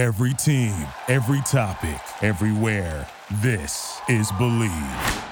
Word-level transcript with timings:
Every 0.00 0.32
team, 0.32 0.74
every 1.08 1.42
topic, 1.42 2.00
everywhere. 2.22 3.06
This 3.42 4.00
is 4.08 4.32
Bleav. 4.32 5.24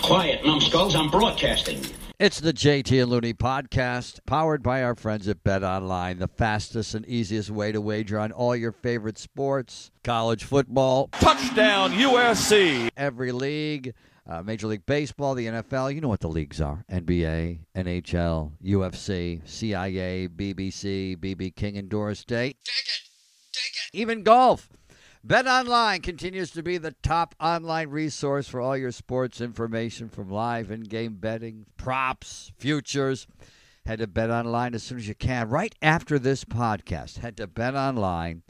Quiet, 0.00 0.46
numbskulls. 0.46 0.94
I'm 0.94 1.10
broadcasting. 1.10 1.80
It's 2.20 2.38
the 2.38 2.52
JT 2.52 3.02
and 3.02 3.10
Looney 3.10 3.34
podcast, 3.34 4.20
powered 4.26 4.62
by 4.62 4.84
our 4.84 4.94
friends 4.94 5.26
at 5.26 5.42
Bet 5.42 5.64
Online, 5.64 6.20
the 6.20 6.28
fastest 6.28 6.94
and 6.94 7.04
easiest 7.06 7.50
way 7.50 7.72
to 7.72 7.80
wager 7.80 8.20
on 8.20 8.30
all 8.30 8.54
your 8.54 8.70
favorite 8.70 9.18
sports, 9.18 9.90
college 10.04 10.44
football, 10.44 11.08
Touchdown 11.14 11.90
USC. 11.94 12.90
every 12.96 13.32
league, 13.32 13.92
uh, 14.28 14.42
Major 14.42 14.66
League 14.68 14.86
Baseball, 14.86 15.34
the 15.34 15.46
NFL. 15.46 15.94
You 15.94 16.00
know 16.00 16.08
what 16.08 16.20
the 16.20 16.28
leagues 16.28 16.60
are 16.60 16.84
NBA, 16.90 17.60
NHL, 17.76 18.52
UFC, 18.64 19.48
CIA, 19.48 20.28
BBC, 20.28 21.16
BB 21.16 21.54
King 21.54 21.76
and 21.76 21.88
Doris 21.88 22.24
Day. 22.24 22.48
Dig 22.48 22.74
it! 22.86 23.02
Dig 23.52 23.62
it! 23.74 23.98
Even 23.98 24.22
golf. 24.22 24.70
Bet 25.26 25.46
Online 25.46 26.02
continues 26.02 26.50
to 26.50 26.62
be 26.62 26.76
the 26.76 26.94
top 27.02 27.34
online 27.40 27.88
resource 27.88 28.46
for 28.46 28.60
all 28.60 28.76
your 28.76 28.92
sports 28.92 29.40
information 29.40 30.10
from 30.10 30.28
live 30.28 30.70
in 30.70 30.82
game 30.82 31.14
betting, 31.14 31.64
props, 31.78 32.52
futures. 32.58 33.26
Head 33.86 34.00
to 34.00 34.06
Bet 34.06 34.30
Online 34.30 34.74
as 34.74 34.82
soon 34.82 34.98
as 34.98 35.08
you 35.08 35.14
can. 35.14 35.48
Right 35.48 35.74
after 35.80 36.18
this 36.18 36.44
podcast, 36.44 37.18
head 37.18 37.38
to 37.38 37.46
Bet 37.46 37.74
Online. 37.74 38.42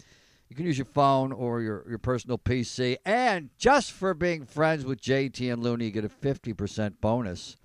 You 0.54 0.58
can 0.58 0.66
use 0.66 0.78
your 0.78 0.84
phone 0.84 1.32
or 1.32 1.62
your, 1.62 1.84
your 1.88 1.98
personal 1.98 2.38
PC. 2.38 2.98
And 3.04 3.50
just 3.58 3.90
for 3.90 4.14
being 4.14 4.46
friends 4.46 4.84
with 4.84 5.00
JT 5.00 5.52
and 5.52 5.60
Looney, 5.60 5.86
you 5.86 5.90
get 5.90 6.04
a 6.04 6.08
50% 6.08 6.94
bonus 7.00 7.56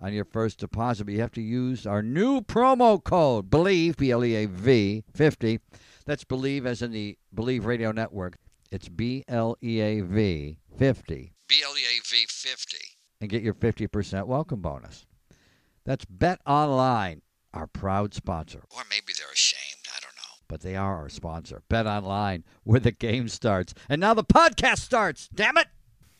on 0.00 0.12
your 0.12 0.24
first 0.24 0.58
deposit. 0.58 1.04
But 1.04 1.14
you 1.14 1.20
have 1.20 1.30
to 1.30 1.40
use 1.40 1.86
our 1.86 2.02
new 2.02 2.40
promo 2.40 3.00
code, 3.00 3.50
BLEAV, 3.50 3.96
B 3.96 4.10
L 4.10 4.24
E 4.24 4.34
A 4.34 4.46
V, 4.46 5.04
50. 5.14 5.60
That's 6.06 6.24
Bleav 6.24 6.66
as 6.66 6.82
in 6.82 6.90
the 6.90 7.16
Bleav 7.32 7.64
Radio 7.66 7.92
Network. 7.92 8.36
It's 8.72 8.88
B 8.88 9.22
L 9.28 9.56
E 9.62 9.78
A 9.78 10.00
V 10.00 10.58
50. 10.76 11.32
B 11.46 11.62
L 11.64 11.74
E 11.78 11.82
A 11.82 12.02
V 12.04 12.26
50. 12.28 12.76
And 13.20 13.30
get 13.30 13.44
your 13.44 13.54
50% 13.54 14.26
welcome 14.26 14.60
bonus. 14.60 15.06
That's 15.84 16.04
Bet 16.04 16.40
Online, 16.44 17.22
our 17.52 17.68
proud 17.68 18.12
sponsor. 18.12 18.64
Or 18.76 18.82
maybe 18.90 19.12
they're 19.16 19.30
ashamed. 19.32 19.73
I 20.54 20.60
don't 20.60 20.60
know. 20.60 20.60
But 20.60 20.60
they 20.60 20.76
are 20.76 20.96
our 20.96 21.08
sponsor. 21.08 21.62
Bet 21.68 21.86
Online, 21.86 22.44
where 22.64 22.80
the 22.80 22.92
game 22.92 23.28
starts. 23.28 23.74
And 23.88 24.00
now 24.00 24.14
the 24.14 24.24
podcast 24.24 24.78
starts. 24.78 25.28
Damn 25.34 25.56
it. 25.56 25.66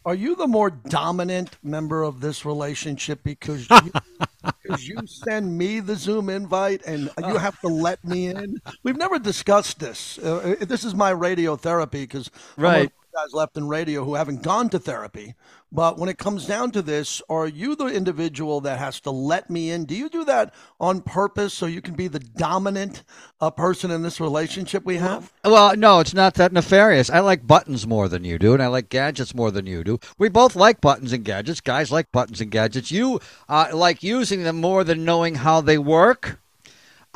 Are 0.07 0.15
you 0.15 0.37
the 0.37 0.47
more 0.47 0.71
dominant 0.71 1.57
member 1.63 2.03
of 2.03 2.21
this 2.21 2.45
relationship 2.45 3.23
because 3.25 3.71
you, 3.71 3.93
because 4.63 4.87
you 4.87 4.99
send 5.07 5.57
me 5.57 5.81
the 5.81 5.97
Zoom 5.97 6.29
invite 6.29 6.85
and 6.85 7.11
you 7.19 7.39
have 7.39 7.59
to 7.61 7.69
let 7.69 8.05
me 8.05 8.27
in? 8.27 8.61
We've 8.83 8.99
never 8.99 9.19
discussed 9.19 9.79
this. 9.81 10.19
Uh, 10.19 10.57
this 10.61 10.85
is 10.85 10.95
my 10.95 11.11
radio 11.11 11.57
therapy 11.57 12.03
because 12.03 12.31
Right. 12.59 12.93
Guys 13.15 13.33
left 13.33 13.57
in 13.57 13.69
radio 13.69 14.05
who 14.05 14.15
haven't 14.15 14.43
gone 14.43 14.69
to 14.69 14.79
therapy. 14.79 15.35
But 15.71 15.99
when 15.99 16.09
it 16.09 16.19
comes 16.19 16.47
down 16.47 16.73
to 16.73 16.83
this, 16.83 17.23
are 17.29 17.47
you 17.47 17.77
the 17.77 17.87
individual 17.87 18.61
that 18.63 18.79
has 18.79 19.01
to 19.03 19.11
let 19.11 19.51
me 19.51 19.71
in? 19.71 19.85
Do 19.85 19.95
you 19.95 20.09
do 20.09 20.25
that 20.25 20.53
on 20.81 21.01
purpose 21.01 21.55
so 21.55 21.67
you 21.67 21.81
can 21.81 21.95
be 21.95 22.09
the 22.09 22.19
dominant 22.19 23.05
uh, 23.41 23.51
person 23.51 23.91
in 23.91 24.03
this 24.03 24.21
relationship 24.21 24.85
we 24.85 24.97
have? 24.97 25.33
Well, 25.45 25.77
no, 25.77 26.01
it's 26.01 26.15
not 26.15 26.35
that 26.35 26.53
nefarious. 26.53 27.09
I 27.09 27.21
like 27.21 27.47
buttons 27.47 27.87
more 27.87 28.09
than 28.09 28.25
you 28.25 28.39
do, 28.39 28.53
and 28.53 28.63
I 28.63 28.67
like 28.67 28.89
gadgets 28.89 29.35
more 29.35 29.51
than 29.51 29.67
you 29.67 29.85
do. 29.85 29.99
We 30.19 30.29
both 30.29 30.57
like 30.57 30.81
buttons 30.81 31.13
and 31.13 31.25
gadgets. 31.25 31.61
Guys 31.61 31.93
like 31.93 32.11
buttons 32.11 32.41
and 32.41 32.51
gadgets. 32.51 32.91
You 32.91 33.21
uh, 33.49 33.69
like 33.73 34.03
using 34.03 34.43
them 34.43 34.61
more 34.61 34.83
than 34.83 35.05
knowing 35.05 35.37
how 35.37 35.61
they 35.61 35.79
work. 35.79 36.41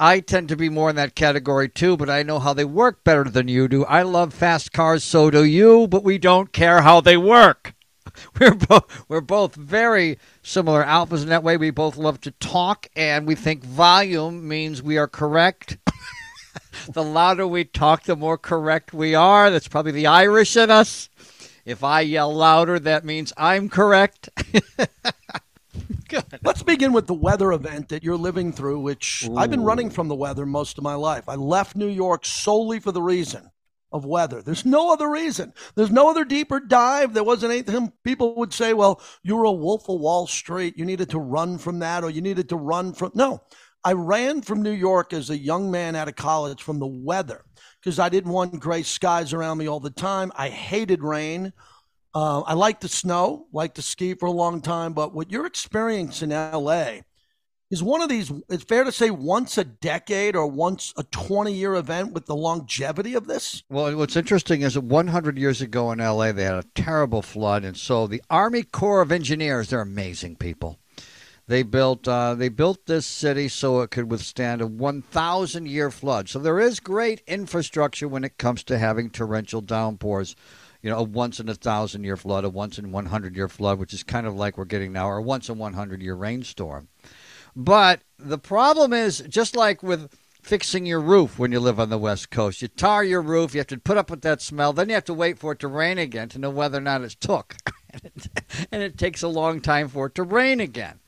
I 0.00 0.20
tend 0.20 0.48
to 0.50 0.56
be 0.56 0.68
more 0.68 0.90
in 0.90 0.96
that 0.96 1.16
category 1.16 1.68
too, 1.68 1.96
but 1.96 2.08
I 2.08 2.22
know 2.22 2.38
how 2.38 2.52
they 2.52 2.64
work 2.64 3.02
better 3.02 3.24
than 3.24 3.48
you 3.48 3.66
do. 3.66 3.84
I 3.84 4.02
love 4.02 4.32
fast 4.32 4.72
cars, 4.72 5.02
so 5.02 5.28
do 5.28 5.42
you, 5.42 5.88
but 5.88 6.04
we 6.04 6.18
don't 6.18 6.52
care 6.52 6.82
how 6.82 7.00
they 7.00 7.16
work. 7.16 7.74
We're 8.40 8.54
both 8.54 9.04
we're 9.08 9.20
both 9.20 9.54
very 9.54 10.18
similar 10.42 10.82
alphas 10.82 11.22
in 11.22 11.28
that 11.28 11.42
way. 11.42 11.56
We 11.56 11.70
both 11.70 11.96
love 11.96 12.20
to 12.22 12.30
talk, 12.32 12.88
and 12.96 13.26
we 13.26 13.34
think 13.34 13.62
volume 13.64 14.48
means 14.48 14.82
we 14.82 14.98
are 14.98 15.06
correct. 15.06 15.78
the 16.92 17.04
louder 17.04 17.46
we 17.46 17.64
talk, 17.64 18.04
the 18.04 18.16
more 18.16 18.38
correct 18.38 18.92
we 18.92 19.14
are. 19.14 19.50
That's 19.50 19.68
probably 19.68 19.92
the 19.92 20.06
Irish 20.06 20.56
in 20.56 20.70
us. 20.70 21.10
If 21.64 21.84
I 21.84 22.00
yell 22.00 22.34
louder, 22.34 22.78
that 22.78 23.04
means 23.04 23.32
I'm 23.36 23.68
correct. 23.68 24.30
Let's 26.48 26.62
begin 26.62 26.94
with 26.94 27.06
the 27.06 27.12
weather 27.12 27.52
event 27.52 27.90
that 27.90 28.02
you're 28.02 28.16
living 28.16 28.52
through, 28.52 28.80
which 28.80 29.28
I've 29.36 29.50
been 29.50 29.64
running 29.64 29.90
from 29.90 30.08
the 30.08 30.14
weather 30.14 30.46
most 30.46 30.78
of 30.78 30.82
my 30.82 30.94
life. 30.94 31.28
I 31.28 31.34
left 31.34 31.76
New 31.76 31.88
York 31.88 32.24
solely 32.24 32.80
for 32.80 32.90
the 32.90 33.02
reason 33.02 33.50
of 33.92 34.06
weather. 34.06 34.40
There's 34.40 34.64
no 34.64 34.90
other 34.90 35.10
reason. 35.10 35.52
There's 35.74 35.90
no 35.90 36.08
other 36.08 36.24
deeper 36.24 36.58
dive. 36.58 37.12
There 37.12 37.22
wasn't 37.22 37.52
anything. 37.52 37.92
People 38.02 38.34
would 38.36 38.54
say, 38.54 38.72
well, 38.72 39.02
you 39.22 39.36
were 39.36 39.44
a 39.44 39.52
wolf 39.52 39.90
of 39.90 40.00
Wall 40.00 40.26
Street. 40.26 40.78
You 40.78 40.86
needed 40.86 41.10
to 41.10 41.18
run 41.18 41.58
from 41.58 41.80
that 41.80 42.02
or 42.02 42.08
you 42.08 42.22
needed 42.22 42.48
to 42.48 42.56
run 42.56 42.94
from. 42.94 43.12
No, 43.14 43.42
I 43.84 43.92
ran 43.92 44.40
from 44.40 44.62
New 44.62 44.72
York 44.72 45.12
as 45.12 45.28
a 45.28 45.36
young 45.36 45.70
man 45.70 45.96
out 45.96 46.08
of 46.08 46.16
college 46.16 46.62
from 46.62 46.78
the 46.78 46.86
weather 46.86 47.44
because 47.78 47.98
I 47.98 48.08
didn't 48.08 48.32
want 48.32 48.58
gray 48.58 48.84
skies 48.84 49.34
around 49.34 49.58
me 49.58 49.68
all 49.68 49.80
the 49.80 49.90
time. 49.90 50.32
I 50.34 50.48
hated 50.48 51.02
rain. 51.02 51.52
Uh, 52.14 52.40
I 52.40 52.54
like 52.54 52.80
the 52.80 52.88
snow, 52.88 53.46
like 53.52 53.74
to 53.74 53.82
ski 53.82 54.14
for 54.14 54.26
a 54.26 54.32
long 54.32 54.60
time, 54.60 54.92
but 54.92 55.14
what 55.14 55.30
you're 55.30 55.46
experiencing 55.46 56.32
in 56.32 56.52
LA 56.52 57.00
is 57.70 57.82
one 57.82 58.00
of 58.00 58.08
these, 58.08 58.32
it's 58.48 58.64
fair 58.64 58.84
to 58.84 58.92
say, 58.92 59.10
once 59.10 59.58
a 59.58 59.64
decade 59.64 60.34
or 60.34 60.46
once 60.46 60.94
a 60.96 61.02
20 61.04 61.52
year 61.52 61.74
event 61.74 62.12
with 62.12 62.26
the 62.26 62.34
longevity 62.34 63.14
of 63.14 63.26
this. 63.26 63.62
Well, 63.68 63.94
what's 63.96 64.16
interesting 64.16 64.62
is 64.62 64.74
that 64.74 64.84
100 64.84 65.38
years 65.38 65.60
ago 65.60 65.92
in 65.92 65.98
LA, 65.98 66.32
they 66.32 66.44
had 66.44 66.54
a 66.54 66.64
terrible 66.74 67.22
flood, 67.22 67.64
and 67.64 67.76
so 67.76 68.06
the 68.06 68.22
Army 68.30 68.62
Corps 68.62 69.02
of 69.02 69.12
Engineers, 69.12 69.68
they're 69.68 69.80
amazing 69.80 70.36
people. 70.36 70.78
They 71.46 71.62
built 71.62 72.06
uh, 72.06 72.34
they 72.34 72.50
built 72.50 72.84
this 72.84 73.06
city 73.06 73.48
so 73.48 73.80
it 73.80 73.90
could 73.90 74.10
withstand 74.10 74.60
a 74.60 74.66
1,000 74.66 75.66
year 75.66 75.90
flood. 75.90 76.28
So 76.28 76.38
there 76.38 76.60
is 76.60 76.78
great 76.78 77.22
infrastructure 77.26 78.06
when 78.06 78.22
it 78.22 78.36
comes 78.36 78.62
to 78.64 78.78
having 78.78 79.08
torrential 79.08 79.62
downpours. 79.62 80.36
You 80.82 80.90
know, 80.90 80.98
a 80.98 81.02
once 81.02 81.40
in 81.40 81.48
a 81.48 81.54
thousand 81.54 82.04
year 82.04 82.16
flood, 82.16 82.44
a 82.44 82.48
once 82.48 82.78
in 82.78 82.92
100 82.92 83.36
year 83.36 83.48
flood, 83.48 83.78
which 83.78 83.92
is 83.92 84.02
kind 84.02 84.26
of 84.26 84.36
like 84.36 84.56
we're 84.56 84.64
getting 84.64 84.92
now, 84.92 85.08
or 85.08 85.18
a 85.18 85.22
once 85.22 85.48
in 85.48 85.58
100 85.58 86.00
year 86.00 86.14
rainstorm. 86.14 86.88
But 87.56 88.02
the 88.18 88.38
problem 88.38 88.92
is, 88.92 89.18
just 89.28 89.56
like 89.56 89.82
with 89.82 90.10
fixing 90.42 90.86
your 90.86 91.00
roof 91.00 91.38
when 91.38 91.52
you 91.52 91.60
live 91.60 91.80
on 91.80 91.90
the 91.90 91.98
West 91.98 92.30
Coast, 92.30 92.62
you 92.62 92.68
tar 92.68 93.02
your 93.02 93.20
roof, 93.20 93.54
you 93.54 93.58
have 93.58 93.66
to 93.66 93.78
put 93.78 93.96
up 93.96 94.10
with 94.10 94.22
that 94.22 94.40
smell, 94.40 94.72
then 94.72 94.88
you 94.88 94.94
have 94.94 95.04
to 95.04 95.14
wait 95.14 95.38
for 95.38 95.52
it 95.52 95.58
to 95.58 95.68
rain 95.68 95.98
again 95.98 96.28
to 96.28 96.38
know 96.38 96.50
whether 96.50 96.78
or 96.78 96.82
not 96.82 97.02
it's 97.02 97.14
took. 97.14 97.56
and 98.72 98.82
it 98.82 98.96
takes 98.96 99.22
a 99.22 99.28
long 99.28 99.60
time 99.60 99.88
for 99.88 100.06
it 100.06 100.14
to 100.14 100.22
rain 100.22 100.60
again. 100.60 101.00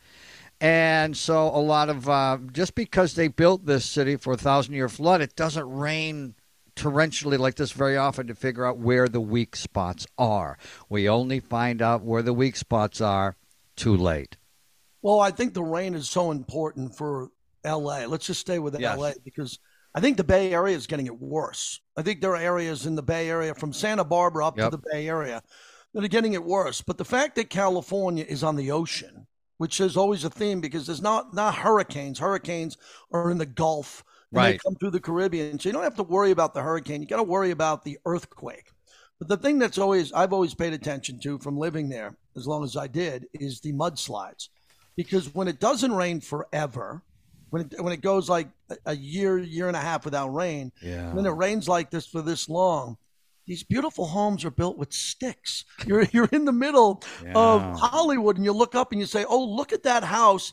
And 0.60 1.16
so, 1.16 1.46
a 1.48 1.58
lot 1.58 1.88
of 1.88 2.08
uh, 2.08 2.38
just 2.52 2.74
because 2.74 3.14
they 3.14 3.28
built 3.28 3.64
this 3.64 3.86
city 3.86 4.16
for 4.16 4.34
a 4.34 4.36
thousand 4.36 4.74
year 4.74 4.90
flood, 4.90 5.22
it 5.22 5.34
doesn't 5.34 5.70
rain 5.70 6.34
torrentially 6.76 7.38
like 7.38 7.56
this 7.56 7.72
very 7.72 7.96
often 7.96 8.26
to 8.26 8.34
figure 8.34 8.66
out 8.66 8.78
where 8.78 9.08
the 9.08 9.20
weak 9.20 9.56
spots 9.56 10.06
are. 10.18 10.58
We 10.88 11.08
only 11.08 11.40
find 11.40 11.80
out 11.82 12.02
where 12.02 12.22
the 12.22 12.32
weak 12.34 12.56
spots 12.56 13.00
are 13.00 13.36
too 13.76 13.96
late. 13.96 14.36
Well, 15.02 15.20
I 15.20 15.30
think 15.30 15.54
the 15.54 15.62
rain 15.62 15.94
is 15.94 16.08
so 16.10 16.30
important 16.30 16.96
for 16.96 17.30
LA. 17.64 18.04
Let's 18.06 18.26
just 18.26 18.40
stay 18.40 18.58
with 18.58 18.78
Yes. 18.78 18.98
LA 18.98 19.12
because 19.24 19.58
I 19.94 20.00
think 20.00 20.16
the 20.16 20.24
Bay 20.24 20.52
Area 20.52 20.76
is 20.76 20.86
getting 20.86 21.06
it 21.06 21.18
worse. 21.20 21.80
I 21.96 22.02
think 22.02 22.20
there 22.20 22.32
are 22.32 22.36
areas 22.36 22.86
in 22.86 22.94
the 22.94 23.02
Bay 23.02 23.28
Area 23.28 23.54
from 23.54 23.72
Santa 23.72 24.04
Barbara 24.04 24.46
up 24.46 24.58
Yep. 24.58 24.70
to 24.70 24.76
the 24.76 24.82
Bay 24.92 25.08
Area 25.08 25.42
that 25.94 26.04
are 26.04 26.08
getting 26.08 26.34
it 26.34 26.44
worse. 26.44 26.80
But 26.82 26.98
the 26.98 27.04
fact 27.04 27.34
that 27.36 27.50
California 27.50 28.24
is 28.28 28.44
on 28.44 28.56
the 28.56 28.70
ocean, 28.70 29.26
which 29.56 29.80
is 29.80 29.96
always 29.96 30.24
a 30.24 30.30
theme 30.30 30.60
because 30.60 30.86
there's 30.86 31.02
not 31.02 31.34
not 31.34 31.56
hurricanes. 31.56 32.18
Hurricanes 32.18 32.76
are 33.12 33.30
in 33.30 33.38
the 33.38 33.46
Gulf. 33.46 34.04
And 34.32 34.38
They 34.38 34.50
Right. 34.52 34.62
come 34.62 34.74
through 34.76 34.90
the 34.90 35.00
Caribbean. 35.00 35.58
So 35.58 35.68
you 35.68 35.72
don't 35.72 35.82
have 35.82 35.96
to 35.96 36.02
worry 36.02 36.30
about 36.30 36.54
the 36.54 36.62
hurricane. 36.62 37.00
You 37.02 37.08
got 37.08 37.16
to 37.16 37.22
worry 37.22 37.50
about 37.50 37.84
the 37.84 37.98
earthquake. 38.06 38.70
But 39.18 39.28
the 39.28 39.36
thing 39.36 39.58
that's 39.58 39.78
always 39.78 40.12
I've 40.12 40.32
always 40.32 40.54
paid 40.54 40.72
attention 40.72 41.18
to 41.20 41.38
from 41.38 41.58
living 41.58 41.88
there 41.88 42.16
as 42.36 42.46
long 42.46 42.64
as 42.64 42.76
I 42.76 42.86
did 42.86 43.26
is 43.34 43.60
the 43.60 43.72
mudslides. 43.72 44.48
Because 44.96 45.34
when 45.34 45.48
it 45.48 45.60
doesn't 45.60 45.92
rain 45.92 46.20
forever, 46.20 47.02
when 47.50 47.62
it, 47.62 47.82
when 47.82 47.92
it 47.92 48.00
goes 48.00 48.28
like 48.28 48.48
a- 48.86 48.94
year, 48.96 49.38
year 49.38 49.68
and 49.68 49.76
a 49.76 49.80
half 49.80 50.04
without 50.04 50.28
rain, 50.28 50.72
Yeah. 50.82 51.12
then 51.14 51.26
it 51.26 51.30
rains 51.30 51.68
like 51.68 51.90
this 51.90 52.06
for 52.06 52.22
this 52.22 52.48
long, 52.48 52.96
these 53.46 53.62
beautiful 53.64 54.06
homes 54.06 54.44
are 54.44 54.50
built 54.50 54.78
with 54.78 54.92
sticks. 54.92 55.64
You're 55.86 56.02
you're 56.12 56.28
in 56.32 56.44
the 56.44 56.52
middle 56.52 57.02
Yeah. 57.22 57.32
of 57.34 57.78
Hollywood 57.78 58.36
and 58.36 58.44
you 58.44 58.52
look 58.52 58.74
up 58.74 58.92
and 58.92 59.00
you 59.00 59.06
say, 59.06 59.24
"Oh, 59.28 59.44
look 59.44 59.72
at 59.72 59.82
that 59.82 60.04
house." 60.04 60.52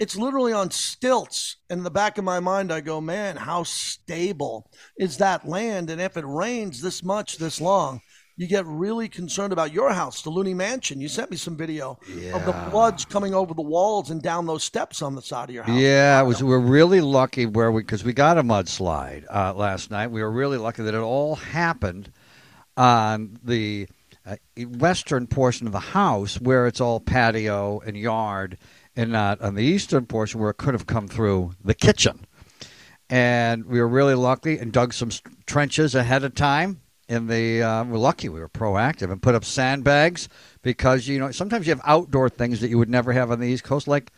It's 0.00 0.16
literally 0.16 0.52
on 0.54 0.70
stilts. 0.70 1.56
And 1.68 1.78
in 1.78 1.84
the 1.84 1.90
back 1.90 2.16
of 2.16 2.24
my 2.24 2.40
mind, 2.40 2.72
I 2.72 2.80
go, 2.80 3.00
man, 3.00 3.36
how 3.36 3.62
stable 3.62 4.70
is 4.96 5.18
that 5.18 5.46
land? 5.46 5.90
And 5.90 6.00
if 6.00 6.16
it 6.16 6.24
rains 6.26 6.80
this 6.80 7.04
much, 7.04 7.36
this 7.36 7.60
long, 7.60 8.00
you 8.38 8.46
get 8.46 8.64
really 8.64 9.10
concerned 9.10 9.52
about 9.52 9.74
your 9.74 9.92
house, 9.92 10.22
the 10.22 10.30
Looney 10.30 10.54
Mansion. 10.54 10.98
You 11.02 11.08
sent 11.08 11.30
me 11.30 11.36
some 11.36 11.54
video 11.58 11.98
of 12.32 12.46
the 12.46 12.52
Yeah. 12.52 12.70
floods 12.70 13.04
coming 13.04 13.34
over 13.34 13.52
the 13.52 13.60
walls 13.60 14.08
and 14.10 14.22
down 14.22 14.46
those 14.46 14.64
steps 14.64 15.02
on 15.02 15.14
the 15.14 15.20
side 15.20 15.50
of 15.50 15.54
your 15.54 15.64
house. 15.64 15.78
Yeah, 15.78 16.18
it 16.22 16.24
was. 16.24 16.42
We're 16.42 16.58
really 16.58 17.02
lucky 17.02 17.44
where 17.44 17.70
we 17.70 17.82
because 17.82 18.02
we 18.02 18.14
got 18.14 18.38
a 18.38 18.42
mudslide 18.42 19.24
uh, 19.28 19.52
last 19.52 19.90
night. 19.90 20.10
We 20.10 20.22
were 20.22 20.32
really 20.32 20.56
lucky 20.56 20.82
that 20.82 20.94
it 20.94 21.00
all 21.00 21.34
happened 21.36 22.10
on 22.78 23.38
the 23.44 23.86
uh, 24.24 24.36
western 24.56 25.26
portion 25.26 25.66
of 25.66 25.74
the 25.74 25.80
house 25.80 26.40
where 26.40 26.66
it's 26.66 26.80
all 26.80 27.00
patio 27.00 27.80
and 27.80 27.94
yard, 27.94 28.56
and 28.96 29.12
not 29.12 29.40
on 29.40 29.54
the 29.54 29.62
eastern 29.62 30.06
portion 30.06 30.40
where 30.40 30.50
it 30.50 30.56
could 30.56 30.74
have 30.74 30.86
come 30.86 31.08
through 31.08 31.52
the 31.64 31.74
kitchen. 31.74 32.26
And 33.08 33.64
we 33.66 33.80
were 33.80 33.88
really 33.88 34.14
lucky 34.14 34.58
and 34.58 34.72
dug 34.72 34.92
some 34.92 35.10
trenches 35.46 35.94
ahead 35.94 36.24
of 36.24 36.34
time. 36.34 36.80
In 37.08 37.26
the 37.26 37.60
uh, 37.60 37.82
we're 37.82 37.98
lucky 37.98 38.28
we 38.28 38.38
were 38.38 38.48
proactive 38.48 39.10
and 39.10 39.20
put 39.20 39.34
up 39.34 39.44
sandbags 39.44 40.28
because 40.62 41.08
you 41.08 41.18
know 41.18 41.32
sometimes 41.32 41.66
you 41.66 41.72
have 41.72 41.80
outdoor 41.84 42.28
things 42.28 42.60
that 42.60 42.68
you 42.68 42.78
would 42.78 42.88
never 42.88 43.12
have 43.12 43.32
on 43.32 43.40
the 43.40 43.48
East 43.48 43.64
Coast 43.64 43.88
like 43.88 44.12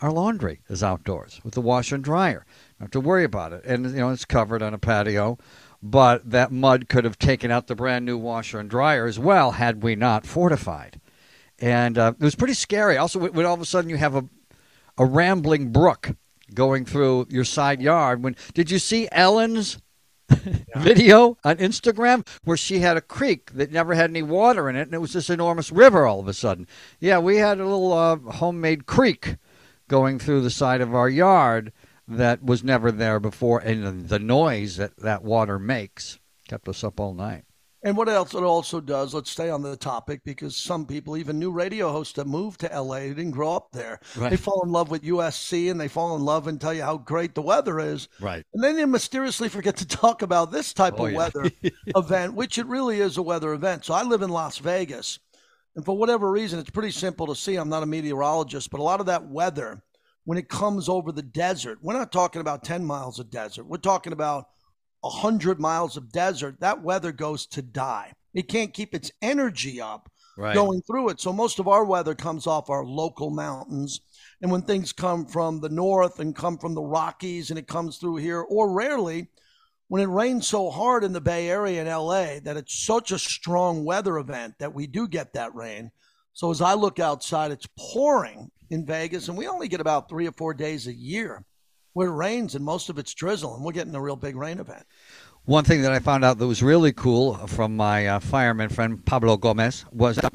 our 0.00 0.12
laundry 0.12 0.60
is 0.68 0.82
outdoors 0.82 1.40
with 1.42 1.54
the 1.54 1.60
washer 1.60 1.94
and 1.94 2.04
dryer. 2.04 2.44
Don't 2.78 2.84
have 2.84 2.90
to 2.90 3.00
worry 3.00 3.24
about 3.24 3.52
it. 3.52 3.64
And, 3.64 3.86
you 3.86 3.96
know, 3.96 4.10
it's 4.10 4.26
covered 4.26 4.62
on 4.62 4.74
a 4.74 4.78
patio. 4.78 5.38
But 5.82 6.30
that 6.30 6.52
mud 6.52 6.88
could 6.88 7.04
have 7.04 7.18
taken 7.18 7.50
out 7.50 7.66
the 7.66 7.74
brand 7.74 8.04
new 8.04 8.18
washer 8.18 8.58
and 8.58 8.68
dryer 8.68 9.06
as 9.06 9.18
well 9.18 9.52
had 9.52 9.82
we 9.82 9.94
not 9.94 10.26
fortified. 10.26 11.00
And 11.58 11.96
uh, 11.96 12.12
it 12.18 12.24
was 12.24 12.34
pretty 12.34 12.54
scary. 12.54 12.96
Also, 12.96 13.18
when 13.18 13.46
all 13.46 13.54
of 13.54 13.60
a 13.60 13.66
sudden 13.66 13.90
you 13.90 13.96
have 13.96 14.14
a, 14.14 14.24
a 14.98 15.04
rambling 15.04 15.72
brook 15.72 16.14
going 16.54 16.84
through 16.84 17.26
your 17.30 17.44
side 17.44 17.80
yard. 17.80 18.22
When 18.22 18.36
Did 18.54 18.70
you 18.70 18.78
see 18.78 19.08
Ellen's 19.10 19.78
video 20.76 21.38
on 21.44 21.56
Instagram 21.56 22.26
where 22.44 22.56
she 22.56 22.80
had 22.80 22.96
a 22.96 23.00
creek 23.00 23.52
that 23.52 23.72
never 23.72 23.94
had 23.94 24.10
any 24.10 24.22
water 24.22 24.68
in 24.68 24.76
it 24.76 24.82
and 24.82 24.94
it 24.94 25.00
was 25.00 25.12
this 25.12 25.30
enormous 25.30 25.72
river 25.72 26.06
all 26.06 26.20
of 26.20 26.28
a 26.28 26.34
sudden? 26.34 26.66
Yeah, 27.00 27.18
we 27.18 27.36
had 27.36 27.58
a 27.58 27.64
little 27.64 27.92
uh, 27.92 28.16
homemade 28.16 28.86
creek 28.86 29.36
going 29.88 30.18
through 30.18 30.42
the 30.42 30.50
side 30.50 30.80
of 30.80 30.94
our 30.94 31.08
yard 31.08 31.72
that 32.08 32.42
was 32.42 32.62
never 32.62 32.92
there 32.92 33.18
before, 33.18 33.58
and 33.60 34.08
the 34.08 34.18
noise 34.18 34.76
that 34.76 34.96
that 34.98 35.24
water 35.24 35.58
makes 35.58 36.18
kept 36.48 36.68
us 36.68 36.84
up 36.84 37.00
all 37.00 37.14
night. 37.14 37.44
And 37.84 37.96
what 37.96 38.08
else 38.08 38.34
it 38.34 38.42
also 38.42 38.80
does, 38.80 39.14
let's 39.14 39.30
stay 39.30 39.48
on 39.50 39.62
the 39.62 39.76
topic 39.76 40.22
because 40.24 40.56
some 40.56 40.86
people, 40.86 41.16
even 41.16 41.38
new 41.38 41.52
radio 41.52 41.92
hosts 41.92 42.14
that 42.14 42.26
moved 42.26 42.60
to 42.60 42.68
LA, 42.82 43.00
they 43.00 43.08
didn't 43.10 43.30
grow 43.32 43.54
up 43.54 43.68
there. 43.72 44.00
Right. 44.16 44.30
They 44.30 44.36
fall 44.36 44.62
in 44.64 44.72
love 44.72 44.90
with 44.90 45.02
USC 45.04 45.70
and 45.70 45.78
they 45.80 45.86
fall 45.86 46.16
in 46.16 46.22
love 46.24 46.46
and 46.48 46.60
tell 46.60 46.74
you 46.74 46.82
how 46.82 46.96
great 46.96 47.34
the 47.34 47.42
weather 47.42 47.78
is. 47.78 48.08
Right. 48.18 48.44
And 48.54 48.64
then 48.64 48.76
they 48.76 48.84
mysteriously 48.86 49.48
forget 49.48 49.76
to 49.76 49.86
talk 49.88 50.22
about 50.22 50.50
this 50.50 50.72
type 50.72 50.94
Oh, 50.98 51.06
of 51.06 51.12
yeah. 51.12 51.18
weather 51.18 51.50
event, 51.94 52.34
which 52.34 52.58
it 52.58 52.66
really 52.66 53.00
is 53.00 53.18
a 53.18 53.22
weather 53.22 53.52
event. 53.52 53.84
So 53.84 53.94
I 53.94 54.02
live 54.02 54.22
in 54.22 54.30
Las 54.30 54.58
Vegas. 54.58 55.18
And 55.76 55.84
for 55.84 55.96
whatever 55.96 56.30
reason, 56.30 56.58
it's 56.58 56.70
pretty 56.70 56.90
simple 56.90 57.26
to 57.26 57.36
see. 57.36 57.56
I'm 57.56 57.68
not 57.68 57.82
a 57.82 57.86
meteorologist, 57.86 58.70
but 58.70 58.80
a 58.80 58.82
lot 58.82 59.00
of 59.00 59.06
that 59.06 59.28
weather, 59.28 59.82
when 60.24 60.38
it 60.38 60.48
comes 60.48 60.88
over 60.88 61.12
the 61.12 61.22
desert, 61.22 61.78
we're 61.82 61.92
not 61.92 62.10
talking 62.10 62.40
about 62.40 62.64
10 62.64 62.84
miles 62.84 63.18
of 63.20 63.30
desert. 63.30 63.66
We're 63.66 63.76
talking 63.76 64.14
about 64.14 64.46
100 65.00 65.60
miles 65.60 65.96
of 65.96 66.12
desert. 66.12 66.60
That 66.60 66.82
weather 66.82 67.12
goes 67.12 67.46
to 67.48 67.62
die. 67.62 68.12
It 68.34 68.48
can't 68.48 68.74
keep 68.74 68.94
its 68.94 69.10
energy 69.22 69.80
up 69.80 70.10
Right. 70.38 70.54
going 70.54 70.82
through 70.82 71.08
it. 71.08 71.20
So 71.20 71.32
most 71.32 71.58
of 71.58 71.66
our 71.66 71.84
weather 71.84 72.14
comes 72.14 72.46
off 72.46 72.68
our 72.68 72.84
local 72.84 73.30
mountains. 73.30 74.00
And 74.42 74.50
when 74.50 74.62
things 74.62 74.92
come 74.92 75.24
from 75.24 75.60
the 75.60 75.70
north 75.70 76.20
and 76.20 76.36
come 76.36 76.58
from 76.58 76.74
the 76.74 76.82
Rockies 76.82 77.48
and 77.48 77.58
it 77.58 77.66
comes 77.66 77.96
through 77.96 78.16
here, 78.16 78.42
or 78.42 78.70
rarely, 78.70 79.28
when 79.88 80.02
it 80.02 80.08
rains 80.08 80.46
so 80.46 80.68
hard 80.68 81.04
in 81.04 81.12
the 81.14 81.20
Bay 81.20 81.48
Area 81.48 81.80
and 81.80 81.88
LA 81.88 82.40
that 82.40 82.56
it's 82.58 82.74
such 82.74 83.12
a 83.12 83.18
strong 83.18 83.84
weather 83.84 84.18
event 84.18 84.54
that 84.58 84.74
we 84.74 84.86
do 84.86 85.08
get 85.08 85.32
that 85.32 85.54
rain. 85.54 85.90
So 86.34 86.50
as 86.50 86.60
I 86.60 86.74
look 86.74 86.98
outside, 86.98 87.50
it's 87.50 87.68
pouring 87.78 88.50
in 88.68 88.84
Vegas, 88.84 89.28
and 89.28 89.38
we 89.38 89.46
only 89.48 89.68
get 89.68 89.80
about 89.80 90.08
three 90.08 90.26
or 90.26 90.32
four 90.32 90.52
days 90.52 90.86
a 90.86 90.92
year 90.92 91.44
where 91.96 92.08
it 92.08 92.14
rains, 92.14 92.54
and 92.54 92.62
most 92.62 92.90
of 92.90 92.98
it's 92.98 93.14
drizzle, 93.14 93.54
and 93.54 93.64
we're 93.64 93.72
getting 93.72 93.94
a 93.94 94.00
real 94.00 94.16
big 94.16 94.36
rain 94.36 94.58
event. 94.58 94.84
One 95.46 95.64
thing 95.64 95.80
that 95.80 95.92
I 95.92 95.98
found 95.98 96.26
out 96.26 96.36
that 96.36 96.46
was 96.46 96.62
really 96.62 96.92
cool 96.92 97.36
from 97.46 97.74
my 97.74 98.06
uh, 98.06 98.20
fireman 98.20 98.68
friend 98.68 99.02
Pablo 99.02 99.38
Gomez 99.38 99.86
was 99.90 100.18
I 100.18 100.28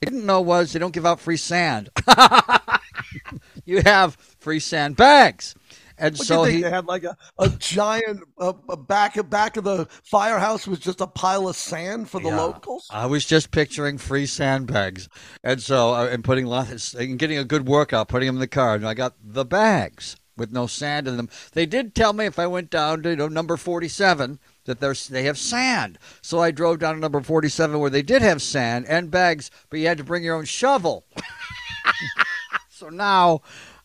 didn't 0.00 0.24
know 0.24 0.40
was 0.40 0.72
they 0.72 0.78
don't 0.78 0.92
give 0.92 1.04
out 1.04 1.18
free 1.18 1.36
sand. 1.36 1.90
you 3.64 3.82
have 3.84 4.14
free 4.38 4.60
sand 4.60 4.94
bags, 4.94 5.56
and 5.98 6.16
What 6.16 6.26
so 6.26 6.44
he 6.44 6.62
they 6.62 6.70
had 6.70 6.86
like 6.86 7.04
a, 7.04 7.16
a 7.38 7.48
giant 7.50 8.20
a, 8.38 8.54
a 8.68 8.76
back 8.76 9.16
back 9.28 9.56
of 9.56 9.64
the 9.64 9.86
firehouse 10.04 10.66
was 10.66 10.78
just 10.78 11.00
a 11.00 11.06
pile 11.06 11.48
of 11.48 11.56
sand 11.56 12.08
for 12.08 12.20
the 12.20 12.28
Yeah. 12.28 12.36
locals. 12.36 12.86
I 12.90 13.06
was 13.06 13.24
just 13.24 13.50
picturing 13.50 13.98
free 13.98 14.26
sandbags, 14.26 15.08
and 15.42 15.60
so 15.62 15.94
uh, 15.94 16.06
and 16.06 16.22
putting 16.24 16.46
lots 16.46 16.94
and 16.94 17.18
getting 17.18 17.38
a 17.38 17.44
good 17.44 17.66
workout, 17.66 18.08
putting 18.08 18.26
them 18.26 18.36
in 18.36 18.40
the 18.40 18.46
car, 18.46 18.74
and 18.74 18.86
I 18.86 18.94
got 18.94 19.14
the 19.22 19.44
bags 19.44 20.16
with 20.36 20.52
no 20.52 20.66
sand 20.68 21.08
in 21.08 21.16
them. 21.16 21.28
They 21.52 21.66
did 21.66 21.94
tell 21.96 22.12
me 22.12 22.24
if 22.26 22.38
I 22.38 22.46
went 22.46 22.70
down 22.70 23.02
to 23.02 23.10
you 23.10 23.16
know, 23.16 23.28
number 23.28 23.56
forty-seven 23.56 24.38
that 24.66 24.80
there's 24.80 25.08
they 25.08 25.24
have 25.24 25.38
sand, 25.38 25.98
so 26.22 26.38
I 26.40 26.50
drove 26.50 26.78
down 26.78 26.94
to 26.94 27.00
number 27.00 27.20
forty-seven 27.20 27.78
where 27.80 27.90
they 27.90 28.02
did 28.02 28.22
have 28.22 28.40
sand 28.42 28.86
and 28.86 29.10
bags, 29.10 29.50
but 29.70 29.80
you 29.80 29.86
had 29.86 29.98
to 29.98 30.04
bring 30.04 30.22
your 30.22 30.36
own 30.36 30.44
shovel. 30.44 31.04
so 32.70 32.88
now 32.88 33.40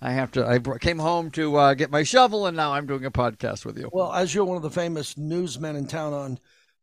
I 0.05 0.11
have 0.11 0.31
to. 0.31 0.45
I 0.45 0.59
came 0.79 0.99
home 0.99 1.31
to 1.31 1.55
uh, 1.55 1.73
get 1.75 1.89
my 1.89 2.03
shovel, 2.03 2.45
and 2.45 2.57
now 2.57 2.73
I'm 2.73 2.85
doing 2.85 3.05
a 3.05 3.11
podcast 3.11 3.63
with 3.63 3.77
you. 3.77 3.89
Well, 3.93 4.11
as 4.11 4.35
you're 4.35 4.43
one 4.43 4.57
of 4.57 4.63
the 4.63 4.69
famous 4.69 5.17
newsmen 5.17 5.77
in 5.77 5.87
town 5.87 6.13
on 6.13 6.39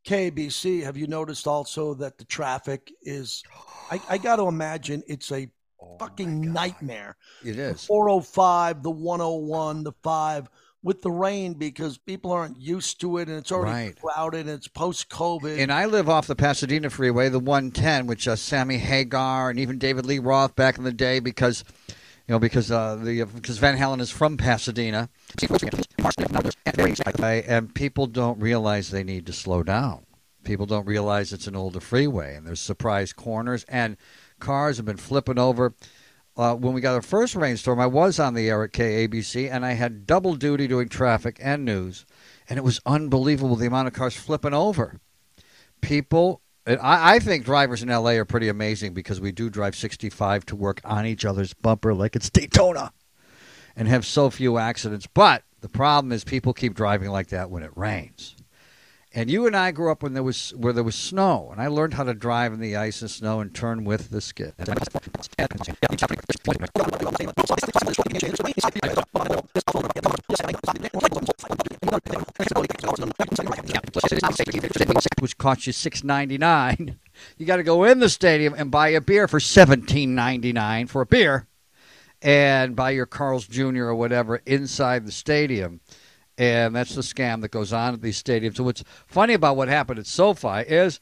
KBC, 0.06 0.82
have 0.84 0.96
you 0.96 1.06
noticed 1.06 1.46
also 1.46 1.92
that 1.94 2.16
the 2.16 2.24
traffic 2.24 2.90
is? 3.02 3.42
I, 3.90 4.00
I 4.08 4.16
got 4.18 4.36
to 4.36 4.44
imagine 4.48 5.02
it's 5.06 5.30
a 5.32 5.48
Oh 5.82 5.96
fucking 5.98 6.52
nightmare. 6.52 7.16
It 7.42 7.58
is. 7.58 7.84
405, 7.86 8.82
the 8.82 8.90
101, 8.90 9.82
the 9.84 9.92
5 10.02 10.50
with 10.82 11.00
the 11.00 11.10
rain 11.10 11.54
because 11.54 11.96
people 11.96 12.32
aren't 12.32 12.58
used 12.60 13.00
to 13.00 13.16
it 13.18 13.28
and 13.28 13.38
it's 13.38 13.50
already 13.52 13.72
Right. 13.88 13.96
crowded 14.00 14.40
and 14.40 14.50
it's 14.50 14.68
post 14.68 15.08
COVID. 15.08 15.58
And 15.58 15.72
I 15.72 15.86
live 15.86 16.08
off 16.10 16.26
the 16.26 16.36
Pasadena 16.36 16.90
Freeway, 16.90 17.30
the 17.30 17.38
110, 17.38 18.06
which 18.06 18.28
uh, 18.28 18.36
Sammy 18.36 18.76
Hagar 18.76 19.48
and 19.48 19.58
even 19.58 19.78
David 19.78 20.04
Lee 20.04 20.18
Roth 20.18 20.54
back 20.54 20.76
in 20.76 20.84
the 20.84 20.92
day, 20.92 21.18
because 21.18 21.64
you 22.30 22.34
know 22.34 22.38
because 22.38 22.70
uh, 22.70 22.94
the 22.94 23.24
because 23.24 23.58
Van 23.58 23.76
Halen 23.76 24.00
is 24.00 24.12
from 24.12 24.36
Pasadena, 24.36 25.08
and 27.48 27.74
people 27.74 28.06
don't 28.06 28.38
realize 28.38 28.92
they 28.92 29.02
need 29.02 29.26
to 29.26 29.32
slow 29.32 29.64
down. 29.64 30.06
People 30.44 30.64
don't 30.64 30.86
realize 30.86 31.32
it's 31.32 31.48
an 31.48 31.56
older 31.56 31.80
freeway, 31.80 32.36
and 32.36 32.46
there's 32.46 32.60
surprise 32.60 33.12
corners, 33.12 33.64
and 33.64 33.96
cars 34.38 34.76
have 34.76 34.86
been 34.86 34.96
flipping 34.96 35.40
over. 35.40 35.74
Uh, 36.36 36.54
when 36.54 36.72
we 36.72 36.80
got 36.80 36.94
our 36.94 37.02
first 37.02 37.34
rainstorm, 37.34 37.80
I 37.80 37.88
was 37.88 38.20
on 38.20 38.34
the 38.34 38.48
air 38.48 38.62
at 38.62 38.70
KABC, 38.70 39.50
and 39.50 39.66
I 39.66 39.72
had 39.72 40.06
double 40.06 40.36
duty 40.36 40.68
doing 40.68 40.88
traffic 40.88 41.40
and 41.42 41.64
news, 41.64 42.06
and 42.48 42.58
it 42.58 42.62
was 42.62 42.78
unbelievable 42.86 43.56
the 43.56 43.66
amount 43.66 43.88
of 43.88 43.94
cars 43.94 44.14
flipping 44.14 44.54
over 44.54 45.00
people 45.80 46.42
I, 46.66 47.14
I 47.14 47.18
think 47.18 47.44
drivers 47.44 47.82
in 47.82 47.88
LA 47.88 48.12
are 48.12 48.24
pretty 48.24 48.48
amazing 48.48 48.94
because 48.94 49.20
we 49.20 49.32
do 49.32 49.50
drive 49.50 49.74
65 49.74 50.46
to 50.46 50.56
work 50.56 50.80
on 50.84 51.06
each 51.06 51.24
other's 51.24 51.54
bumper 51.54 51.94
like 51.94 52.16
it's 52.16 52.30
Daytona 52.30 52.92
and 53.76 53.88
have 53.88 54.04
so 54.04 54.30
few 54.30 54.58
accidents. 54.58 55.06
But 55.06 55.42
the 55.60 55.68
problem 55.68 56.12
is 56.12 56.24
people 56.24 56.52
keep 56.52 56.74
driving 56.74 57.10
like 57.10 57.28
that 57.28 57.50
when 57.50 57.62
it 57.62 57.70
rains. 57.76 58.36
And 59.12 59.28
you 59.28 59.46
and 59.46 59.56
I 59.56 59.72
grew 59.72 59.90
up 59.90 60.04
when 60.04 60.12
there 60.14 60.22
was 60.22 60.50
where 60.50 60.72
there 60.72 60.84
was 60.84 60.94
snow, 60.94 61.48
and 61.50 61.60
I 61.60 61.66
learned 61.66 61.94
how 61.94 62.04
to 62.04 62.14
drive 62.14 62.52
in 62.52 62.60
the 62.60 62.76
ice 62.76 63.02
and 63.02 63.10
snow 63.10 63.40
and 63.40 63.52
turn 63.52 63.82
with 63.82 64.10
the 64.10 64.20
skid. 64.20 64.54
which 75.20 75.36
costs 75.38 75.66
you 75.66 75.72
six 75.72 76.04
ninety 76.04 76.38
nine. 76.38 76.98
You 77.36 77.44
got 77.44 77.56
to 77.56 77.62
go 77.62 77.84
in 77.84 77.98
the 77.98 78.08
stadium 78.08 78.54
and 78.56 78.70
buy 78.70 78.88
a 78.88 79.00
beer 79.00 79.28
for 79.28 79.40
seventeen 79.40 80.14
ninety 80.14 80.54
nine 80.54 80.86
for 80.86 81.02
a 81.02 81.06
beer, 81.06 81.48
and 82.22 82.74
buy 82.74 82.92
your 82.92 83.04
Carl's 83.04 83.46
Jr. 83.46 83.84
or 83.84 83.94
whatever 83.94 84.40
inside 84.46 85.04
the 85.04 85.12
stadium. 85.12 85.80
And 86.40 86.74
that's 86.74 86.94
the 86.94 87.02
scam 87.02 87.42
that 87.42 87.50
goes 87.50 87.70
on 87.70 87.92
at 87.92 88.00
these 88.00 88.20
stadiums. 88.20 88.56
So 88.56 88.64
what's 88.64 88.82
funny 89.06 89.34
about 89.34 89.58
what 89.58 89.68
happened 89.68 89.98
at 89.98 90.06
SoFi 90.06 90.60
is 90.60 90.98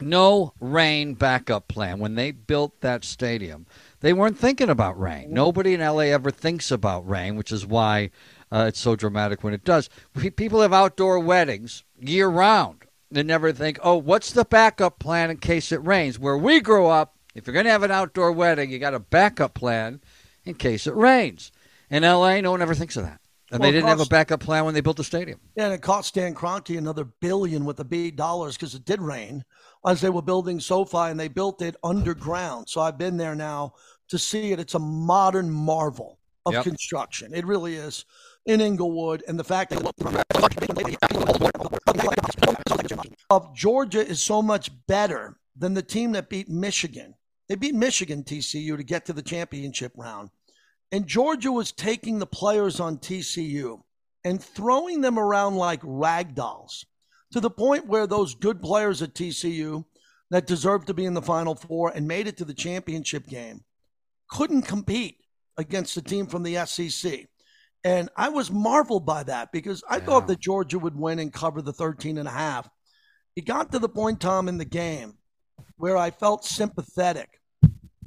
no 0.00 0.54
rain 0.60 1.12
backup 1.12 1.68
plan. 1.68 1.98
When 1.98 2.14
they 2.14 2.30
built 2.30 2.80
that 2.80 3.04
stadium, 3.04 3.66
they 4.00 4.14
weren't 4.14 4.38
thinking 4.38 4.70
about 4.70 4.98
rain. 4.98 5.30
Nobody 5.34 5.74
in 5.74 5.80
LA 5.80 6.04
ever 6.04 6.30
thinks 6.30 6.70
about 6.70 7.06
rain, 7.06 7.36
which 7.36 7.52
is 7.52 7.66
why 7.66 8.12
uh, 8.50 8.64
it's 8.68 8.80
so 8.80 8.96
dramatic 8.96 9.44
when 9.44 9.52
it 9.52 9.62
does. 9.62 9.90
People 10.36 10.62
have 10.62 10.72
outdoor 10.72 11.18
weddings 11.18 11.84
year 12.00 12.28
round. 12.28 12.86
They 13.10 13.22
never 13.22 13.52
think, 13.52 13.78
oh, 13.82 13.96
what's 13.96 14.32
the 14.32 14.46
backup 14.46 14.98
plan 14.98 15.30
in 15.30 15.36
case 15.36 15.70
it 15.70 15.84
rains? 15.84 16.18
Where 16.18 16.38
we 16.38 16.62
grow 16.62 16.88
up, 16.88 17.14
if 17.34 17.46
you're 17.46 17.52
going 17.52 17.66
to 17.66 17.72
have 17.72 17.82
an 17.82 17.90
outdoor 17.90 18.32
wedding, 18.32 18.70
you 18.70 18.78
got 18.78 18.94
a 18.94 19.00
backup 19.00 19.52
plan 19.52 20.00
in 20.46 20.54
case 20.54 20.86
it 20.86 20.94
rains. 20.94 21.52
In 21.90 22.04
LA, 22.04 22.40
no 22.40 22.52
one 22.52 22.62
ever 22.62 22.74
thinks 22.74 22.96
of 22.96 23.04
that. 23.04 23.19
And 23.52 23.60
Well, 23.60 23.68
they 23.68 23.72
didn't 23.76 23.88
have 23.88 24.00
a 24.00 24.06
backup 24.06 24.40
plan 24.40 24.64
when 24.64 24.74
they 24.74 24.80
built 24.80 24.96
the 24.96 25.04
stadium. 25.04 25.40
Yeah, 25.56 25.64
and 25.66 25.74
it 25.74 25.82
cost 25.82 26.08
Stan 26.08 26.34
Kroenke 26.34 26.78
another 26.78 27.04
billion 27.04 27.64
with 27.64 27.78
the 27.78 27.84
B 27.84 28.10
dollars 28.10 28.56
because 28.56 28.74
it 28.74 28.84
did 28.84 29.00
rain 29.00 29.44
as 29.84 30.00
they 30.00 30.10
were 30.10 30.22
building 30.22 30.60
SoFi 30.60 31.10
and 31.10 31.18
they 31.18 31.28
built 31.28 31.60
it 31.60 31.74
underground. 31.82 32.68
So 32.68 32.80
I've 32.80 32.98
been 32.98 33.16
there 33.16 33.34
now 33.34 33.74
to 34.08 34.18
see 34.18 34.52
it. 34.52 34.60
It's 34.60 34.74
a 34.74 34.78
modern 34.78 35.50
marvel 35.50 36.18
of 36.46 36.54
Yep. 36.54 36.64
construction. 36.64 37.34
It 37.34 37.44
really 37.44 37.74
is 37.74 38.04
in 38.46 38.60
Inglewood, 38.60 39.22
and 39.28 39.38
the 39.38 39.44
fact 39.44 39.70
that 39.70 39.82
of 43.30 43.54
Georgia 43.54 44.06
is 44.06 44.22
so 44.22 44.40
much 44.42 44.70
better 44.86 45.36
than 45.56 45.74
the 45.74 45.82
team 45.82 46.12
that 46.12 46.28
beat 46.30 46.48
Michigan. 46.48 47.14
They 47.48 47.56
beat 47.56 47.74
Michigan 47.74 48.22
TCU 48.22 48.76
to 48.76 48.82
get 48.82 49.04
to 49.06 49.12
the 49.12 49.22
championship 49.22 49.92
round. 49.96 50.30
And 50.92 51.06
Georgia 51.06 51.52
was 51.52 51.72
taking 51.72 52.18
the 52.18 52.26
players 52.26 52.80
on 52.80 52.98
TCU 52.98 53.80
and 54.24 54.42
throwing 54.42 55.00
them 55.00 55.18
around 55.18 55.56
like 55.56 55.80
rag 55.82 56.34
dolls 56.34 56.84
to 57.32 57.40
the 57.40 57.50
point 57.50 57.86
where 57.86 58.06
those 58.06 58.34
good 58.34 58.60
players 58.60 59.00
at 59.02 59.14
TCU 59.14 59.84
that 60.30 60.46
deserved 60.46 60.88
to 60.88 60.94
be 60.94 61.04
in 61.04 61.14
the 61.14 61.22
Final 61.22 61.54
Four 61.54 61.90
and 61.90 62.08
made 62.08 62.26
it 62.26 62.36
to 62.38 62.44
the 62.44 62.54
championship 62.54 63.26
game 63.26 63.62
couldn't 64.30 64.62
compete 64.62 65.18
against 65.56 65.96
a 65.96 66.02
team 66.02 66.26
from 66.26 66.42
the 66.42 66.64
SEC. 66.66 67.26
And 67.82 68.08
I 68.16 68.28
was 68.28 68.50
marveled 68.50 69.06
by 69.06 69.22
that 69.24 69.52
because 69.52 69.82
I 69.88 70.00
thought 70.00 70.26
that 70.28 70.40
Georgia 70.40 70.78
would 70.78 70.96
win 70.96 71.18
and 71.18 71.32
cover 71.32 71.62
the 71.62 71.72
13 71.72 72.18
and 72.18 72.28
a 72.28 72.32
half. 72.32 72.68
It 73.36 73.46
got 73.46 73.72
to 73.72 73.78
the 73.78 73.88
point, 73.88 74.20
Tom, 74.20 74.48
in 74.48 74.58
the 74.58 74.64
game 74.64 75.14
where 75.76 75.96
I 75.96 76.10
felt 76.10 76.44
sympathetic 76.44 77.39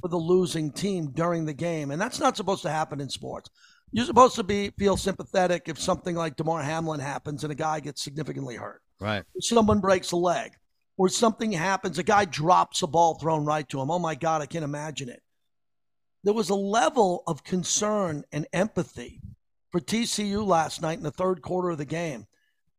for 0.03 0.09
the 0.09 0.17
losing 0.17 0.69
team 0.69 1.11
during 1.11 1.45
the 1.45 1.53
game. 1.53 1.89
And 1.89 2.01
that's 2.01 2.19
not 2.19 2.35
supposed 2.35 2.61
to 2.63 2.69
happen 2.69 2.99
in 2.99 3.07
sports. 3.07 3.49
You're 3.93 4.05
supposed 4.05 4.35
to 4.35 4.43
be 4.43 4.69
feel 4.77 4.97
sympathetic 4.97 5.69
if 5.69 5.79
something 5.79 6.13
like 6.13 6.35
Damar 6.35 6.61
Hamlin 6.61 6.99
happens 6.99 7.45
and 7.45 7.53
a 7.53 7.55
guy 7.55 7.79
gets 7.79 8.03
significantly 8.03 8.57
hurt. 8.57 8.81
Right. 8.99 9.23
Someone 9.39 9.79
breaks 9.79 10.11
a 10.11 10.17
leg 10.17 10.51
or 10.97 11.07
something 11.07 11.53
happens, 11.53 11.99
a 11.99 12.03
guy 12.03 12.25
drops 12.25 12.83
a 12.83 12.87
ball 12.87 13.15
thrown 13.15 13.45
right 13.45 13.67
to 13.69 13.79
him. 13.79 13.89
Oh 13.89 13.97
my 13.97 14.13
God, 14.13 14.41
I 14.41 14.45
can't 14.45 14.65
imagine 14.65 15.07
it. 15.07 15.21
There 16.25 16.33
was 16.33 16.49
a 16.49 16.55
level 16.55 17.23
of 17.25 17.45
concern 17.45 18.25
and 18.33 18.45
empathy 18.51 19.21
for 19.71 19.79
TCU 19.79 20.45
last 20.45 20.81
night 20.81 20.97
in 20.97 21.03
the 21.03 21.11
third 21.11 21.41
quarter 21.41 21.69
of 21.69 21.77
the 21.77 21.85
game. 21.85 22.27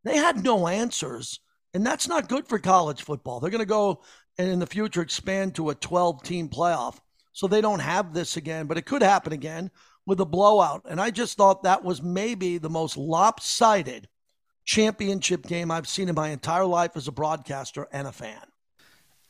They 0.04 0.18
had 0.18 0.44
no 0.44 0.68
answers, 0.68 1.40
and 1.72 1.86
that's 1.86 2.06
not 2.06 2.28
good 2.28 2.46
for 2.46 2.58
college 2.58 3.02
football. 3.02 3.40
They're 3.40 3.50
going 3.50 3.60
to 3.60 3.66
go 3.66 4.02
and 4.36 4.48
in 4.48 4.58
the 4.58 4.66
future 4.66 5.00
expand 5.00 5.54
to 5.54 5.70
a 5.70 5.74
12 5.74 6.22
team 6.22 6.50
playoff. 6.50 6.98
So 7.34 7.48
they 7.48 7.60
don't 7.60 7.80
have 7.80 8.14
this 8.14 8.36
again, 8.36 8.66
but 8.66 8.78
it 8.78 8.86
could 8.86 9.02
happen 9.02 9.32
again 9.32 9.72
with 10.06 10.20
a 10.20 10.24
blowout. 10.24 10.82
And 10.88 11.00
I 11.00 11.10
just 11.10 11.36
thought 11.36 11.64
that 11.64 11.84
was 11.84 12.00
maybe 12.00 12.58
the 12.58 12.70
most 12.70 12.96
lopsided 12.96 14.08
championship 14.64 15.44
game 15.44 15.70
I've 15.70 15.88
seen 15.88 16.08
in 16.08 16.14
my 16.14 16.28
entire 16.28 16.64
life 16.64 16.92
as 16.94 17.08
a 17.08 17.12
broadcaster 17.12 17.88
and 17.92 18.06
a 18.06 18.12
fan. 18.12 18.40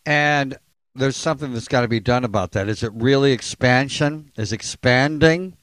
And 0.04 0.58
there's 0.94 1.16
something 1.16 1.54
that's 1.54 1.66
got 1.66 1.80
to 1.80 1.88
be 1.88 1.98
done 1.98 2.24
about 2.24 2.52
that. 2.52 2.68
Is 2.68 2.82
it 2.82 2.92
really 2.94 3.32
expansion? 3.32 4.30
Is 4.36 4.52
expanding 4.52 5.56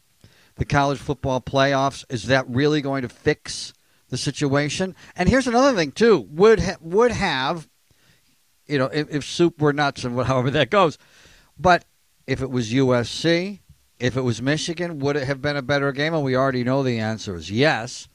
the 0.55 0.65
college 0.65 0.97
football 0.97 1.41
playoffs? 1.41 2.05
Is 2.09 2.23
that 2.23 2.49
really 2.49 2.81
going 2.81 3.03
to 3.03 3.09
fix 3.09 3.71
the 4.09 4.17
situation? 4.17 4.95
And 5.15 5.29
here's 5.29 5.47
another 5.47 5.77
thing 5.77 5.91
too. 5.91 6.27
Would 6.31 6.59
ha- 6.59 6.77
would 6.81 7.11
have, 7.11 7.69
you 8.65 8.79
know, 8.79 8.87
if, 8.87 9.13
if 9.13 9.23
soup 9.25 9.61
were 9.61 9.73
nuts 9.73 10.03
and 10.03 10.19
however 10.23 10.49
that 10.49 10.71
goes, 10.71 10.97
but 11.55 11.85
if 12.31 12.41
it 12.41 12.49
was 12.49 12.71
USC, 12.71 13.59
if 13.99 14.15
it 14.15 14.21
was 14.21 14.41
Michigan, 14.41 14.99
would 14.99 15.17
it 15.17 15.25
have 15.25 15.41
been 15.41 15.57
a 15.57 15.61
better 15.61 15.91
game? 15.91 16.13
And 16.13 16.23
we 16.23 16.33
already 16.33 16.63
know 16.63 16.81
the 16.81 16.99
answer 16.99 17.35
is 17.35 17.51
yes. 17.51 18.07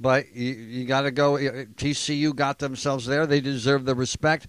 But 0.00 0.34
you, 0.34 0.52
you 0.52 0.84
got 0.84 1.02
to 1.02 1.12
go. 1.12 1.36
Uh, 1.36 1.66
TCU 1.76 2.34
got 2.34 2.58
themselves 2.58 3.06
there. 3.06 3.24
They 3.24 3.40
deserve 3.40 3.84
the 3.84 3.94
respect. 3.94 4.48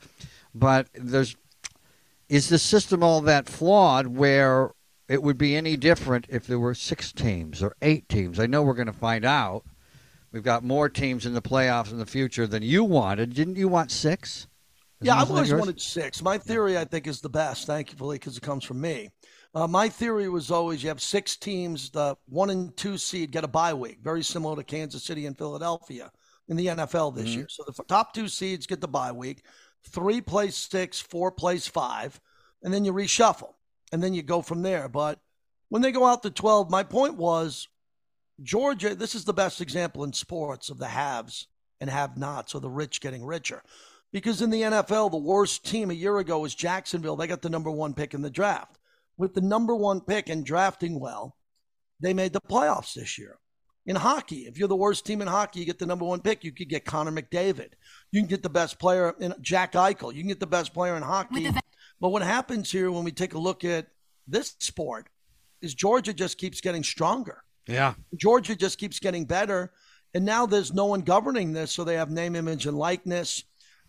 But 0.56 0.88
there's 0.96 1.36
is 2.28 2.50
the 2.50 2.58
system 2.58 3.04
all 3.04 3.22
that 3.22 3.48
flawed 3.48 4.08
where 4.08 4.72
it 5.08 5.22
would 5.22 5.38
be 5.38 5.56
any 5.56 5.78
different 5.78 6.26
if 6.30 6.48
there 6.48 6.58
were 6.58 6.74
six 6.74 7.12
teams 7.12 7.62
or 7.62 7.76
eight 7.84 8.10
teams? 8.10 8.40
I 8.40 8.48
know 8.48 8.64
we're 8.64 8.74
going 8.74 8.88
to 8.88 8.94
find 8.94 9.26
out. 9.26 9.64
We've 10.32 10.42
got 10.42 10.64
more 10.64 10.90
teams 10.90 11.28
in 11.28 11.36
the 11.36 11.42
playoffs 11.42 11.92
in 11.92 12.00
the 12.00 12.08
future 12.08 12.48
than 12.48 12.64
you 12.64 12.84
wanted. 12.84 13.36
Didn't 13.36 13.58
you 13.58 13.68
want 13.68 13.92
six? 13.92 14.48
Yeah, 15.04 15.16
I've 15.16 15.30
always 15.30 15.50
yours? 15.50 15.60
wanted 15.60 15.82
six. 15.82 16.22
My 16.22 16.38
theory, 16.38 16.78
I 16.78 16.86
think, 16.86 17.08
is 17.08 17.22
the 17.22 17.30
best, 17.30 17.68
thankfully, 17.68 18.18
because 18.18 18.38
it 18.38 18.44
comes 18.44 18.64
from 18.64 18.82
me. 18.82 19.10
Uh, 19.56 19.68
my 19.68 19.88
theory 19.88 20.30
was 20.30 20.50
always 20.50 20.82
you 20.82 20.90
have 20.90 21.02
six 21.02 21.36
teams, 21.36 21.92
the 21.92 22.16
one 22.28 22.50
and 22.50 22.76
two 22.76 22.98
seed 22.98 23.32
get 23.32 23.44
a 23.44 23.48
bye 23.48 23.74
week, 23.74 24.00
very 24.02 24.24
similar 24.24 24.56
to 24.56 24.64
Kansas 24.64 25.04
City 25.04 25.28
and 25.28 25.38
Philadelphia 25.38 26.12
in 26.48 26.58
the 26.58 26.68
NFL 26.68 27.16
this 27.16 27.30
year. 27.36 27.48
So 27.50 27.64
the 27.66 27.84
top 27.84 28.14
two 28.14 28.28
seeds 28.28 28.66
get 28.66 28.82
the 28.82 28.88
bye 28.88 29.12
week, 29.12 29.44
three 29.90 30.22
plays 30.22 30.56
six, 30.56 31.00
four 31.00 31.32
plays 31.32 31.68
five, 31.68 32.20
and 32.64 32.74
then 32.74 32.84
you 32.84 32.94
reshuffle, 32.94 33.54
and 33.92 34.02
then 34.02 34.14
you 34.14 34.24
go 34.24 34.42
from 34.42 34.64
there. 34.64 34.90
But 34.90 35.20
when 35.70 35.82
they 35.82 35.92
go 35.92 36.06
out 36.06 36.24
to 36.24 36.32
12, 36.32 36.72
my 36.72 36.84
point 36.84 37.16
was 37.16 37.68
Georgia, 38.42 38.96
this 38.96 39.16
is 39.16 39.26
the 39.26 39.34
best 39.34 39.62
example 39.62 40.04
in 40.04 40.14
sports 40.14 40.70
of 40.70 40.80
the 40.80 40.88
haves 40.88 41.48
and 41.80 41.90
have 41.90 42.18
nots, 42.18 42.56
or 42.56 42.62
the 42.62 42.70
rich 42.70 43.02
getting 43.02 43.24
richer. 43.26 43.62
Because 44.14 44.44
in 44.44 44.52
the 44.52 44.62
NFL, 44.62 45.12
the 45.12 45.18
worst 45.18 45.66
team 45.66 45.90
a 45.90 45.96
year 45.96 46.20
ago 46.20 46.40
was 46.40 46.54
Jacksonville. 46.56 47.16
They 47.16 47.28
got 47.28 47.42
the 47.42 47.50
number 47.50 47.72
one 47.72 47.96
pick 47.96 48.14
in 48.14 48.22
the 48.22 48.30
draft. 48.30 48.78
With 49.18 49.34
the 49.34 49.42
number 49.42 49.76
one 49.76 50.02
pick 50.02 50.30
and 50.30 50.46
drafting 50.46 51.00
well, 51.00 51.36
they 52.00 52.14
made 52.14 52.32
the 52.32 52.42
playoffs 52.42 52.94
this 52.94 53.18
year. 53.18 53.40
In 53.86 53.96
hockey, 53.96 54.42
if 54.42 54.58
you're 54.58 54.70
the 54.70 54.76
worst 54.76 55.06
team 55.06 55.22
in 55.22 55.28
hockey, 55.28 55.60
you 55.60 55.66
get 55.66 55.80
the 55.80 55.86
number 55.86 56.06
one 56.06 56.22
pick. 56.22 56.44
You 56.44 56.54
could 56.54 56.70
get 56.70 56.86
Connor 56.86 57.12
McDavid. 57.12 57.72
You 58.12 58.22
can 58.22 58.30
get 58.30 58.44
the 58.44 58.50
best 58.50 58.80
player 58.80 59.14
in 59.20 59.34
Jack 59.42 59.74
Eichel. 59.74 60.14
You 60.14 60.22
can 60.22 60.30
get 60.30 60.40
the 60.40 60.48
best 60.48 60.74
player 60.74 60.96
in 60.96 61.04
hockey. 61.04 61.50
But 62.00 62.10
what 62.10 62.22
happens 62.22 62.72
here 62.72 62.92
when 62.92 63.04
we 63.04 63.12
take 63.12 63.34
a 63.34 63.40
look 63.40 63.66
at 63.66 63.88
this 64.28 64.56
sport 64.60 65.10
is 65.62 65.74
Georgia 65.74 66.14
just 66.14 66.38
keeps 66.38 66.62
getting 66.62 66.84
stronger. 66.84 67.44
Yeah. 67.68 67.96
Georgia 68.16 68.56
just 68.56 68.78
keeps 68.78 69.00
getting 69.00 69.26
better. 69.26 69.72
And 70.14 70.24
now 70.24 70.46
there's 70.46 70.74
no 70.74 70.86
one 70.86 71.02
governing 71.02 71.52
this. 71.54 71.72
So 71.72 71.84
they 71.84 71.96
have 71.96 72.12
name, 72.12 72.36
image, 72.36 72.68
and 72.68 72.78
likeness. 72.78 73.44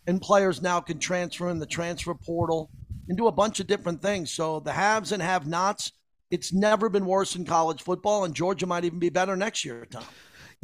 And 0.07 0.21
players 0.21 0.61
now 0.61 0.81
can 0.81 0.99
transfer 0.99 1.49
in 1.49 1.59
the 1.59 1.67
transfer 1.67 2.15
portal 2.15 2.71
and 3.09 3.17
do 3.17 3.27
a 3.27 3.33
bunch 3.33 3.61
of 3.61 3.67
different 3.67 4.03
things. 4.03 4.31
So 4.31 4.61
the 4.61 4.73
haves 4.73 5.13
and 5.13 5.23
have 5.23 5.47
nots, 5.47 5.93
it's 6.31 6.53
never 6.53 6.89
been 6.89 7.07
worse 7.07 7.37
in 7.37 7.45
college 7.45 7.83
football. 7.83 8.25
And 8.25 8.35
Georgia 8.35 8.67
might 8.67 8.85
even 8.85 8.99
be 8.99 9.11
better 9.11 9.37
next 9.37 9.65
year, 9.65 9.87
Tom. 9.91 10.05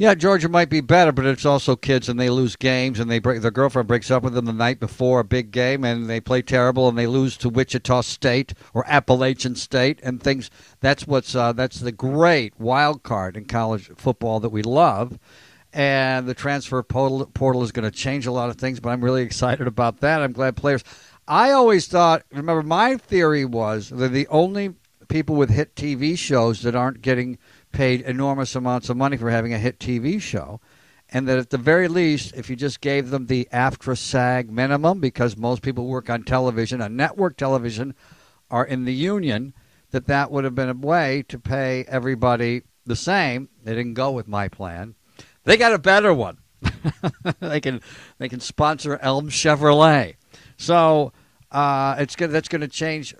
Yeah, 0.01 0.15
Georgia 0.15 0.49
might 0.49 0.71
be 0.71 0.81
better, 0.81 1.11
but 1.11 1.27
it's 1.27 1.45
also 1.45 1.75
kids, 1.75 2.09
and 2.09 2.19
they 2.19 2.31
lose 2.31 2.55
games, 2.55 2.99
and 2.99 3.11
they 3.11 3.19
break. 3.19 3.41
Their 3.43 3.51
girlfriend 3.51 3.87
breaks 3.87 4.09
up 4.09 4.23
with 4.23 4.33
them 4.33 4.45
the 4.45 4.51
night 4.53 4.79
before 4.79 5.19
a 5.19 5.23
big 5.23 5.51
game, 5.51 5.83
and 5.83 6.09
they 6.09 6.19
play 6.19 6.41
terrible, 6.41 6.89
and 6.89 6.97
they 6.97 7.05
lose 7.05 7.37
to 7.37 7.49
Wichita 7.49 8.01
State 8.01 8.55
or 8.73 8.83
Appalachian 8.87 9.55
State, 9.55 9.99
and 10.01 10.19
things. 10.19 10.49
That's 10.79 11.05
what's 11.05 11.35
uh, 11.35 11.53
that's 11.53 11.79
the 11.79 11.91
great 11.91 12.59
wild 12.59 13.03
card 13.03 13.37
in 13.37 13.45
college 13.45 13.91
football 13.95 14.39
that 14.39 14.49
we 14.49 14.63
love, 14.63 15.19
and 15.73 16.27
the 16.27 16.33
transfer 16.33 16.83
portal, 16.83 17.25
portal 17.33 17.63
is 17.63 17.71
going 17.71 17.89
to 17.89 17.95
change 17.95 18.25
a 18.25 18.31
lot 18.31 18.49
of 18.49 18.57
things. 18.57 18.79
But 18.79 18.89
I'm 18.89 19.03
really 19.03 19.23
excited 19.23 19.67
about 19.67 19.99
that. 20.01 20.21
I'm 20.21 20.33
glad 20.33 20.55
players. 20.55 20.83
I 21.27 21.51
always 21.51 21.87
thought. 21.87 22.23
Remember, 22.31 22.63
my 22.63 22.97
theory 22.97 23.45
was 23.45 23.89
that 23.89 24.09
the 24.09 24.27
only 24.27 24.73
people 25.07 25.35
with 25.35 25.49
hit 25.49 25.75
TV 25.75 26.17
shows 26.17 26.61
that 26.61 26.75
aren't 26.75 27.01
getting 27.01 27.37
paid 27.71 28.01
enormous 28.01 28.55
amounts 28.55 28.89
of 28.89 28.97
money 28.97 29.17
for 29.17 29.29
having 29.29 29.53
a 29.53 29.59
hit 29.59 29.79
TV 29.79 30.21
show. 30.21 30.59
And 31.13 31.27
that 31.27 31.37
at 31.37 31.49
the 31.49 31.57
very 31.57 31.89
least, 31.89 32.33
if 32.35 32.49
you 32.49 32.55
just 32.55 32.79
gave 32.79 33.09
them 33.09 33.25
the 33.25 33.47
AFTRA 33.51 33.97
SAG 33.97 34.49
minimum, 34.49 35.01
because 35.01 35.35
most 35.35 35.61
people 35.61 35.87
work 35.87 36.09
on 36.09 36.23
television, 36.23 36.81
on 36.81 36.95
network 36.95 37.35
television, 37.35 37.95
are 38.49 38.65
in 38.65 38.85
the 38.85 38.93
union, 38.93 39.53
that 39.91 40.07
that 40.07 40.31
would 40.31 40.45
have 40.45 40.55
been 40.55 40.69
a 40.69 40.73
way 40.73 41.25
to 41.27 41.37
pay 41.37 41.83
everybody 41.89 42.63
the 42.85 42.95
same. 42.95 43.49
They 43.63 43.75
didn't 43.75 43.95
go 43.95 44.11
with 44.11 44.29
my 44.29 44.47
plan. 44.47 44.95
They 45.43 45.57
got 45.57 45.73
a 45.73 45.79
better 45.79 46.13
one. 46.13 46.37
they 47.39 47.59
can 47.59 47.81
they 48.19 48.29
can 48.29 48.39
sponsor 48.39 48.97
Elm 49.01 49.29
Chevrolet. 49.29 50.15
So 50.57 51.11
uh, 51.51 51.95
it's 51.99 52.15
gonna 52.15 52.31
that's 52.31 52.47
going 52.47 52.61
to 52.61 52.67
change. 52.67 53.13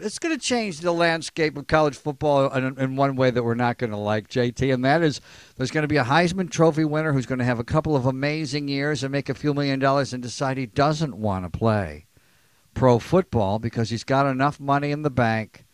It's 0.00 0.18
going 0.18 0.38
to 0.38 0.40
change 0.40 0.80
the 0.80 0.92
landscape 0.92 1.56
of 1.56 1.66
college 1.66 1.96
football 1.96 2.52
in, 2.52 2.78
in 2.78 2.96
one 2.96 3.16
way 3.16 3.30
that 3.30 3.42
we're 3.42 3.54
not 3.54 3.78
going 3.78 3.90
to 3.90 3.96
like, 3.96 4.28
JT, 4.28 4.72
and 4.72 4.84
that 4.84 5.02
is 5.02 5.20
there's 5.56 5.70
going 5.70 5.82
to 5.82 5.88
be 5.88 5.96
a 5.96 6.04
Heisman 6.04 6.50
Trophy 6.50 6.84
winner 6.84 7.12
who's 7.12 7.26
going 7.26 7.40
to 7.40 7.44
have 7.44 7.58
a 7.58 7.64
couple 7.64 7.96
of 7.96 8.06
amazing 8.06 8.68
years 8.68 9.02
and 9.02 9.10
make 9.10 9.28
a 9.28 9.34
few 9.34 9.52
million 9.52 9.80
dollars 9.80 10.12
and 10.12 10.22
decide 10.22 10.58
he 10.58 10.66
doesn't 10.66 11.16
want 11.16 11.44
to 11.44 11.58
play 11.58 12.06
pro 12.74 12.98
football 12.98 13.58
because 13.58 13.90
he's 13.90 14.04
got 14.04 14.26
enough 14.26 14.60
money 14.60 14.90
in 14.90 15.02
the 15.02 15.10
bank 15.10 15.64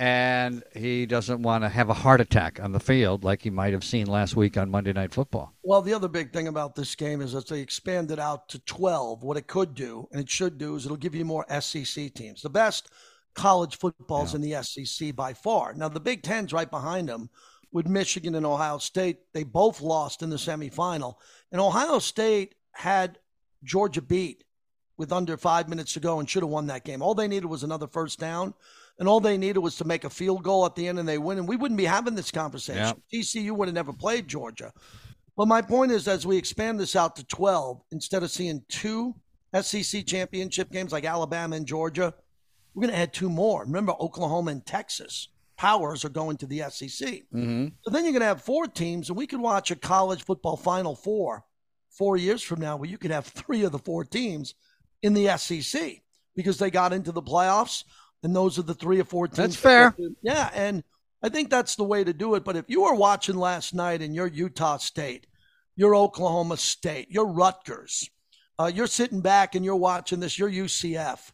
and 0.00 0.64
he 0.74 1.04
doesn't 1.04 1.42
want 1.42 1.62
to 1.62 1.68
have 1.68 1.90
a 1.90 1.94
heart 1.94 2.22
attack 2.22 2.58
on 2.58 2.72
the 2.72 2.80
field 2.80 3.22
like 3.22 3.42
he 3.42 3.50
might 3.50 3.74
have 3.74 3.84
seen 3.84 4.06
last 4.06 4.34
week 4.34 4.56
on 4.56 4.70
Monday 4.70 4.94
Night 4.94 5.12
Football. 5.12 5.54
Well, 5.62 5.82
the 5.82 5.92
other 5.92 6.08
big 6.08 6.32
thing 6.32 6.48
about 6.48 6.74
this 6.74 6.94
game 6.94 7.20
is 7.20 7.34
that 7.34 7.46
they 7.46 7.60
expanded 7.60 8.18
out 8.18 8.48
to 8.48 8.58
12. 8.60 9.22
What 9.22 9.36
it 9.36 9.46
could 9.46 9.74
do, 9.74 10.08
and 10.10 10.18
it 10.18 10.30
should 10.30 10.56
do, 10.56 10.74
is 10.74 10.86
it'll 10.86 10.96
give 10.96 11.14
you 11.14 11.26
more 11.26 11.44
SEC 11.60 12.14
teams. 12.14 12.40
The 12.40 12.48
best 12.48 12.88
college 13.34 13.76
football's 13.76 14.34
in 14.34 14.40
the 14.40 14.62
SEC 14.62 15.14
by 15.14 15.34
far. 15.34 15.74
Now, 15.74 15.90
the 15.90 16.00
Big 16.00 16.22
Ten's 16.22 16.54
right 16.54 16.70
behind 16.70 17.06
them, 17.06 17.28
with 17.72 17.86
Michigan 17.86 18.34
and 18.34 18.46
Ohio 18.46 18.78
State. 18.78 19.18
They 19.32 19.44
both 19.44 19.80
lost 19.80 20.22
in 20.22 20.30
the 20.30 20.36
semifinal. 20.36 21.14
And 21.52 21.60
Ohio 21.60 21.98
State 21.98 22.54
had 22.72 23.18
Georgia 23.62 24.02
beat 24.02 24.44
with 24.96 25.12
under 25.12 25.36
five 25.36 25.68
minutes 25.68 25.92
to 25.94 26.00
go 26.00 26.20
and 26.20 26.28
should 26.28 26.42
have 26.42 26.50
won 26.50 26.66
that 26.66 26.84
game. 26.84 27.02
All 27.02 27.14
they 27.14 27.28
needed 27.28 27.46
was 27.46 27.62
another 27.62 27.86
first 27.86 28.18
down, 28.18 28.54
and 29.00 29.08
all 29.08 29.18
they 29.18 29.36
needed 29.36 29.58
was 29.58 29.76
to 29.76 29.84
make 29.84 30.04
a 30.04 30.10
field 30.10 30.44
goal 30.44 30.64
at 30.66 30.76
the 30.76 30.86
end 30.86 30.98
and 30.98 31.08
they 31.08 31.18
win. 31.18 31.38
And 31.38 31.48
we 31.48 31.56
wouldn't 31.56 31.78
be 31.78 31.86
having 31.86 32.14
this 32.14 32.30
conversation. 32.30 32.94
Yeah. 33.10 33.20
TCU 33.20 33.50
would 33.52 33.66
have 33.66 33.74
never 33.74 33.92
played 33.92 34.28
Georgia. 34.28 34.72
But 35.36 35.48
my 35.48 35.62
point 35.62 35.90
is, 35.90 36.06
as 36.06 36.26
we 36.26 36.36
expand 36.36 36.78
this 36.78 36.94
out 36.94 37.16
to 37.16 37.24
12, 37.24 37.80
instead 37.92 38.22
of 38.22 38.30
seeing 38.30 38.62
two 38.68 39.14
SEC 39.58 40.06
championship 40.06 40.70
games 40.70 40.92
like 40.92 41.06
Alabama 41.06 41.56
and 41.56 41.66
Georgia, 41.66 42.14
we're 42.74 42.82
going 42.82 42.94
to 42.94 43.00
add 43.00 43.14
two 43.14 43.30
more. 43.30 43.62
Remember, 43.64 43.92
Oklahoma 43.98 44.50
and 44.50 44.64
Texas 44.64 45.28
powers 45.56 46.04
are 46.04 46.10
going 46.10 46.36
to 46.36 46.46
the 46.46 46.58
SEC. 46.68 47.08
Mm-hmm. 47.34 47.68
So 47.82 47.90
then 47.90 48.04
you're 48.04 48.12
going 48.12 48.20
to 48.20 48.26
have 48.26 48.42
four 48.42 48.66
teams, 48.66 49.08
and 49.08 49.16
we 49.16 49.26
could 49.26 49.40
watch 49.40 49.70
a 49.70 49.76
college 49.76 50.24
football 50.24 50.56
Final 50.56 50.94
Four 50.94 51.44
four 51.90 52.16
years 52.16 52.42
from 52.42 52.60
now 52.60 52.76
where 52.76 52.88
you 52.88 52.98
could 52.98 53.10
have 53.10 53.26
three 53.26 53.62
of 53.64 53.72
the 53.72 53.78
four 53.78 54.04
teams 54.04 54.54
in 55.02 55.12
the 55.14 55.36
SEC 55.36 56.02
because 56.36 56.58
they 56.58 56.70
got 56.70 56.92
into 56.92 57.12
the 57.12 57.22
playoffs, 57.22 57.84
and 58.22 58.34
those 58.34 58.58
are 58.58 58.62
the 58.62 58.74
three 58.74 59.00
or 59.00 59.04
four 59.04 59.26
teams. 59.26 59.36
That's 59.36 59.56
fair. 59.56 59.94
Yeah, 60.22 60.50
and 60.54 60.84
I 61.22 61.28
think 61.28 61.50
that's 61.50 61.76
the 61.76 61.84
way 61.84 62.04
to 62.04 62.12
do 62.12 62.34
it. 62.34 62.44
But 62.44 62.56
if 62.56 62.64
you 62.68 62.82
were 62.82 62.94
watching 62.94 63.36
last 63.36 63.74
night 63.74 64.02
and 64.02 64.14
you're 64.14 64.26
Utah 64.26 64.78
State, 64.78 65.26
you're 65.76 65.96
Oklahoma 65.96 66.56
State, 66.56 67.08
you're 67.10 67.26
Rutgers, 67.26 68.08
uh, 68.58 68.70
you're 68.72 68.86
sitting 68.86 69.20
back 69.20 69.54
and 69.54 69.64
you're 69.64 69.76
watching 69.76 70.20
this, 70.20 70.38
you're 70.38 70.50
UCF, 70.50 71.32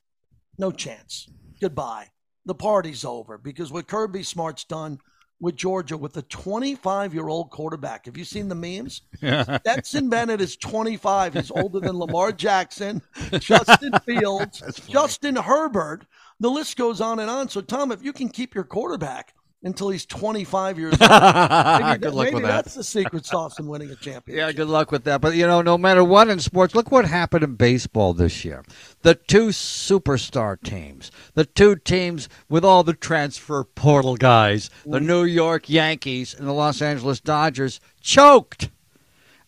no 0.58 0.70
chance. 0.70 1.28
Goodbye. 1.60 2.08
The 2.44 2.54
party's 2.54 3.04
over 3.04 3.38
because 3.38 3.72
what 3.72 3.88
Kirby 3.88 4.22
Smart's 4.22 4.64
done 4.64 5.00
with 5.40 5.56
Georgia 5.56 5.96
with 5.96 6.12
the 6.12 6.22
25 6.22 7.14
year 7.14 7.28
old 7.28 7.50
quarterback. 7.50 8.06
Have 8.06 8.16
you 8.16 8.24
seen 8.24 8.48
the 8.48 8.54
memes? 8.54 9.02
Stetson 9.16 10.08
Bennett 10.08 10.40
is 10.40 10.56
25. 10.56 11.34
He's 11.34 11.50
older 11.50 11.80
than 11.80 11.98
Lamar 11.98 12.32
Jackson, 12.32 13.02
Justin 13.32 13.92
Fields, 14.06 14.62
Justin 14.88 15.36
Herbert. 15.36 16.06
The 16.40 16.50
list 16.50 16.76
goes 16.76 17.00
on 17.00 17.18
and 17.18 17.30
on. 17.30 17.48
So, 17.48 17.60
Tom, 17.60 17.90
if 17.92 18.02
you 18.02 18.12
can 18.12 18.28
keep 18.28 18.54
your 18.54 18.64
quarterback 18.64 19.32
until 19.62 19.88
he's 19.88 20.04
25 20.04 20.78
years 20.78 20.92
old, 21.00 21.10
maybe, 21.10 21.98
Good 21.98 22.14
luck 22.14 22.24
maybe 22.26 22.34
with 22.34 22.42
that. 22.44 22.64
that's 22.64 22.74
the 22.74 22.84
secret 22.84 23.24
sauce 23.24 23.58
in 23.58 23.66
winning 23.66 23.90
a 23.90 23.96
championship. 23.96 24.36
Yeah, 24.46 24.52
good 24.52 24.68
luck 24.68 24.92
with 24.92 25.04
that. 25.04 25.20
But 25.22 25.34
you 25.34 25.46
know, 25.46 25.62
no 25.62 25.78
matter 25.78 26.04
what 26.04 26.28
in 26.28 26.38
sports, 26.40 26.74
look 26.74 26.92
what 26.92 27.06
happened 27.06 27.42
in 27.42 27.54
baseball 27.54 28.12
this 28.12 28.44
year. 28.44 28.62
The 29.00 29.14
two 29.14 29.48
superstar 29.48 30.60
teams, 30.62 31.10
the 31.34 31.46
two 31.46 31.74
teams 31.76 32.28
with 32.50 32.64
all 32.64 32.84
the 32.84 32.92
transfer 32.94 33.64
portal 33.64 34.16
guys, 34.16 34.68
the 34.84 35.00
New 35.00 35.24
York 35.24 35.70
Yankees 35.70 36.34
and 36.34 36.46
the 36.46 36.52
Los 36.52 36.82
Angeles 36.82 37.18
Dodgers, 37.20 37.80
choked 38.00 38.68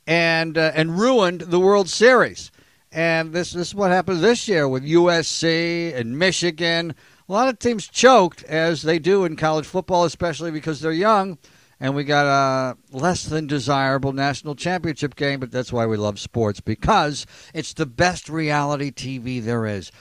and 0.07 0.57
uh, 0.57 0.73
and 0.75 0.99
ruined 0.99 1.43
the 1.43 1.61
World 1.61 1.89
Series. 1.89 2.51
And 2.99 3.33
this, 3.33 3.53
this 3.53 3.69
is 3.69 3.75
what 3.77 3.93
happened 3.93 4.25
this 4.25 4.49
year 4.49 4.69
with 4.69 4.83
USC 4.83 5.95
and 5.95 6.19
Michigan. 6.19 6.97
A 7.29 7.33
lot 7.33 7.49
of 7.49 7.61
teams 7.61 7.87
choked, 7.87 8.43
as 8.43 8.83
they 8.83 8.99
do 8.99 9.25
in 9.25 9.37
college 9.37 9.67
football, 9.67 10.03
especially 10.03 10.51
because 10.51 10.81
they're 10.81 10.91
young. 10.91 11.39
And 11.79 11.95
we 11.95 12.03
got 12.03 12.27
a 12.27 12.77
less 12.91 13.23
than 13.23 13.47
desirable 13.47 14.13
national 14.13 14.57
championship 14.57 15.15
game, 15.15 15.39
but 15.39 15.53
that's 15.53 15.73
why 15.73 15.87
we 15.87 15.97
love 15.97 16.19
sports 16.19 16.59
because 16.61 17.25
it's 17.55 17.73
the 17.73 17.87
best 17.87 18.29
reality 18.29 18.91
TV 18.91 19.45
there 19.45 19.65
is. 19.65 19.93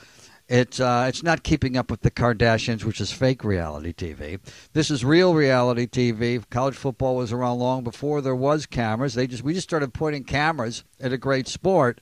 It's 0.48 0.80
uh, 0.80 1.04
it's 1.08 1.22
not 1.22 1.44
keeping 1.44 1.76
up 1.76 1.92
with 1.92 2.00
the 2.00 2.10
Kardashians, 2.10 2.82
which 2.82 3.00
is 3.00 3.12
fake 3.12 3.44
reality 3.44 3.92
TV. 3.92 4.40
This 4.72 4.90
is 4.90 5.04
real 5.04 5.34
reality 5.34 5.86
TV. 5.86 6.42
College 6.50 6.74
football 6.74 7.14
was 7.14 7.32
around 7.32 7.58
long 7.60 7.84
before 7.84 8.22
there 8.22 8.34
was 8.34 8.66
cameras. 8.66 9.14
They 9.14 9.28
just 9.28 9.44
we 9.44 9.52
just 9.54 9.68
started 9.68 9.94
putting 9.94 10.24
cameras 10.24 10.84
at 10.98 11.12
a 11.12 11.18
great 11.18 11.46
sport, 11.46 12.00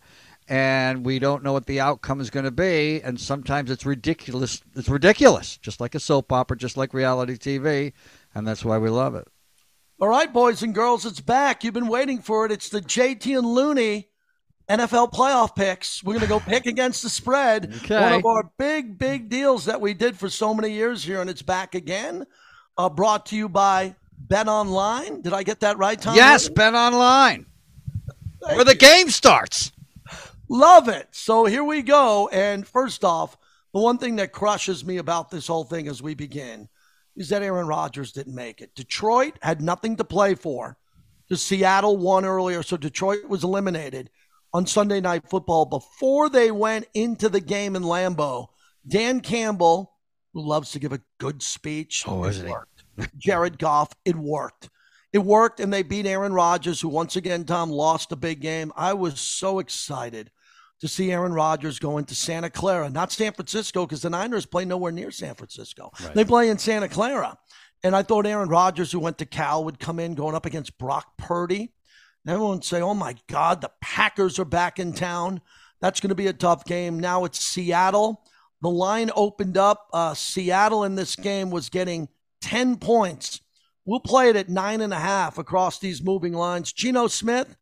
and 0.49 1.05
we 1.05 1.19
don't 1.19 1.43
know 1.43 1.53
what 1.53 1.67
the 1.67 1.81
outcome 1.81 2.21
is 2.21 2.31
going 2.31 2.45
to 2.45 2.51
be. 2.51 3.01
And 3.03 3.21
sometimes 3.21 3.71
it's 3.71 3.87
ridiculous. 3.87 4.63
It's 4.75 4.89
ridiculous, 4.89 5.57
just 5.59 5.81
like 5.81 5.95
a 5.95 6.01
soap 6.01 6.33
opera, 6.33 6.57
just 6.57 6.77
like 6.77 6.95
reality 6.95 7.35
TV, 7.35 7.93
and 8.35 8.47
that's 8.47 8.65
why 8.65 8.79
we 8.79 8.91
love 8.91 9.15
it. 9.15 9.29
All 9.99 10.09
right, 10.09 10.31
boys 10.31 10.63
and 10.63 10.75
girls, 10.75 11.07
it's 11.07 11.21
back. 11.21 11.65
You've 11.65 11.73
been 11.75 11.89
waiting 11.89 12.21
for 12.21 12.45
it. 12.45 12.53
It's 12.53 12.69
the 12.69 12.83
JT 12.83 13.39
and 13.39 13.47
Looney 13.47 14.09
NFL 14.69 15.13
playoff 15.13 15.55
picks. 15.57 16.05
We're 16.05 16.15
going 16.15 16.23
to 16.23 16.29
go 16.29 16.41
pick 16.41 16.67
against 16.67 17.03
the 17.03 17.09
spread. 17.09 17.73
Okay. 17.83 18.01
One 18.01 18.13
of 18.13 18.27
our 18.27 18.51
big, 18.59 18.99
big 18.99 19.29
deals 19.29 19.65
that 19.65 19.81
we 19.81 19.95
did 19.95 20.19
for 20.19 20.29
so 20.29 20.53
many 20.53 20.73
years 20.73 21.03
here, 21.03 21.21
and 21.21 21.31
it's 21.31 21.43
back 21.43 21.75
again. 21.75 22.27
Uh, 22.77 22.91
brought 22.91 23.27
to 23.27 23.37
you 23.37 23.49
by 23.49 23.95
Bet 24.19 24.49
Online. 24.49 25.23
Did 25.23 25.33
I 25.33 25.43
get 25.43 25.61
that 25.61 25.79
right, 25.79 26.01
Tom? 26.01 26.15
Yes, 26.15 26.49
bet 26.49 26.75
online, 26.75 27.47
where 28.41 28.65
the 28.65 28.75
game 28.75 29.09
starts. 29.09 29.73
Love 30.49 30.89
it. 30.89 31.09
So 31.11 31.45
here 31.45 31.65
we 31.65 31.83
go. 31.83 32.29
And 32.29 32.67
first 32.67 33.05
off, 33.05 33.37
the 33.73 33.81
one 33.81 33.99
thing 33.99 34.17
that 34.17 34.33
crushes 34.33 34.85
me 34.85 34.99
about 34.99 35.31
this 35.31 35.47
whole 35.47 35.65
thing 35.65 35.89
as 35.89 36.03
we 36.03 36.15
begin 36.15 36.69
is 37.17 37.29
that 37.31 37.43
Aaron 37.43 37.67
Rodgers 37.67 38.13
didn't 38.13 38.35
make 38.35 38.61
it. 38.61 38.75
Detroit 38.75 39.39
had 39.43 39.61
nothing 39.61 39.97
to 39.97 40.05
play 40.05 40.35
for. 40.35 40.77
The 41.29 41.37
Seattle 41.37 41.97
won 41.97 42.25
earlier, 42.25 42.63
so 42.63 42.77
Detroit 42.77 43.25
was 43.29 43.43
eliminated 43.43 44.11
on 44.53 44.67
Sunday 44.67 45.01
Night 45.01 45.29
Football 45.29 45.67
before 45.67 46.29
they 46.29 46.51
went 46.51 46.87
into 46.95 47.29
the 47.29 47.41
game 47.41 47.75
in 47.75 47.83
Lambeau. 47.83 48.47
Dan 48.87 49.21
Campbell, 49.21 49.93
who 50.33 50.43
loves 50.47 50.71
to 50.73 50.79
give 50.79 50.93
a 50.93 51.01
good 51.19 51.43
speech, 51.43 52.05
Oh, 52.07 52.25
it 52.25 52.49
worked. 52.49 52.85
Jared 53.17 53.59
Goff, 53.59 53.93
it 54.05 54.15
worked. 54.17 54.71
It 55.13 55.19
worked, 55.19 55.61
and 55.61 55.73
they 55.73 55.83
beat 55.83 56.07
Aaron 56.07 56.33
Rodgers, 56.33 56.81
who 56.81 56.89
once 56.89 57.17
again, 57.17 57.45
Tom, 57.45 57.71
lost 57.71 58.13
a 58.13 58.17
big 58.17 58.41
game. 58.41 58.73
I 58.77 58.93
was 58.93 59.19
so 59.19 59.59
excited 59.59 60.31
to 60.81 60.89
see 60.89 61.11
Aaron 61.11 61.33
Rodgers 61.33 61.79
go 61.79 61.99
into 61.99 62.15
Santa 62.15 62.51
Clara, 62.51 62.91
not 62.91 63.13
San 63.13 63.33
Francisco, 63.33 63.87
because 63.87 64.03
the 64.03 64.11
Niners 64.11 64.47
play 64.47 64.65
nowhere 64.65 64.93
near 64.93 65.11
San 65.11 65.35
Francisco. 65.35 65.91
They 66.15 66.25
play 66.25 66.51
in 66.51 66.59
Santa 66.59 66.89
Clara. 66.89 67.39
And 67.83 67.95
I 67.95 68.03
thought 68.03 68.27
Aaron 68.27 68.49
Rodgers, 68.49 68.93
who 68.93 68.99
went 68.99 69.19
to 69.19 69.27
Cal, 69.27 69.65
would 69.65 69.79
come 69.79 69.99
in 69.99 70.15
going 70.15 70.35
up 70.35 70.47
against 70.47 70.79
Brock 70.79 71.17
Purdy. 71.17 71.73
And 72.25 72.33
everyone 72.33 72.57
would 72.57 72.65
say, 72.65 72.81
oh 72.81 72.95
my 72.95 73.15
God, 73.29 73.61
the 73.61 73.71
Packers 73.81 74.39
are 74.39 74.45
back 74.45 74.79
in 74.79 74.93
town. 74.93 75.41
That's 75.81 76.01
going 76.01 76.09
to 76.09 76.15
be 76.15 76.27
a 76.27 76.33
tough 76.33 76.65
game. 76.65 76.99
Now 76.99 77.25
it's 77.25 77.39
Seattle. 77.39 78.25
The 78.63 78.71
line 78.71 79.11
opened 79.15 79.57
up. 79.57 79.89
Uh, 79.93 80.15
Seattle 80.15 80.85
in 80.85 80.95
this 80.95 81.17
game 81.17 81.51
was 81.51 81.69
getting 81.69 82.09
10 82.41 82.77
points. 82.79 83.41
We'll 83.85 84.01
play 84.01 84.31
it 84.31 84.37
at 84.37 84.49
nine 84.49 84.81
and 84.81 84.93
a 84.93 84.99
half 84.99 85.39
across 85.39 85.79
these 85.79 86.03
moving 86.03 86.33
lines. 86.33 86.73
Geno 86.73 87.07
Smith, 87.07 87.57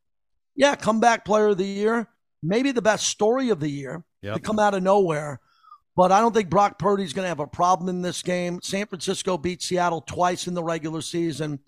yeah, 0.56 0.74
comeback 0.74 1.24
player 1.24 1.48
of 1.48 1.58
the 1.58 1.66
year, 1.66 2.08
maybe 2.44 2.70
the 2.72 2.82
best 2.82 3.08
story 3.08 3.48
of 3.48 3.60
the 3.60 3.68
year 3.70 4.04
to 4.34 4.40
come 4.40 4.58
out 4.58 4.74
of 4.74 4.82
nowhere. 4.82 5.40
But 5.96 6.10
I 6.12 6.20
don't 6.20 6.34
think 6.34 6.50
Brock 6.50 6.78
Purdy's 6.78 7.12
going 7.12 7.24
to 7.24 7.28
have 7.28 7.40
a 7.40 7.46
problem 7.46 7.88
in 7.88 8.02
this 8.02 8.22
game. 8.22 8.60
San 8.62 8.86
Francisco 8.86 9.38
beat 9.38 9.62
Seattle 9.62 10.00
twice 10.00 10.46
in 10.46 10.54
the 10.54 10.62
regular 10.64 11.00
season. 11.00 11.60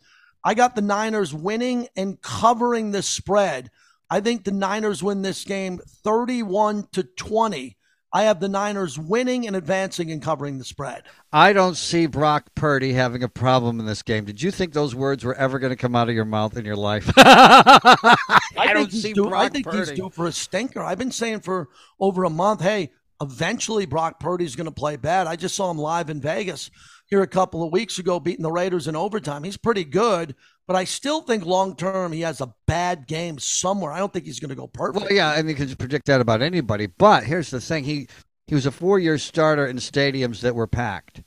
I 0.44 0.54
got 0.54 0.74
the 0.74 0.82
Niners 0.82 1.32
winning 1.32 1.88
and 1.96 2.20
covering 2.20 2.90
the 2.90 3.02
spread. 3.02 3.70
I 4.10 4.20
think 4.20 4.44
the 4.44 4.52
Niners 4.52 5.02
win 5.02 5.22
this 5.22 5.44
game 5.44 5.80
31 6.04 6.88
to 6.92 7.02
20. 7.04 7.75
I 8.16 8.22
have 8.22 8.40
the 8.40 8.48
Niners 8.48 8.98
winning 8.98 9.46
and 9.46 9.54
advancing 9.54 10.10
and 10.10 10.22
covering 10.22 10.56
the 10.56 10.64
spread. 10.64 11.02
I 11.34 11.52
don't 11.52 11.76
see 11.76 12.06
Brock 12.06 12.54
Purdy 12.54 12.94
having 12.94 13.22
a 13.22 13.28
problem 13.28 13.78
in 13.78 13.84
this 13.84 14.00
game. 14.00 14.24
Did 14.24 14.40
you 14.40 14.50
think 14.50 14.72
those 14.72 14.94
words 14.94 15.22
were 15.22 15.34
ever 15.34 15.58
going 15.58 15.68
to 15.68 15.76
come 15.76 15.94
out 15.94 16.08
of 16.08 16.14
your 16.14 16.24
mouth 16.24 16.56
in 16.56 16.64
your 16.64 16.76
life? 16.76 17.12
I, 17.18 18.16
I 18.56 18.72
don't 18.72 18.90
see 18.90 19.12
due, 19.12 19.24
Brock 19.28 19.42
I 19.42 19.48
think 19.50 19.70
he's 19.70 19.88
Purdy. 19.88 19.96
due 20.00 20.08
for 20.08 20.24
a 20.28 20.32
stinker. 20.32 20.82
I've 20.82 20.96
been 20.96 21.12
saying 21.12 21.40
for 21.40 21.68
over 22.00 22.24
a 22.24 22.30
month, 22.30 22.62
hey, 22.62 22.90
eventually 23.20 23.86
Brock 23.86 24.20
Purdy's 24.20 24.56
going 24.56 24.66
to 24.66 24.72
play 24.72 24.96
bad. 24.96 25.26
I 25.26 25.36
just 25.36 25.54
saw 25.54 25.70
him 25.70 25.78
live 25.78 26.10
in 26.10 26.20
Vegas 26.20 26.70
here 27.08 27.22
a 27.22 27.26
couple 27.26 27.62
of 27.62 27.72
weeks 27.72 27.98
ago, 27.98 28.18
beating 28.20 28.42
the 28.42 28.50
Raiders 28.50 28.88
in 28.88 28.96
overtime. 28.96 29.44
He's 29.44 29.56
pretty 29.56 29.84
good, 29.84 30.34
but 30.66 30.76
I 30.76 30.84
still 30.84 31.20
think 31.20 31.46
long 31.46 31.76
term 31.76 32.12
he 32.12 32.22
has 32.22 32.40
a 32.40 32.52
bad 32.66 33.06
game 33.06 33.38
somewhere. 33.38 33.92
I 33.92 33.98
don't 33.98 34.12
think 34.12 34.26
he's 34.26 34.40
going 34.40 34.50
to 34.50 34.56
go 34.56 34.66
perfect. 34.66 35.04
Well, 35.04 35.12
yeah, 35.12 35.32
and 35.32 35.48
you 35.48 35.54
can 35.54 35.74
predict 35.76 36.06
that 36.06 36.20
about 36.20 36.42
anybody. 36.42 36.86
But 36.86 37.24
here's 37.24 37.50
the 37.50 37.60
thing: 37.60 37.84
he 37.84 38.08
he 38.46 38.54
was 38.54 38.66
a 38.66 38.72
four-year 38.72 39.18
starter 39.18 39.66
in 39.66 39.76
stadiums 39.76 40.40
that 40.40 40.54
were 40.54 40.66
packed, 40.66 41.22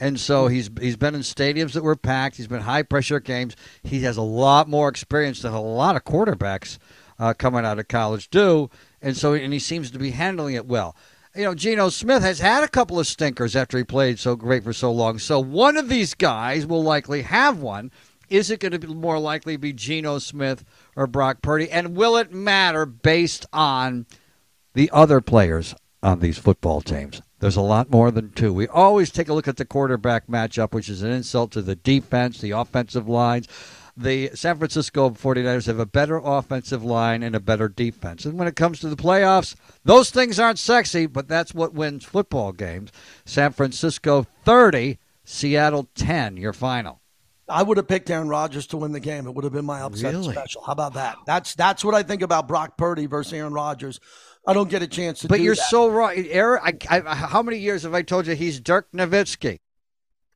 and 0.00 0.18
so 0.18 0.48
he's 0.48 0.70
he's 0.80 0.96
been 0.96 1.14
in 1.14 1.22
stadiums 1.22 1.72
that 1.72 1.84
were 1.84 1.96
packed. 1.96 2.36
He's 2.36 2.48
been 2.48 2.62
high-pressure 2.62 3.20
games. 3.20 3.54
He 3.82 4.00
has 4.00 4.16
a 4.16 4.22
lot 4.22 4.68
more 4.68 4.88
experience 4.88 5.42
than 5.42 5.52
a 5.52 5.62
lot 5.62 5.96
of 5.96 6.04
quarterbacks 6.04 6.78
uh, 7.18 7.34
coming 7.34 7.64
out 7.64 7.78
of 7.78 7.86
college 7.86 8.28
do, 8.28 8.68
and 9.00 9.16
so 9.16 9.34
and 9.34 9.52
he 9.52 9.60
seems 9.60 9.92
to 9.92 9.98
be 9.98 10.10
handling 10.10 10.54
it 10.56 10.66
well. 10.66 10.96
You 11.34 11.44
know, 11.44 11.54
Geno 11.54 11.88
Smith 11.88 12.22
has 12.22 12.40
had 12.40 12.62
a 12.62 12.68
couple 12.68 13.00
of 13.00 13.06
stinkers 13.06 13.56
after 13.56 13.78
he 13.78 13.84
played 13.84 14.18
so 14.18 14.36
great 14.36 14.64
for 14.64 14.74
so 14.74 14.92
long. 14.92 15.18
So 15.18 15.40
one 15.40 15.78
of 15.78 15.88
these 15.88 16.12
guys 16.12 16.66
will 16.66 16.82
likely 16.82 17.22
have 17.22 17.58
one. 17.58 17.90
Is 18.28 18.50
it 18.50 18.60
going 18.60 18.72
to 18.72 18.78
be 18.78 18.88
more 18.88 19.18
likely 19.18 19.56
be 19.56 19.72
Geno 19.72 20.18
Smith 20.18 20.62
or 20.94 21.06
Brock 21.06 21.40
Purdy? 21.40 21.70
And 21.70 21.96
will 21.96 22.16
it 22.18 22.34
matter 22.34 22.84
based 22.84 23.46
on 23.50 24.04
the 24.74 24.90
other 24.92 25.22
players 25.22 25.74
on 26.02 26.20
these 26.20 26.36
football 26.36 26.82
teams? 26.82 27.22
There's 27.38 27.56
a 27.56 27.62
lot 27.62 27.90
more 27.90 28.10
than 28.10 28.32
two. 28.32 28.52
We 28.52 28.68
always 28.68 29.10
take 29.10 29.30
a 29.30 29.34
look 29.34 29.48
at 29.48 29.56
the 29.56 29.64
quarterback 29.64 30.26
matchup, 30.26 30.74
which 30.74 30.90
is 30.90 31.02
an 31.02 31.12
insult 31.12 31.50
to 31.52 31.62
the 31.62 31.76
defense, 31.76 32.42
the 32.42 32.50
offensive 32.50 33.08
lines. 33.08 33.48
The 33.96 34.30
San 34.34 34.56
Francisco 34.56 35.10
49ers 35.10 35.66
have 35.66 35.78
a 35.78 35.84
better 35.86 36.16
offensive 36.22 36.82
line 36.82 37.22
and 37.22 37.36
a 37.36 37.40
better 37.40 37.68
defense. 37.68 38.24
And 38.24 38.38
when 38.38 38.48
it 38.48 38.56
comes 38.56 38.80
to 38.80 38.88
the 38.88 38.96
playoffs, 38.96 39.54
those 39.84 40.10
things 40.10 40.38
aren't 40.40 40.58
sexy, 40.58 41.06
but 41.06 41.28
that's 41.28 41.52
what 41.54 41.74
wins 41.74 42.04
football 42.04 42.52
games. 42.52 42.90
San 43.26 43.52
Francisco 43.52 44.26
30, 44.44 44.98
Seattle 45.24 45.88
10, 45.94 46.38
your 46.38 46.54
final. 46.54 47.00
I 47.48 47.62
would 47.62 47.76
have 47.76 47.88
picked 47.88 48.08
Aaron 48.08 48.28
Rodgers 48.30 48.66
to 48.68 48.78
win 48.78 48.92
the 48.92 49.00
game. 49.00 49.26
It 49.26 49.34
would 49.34 49.44
have 49.44 49.52
been 49.52 49.66
my 49.66 49.80
upset 49.82 50.14
Really? 50.14 50.32
special. 50.32 50.62
How 50.62 50.72
about 50.72 50.94
that? 50.94 51.16
That's 51.26 51.54
that's 51.54 51.84
what 51.84 51.94
I 51.94 52.02
think 52.02 52.22
about 52.22 52.48
Brock 52.48 52.78
Purdy 52.78 53.04
versus 53.04 53.32
Aaron 53.34 53.52
Rodgers. 53.52 54.00
I 54.46 54.54
don't 54.54 54.70
get 54.70 54.80
a 54.80 54.86
chance 54.86 55.20
to 55.20 55.28
But 55.28 55.36
do 55.36 55.42
you're 55.42 55.54
that. 55.54 55.68
so 55.68 55.88
right, 55.90 56.26
Eric. 56.30 56.86
I, 56.90 57.02
I, 57.06 57.14
how 57.14 57.42
many 57.42 57.58
years 57.58 57.82
have 57.82 57.92
I 57.94 58.02
told 58.02 58.26
you 58.26 58.34
he's 58.34 58.58
Dirk 58.58 58.90
Nowitzki? 58.92 59.58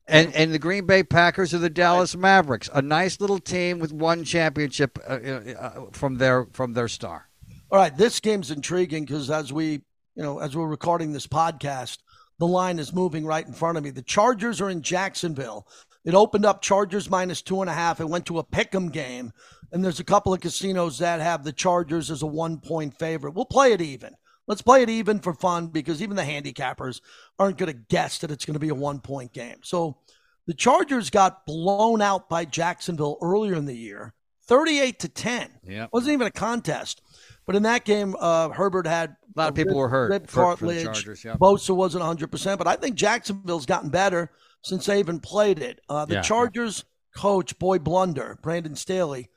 And, 0.07 0.33
and 0.33 0.53
the 0.53 0.59
Green 0.59 0.85
Bay 0.85 1.03
Packers 1.03 1.53
are 1.53 1.57
the 1.57 1.69
Dallas 1.69 2.15
Mavericks, 2.15 2.69
a 2.73 2.81
nice 2.81 3.19
little 3.19 3.39
team 3.39 3.79
with 3.79 3.91
one 3.91 4.23
championship 4.23 4.97
uh, 5.05 5.13
uh, 5.13 5.85
from 5.91 6.17
their 6.17 6.45
from 6.53 6.73
their 6.73 6.87
star. 6.87 7.27
All 7.69 7.77
right, 7.77 7.95
this 7.95 8.21
game's 8.21 8.49
intriguing 8.49 9.03
because 9.03 9.29
as 9.29 9.51
we, 9.51 9.81
you 10.15 10.23
know, 10.23 10.39
as 10.39 10.55
we're 10.55 10.67
recording 10.67 11.11
this 11.11 11.27
podcast, 11.27 11.97
the 12.39 12.47
line 12.47 12.79
is 12.79 12.93
moving 12.93 13.25
right 13.25 13.45
in 13.45 13.51
front 13.51 13.77
of 13.77 13.83
me. 13.83 13.89
The 13.89 14.01
Chargers 14.01 14.61
are 14.61 14.69
in 14.69 14.81
Jacksonville. 14.81 15.67
It 16.05 16.13
opened 16.13 16.45
up 16.45 16.61
Chargers 16.61 17.09
minus 17.09 17.41
two 17.41 17.59
and 17.59 17.69
a 17.69 17.73
half. 17.73 17.99
It 17.99 18.07
went 18.07 18.25
to 18.27 18.39
a 18.39 18.45
pick'em 18.45 18.93
game, 18.93 19.33
and 19.73 19.83
there's 19.83 19.99
a 19.99 20.05
couple 20.05 20.33
of 20.33 20.39
casinos 20.39 20.99
that 20.99 21.19
have 21.19 21.43
the 21.43 21.51
Chargers 21.51 22.09
as 22.09 22.21
a 22.21 22.27
one 22.27 22.59
point 22.59 22.97
favorite. 22.97 23.33
We'll 23.33 23.43
play 23.43 23.73
it 23.73 23.81
even. 23.81 24.15
Let's 24.47 24.61
play 24.61 24.81
it 24.81 24.89
even 24.89 25.19
for 25.19 25.33
fun 25.33 25.67
because 25.67 26.01
even 26.01 26.15
the 26.15 26.23
handicappers 26.23 27.01
aren't 27.37 27.57
going 27.57 27.71
to 27.71 27.77
guess 27.89 28.19
that 28.19 28.31
it's 28.31 28.45
going 28.45 28.53
to 28.53 28.59
be 28.59 28.69
a 28.69 28.75
one 28.75 28.99
point 28.99 29.33
game. 29.33 29.57
So 29.63 29.97
the 30.45 30.53
Chargers 30.53 31.09
got 31.09 31.45
blown 31.45 32.01
out 32.01 32.29
by 32.29 32.45
Jacksonville 32.45 33.17
earlier 33.21 33.55
in 33.55 33.65
the 33.65 33.75
year, 33.75 34.13
38 34.47 34.99
to 34.99 35.09
10. 35.09 35.49
Yeah. 35.65 35.87
Wasn't 35.91 36.13
even 36.13 36.27
a 36.27 36.31
contest. 36.31 37.01
But 37.45 37.55
in 37.55 37.63
that 37.63 37.83
game, 37.85 38.15
uh, 38.19 38.49
Herbert 38.49 38.87
had 38.87 39.15
A 39.35 39.39
lot 39.39 39.49
of 39.49 39.55
people 39.55 39.75
were 39.75 39.89
hurt 39.89 40.09
rib 40.11 40.27
for- 40.27 40.55
for 40.57 40.65
the 40.65 40.73
cartilage. 40.73 40.83
Chargers, 40.85 41.23
yeah. 41.25 41.35
Bosa 41.35 41.75
wasn't 41.75 42.03
100%, 42.03 42.57
but 42.57 42.67
I 42.67 42.75
think 42.77 42.95
Jacksonville's 42.95 43.65
gotten 43.65 43.89
better 43.89 44.31
since 44.63 44.85
they 44.85 44.99
even 44.99 45.19
played 45.19 45.59
it. 45.59 45.79
Uh, 45.89 46.05
the 46.05 46.15
Yeah. 46.15 46.21
Chargers 46.21 46.83
coach, 47.15 47.57
Boy 47.59 47.79
Blunder, 47.79 48.37
Brandon 48.41 48.75
Staley, 48.75 49.29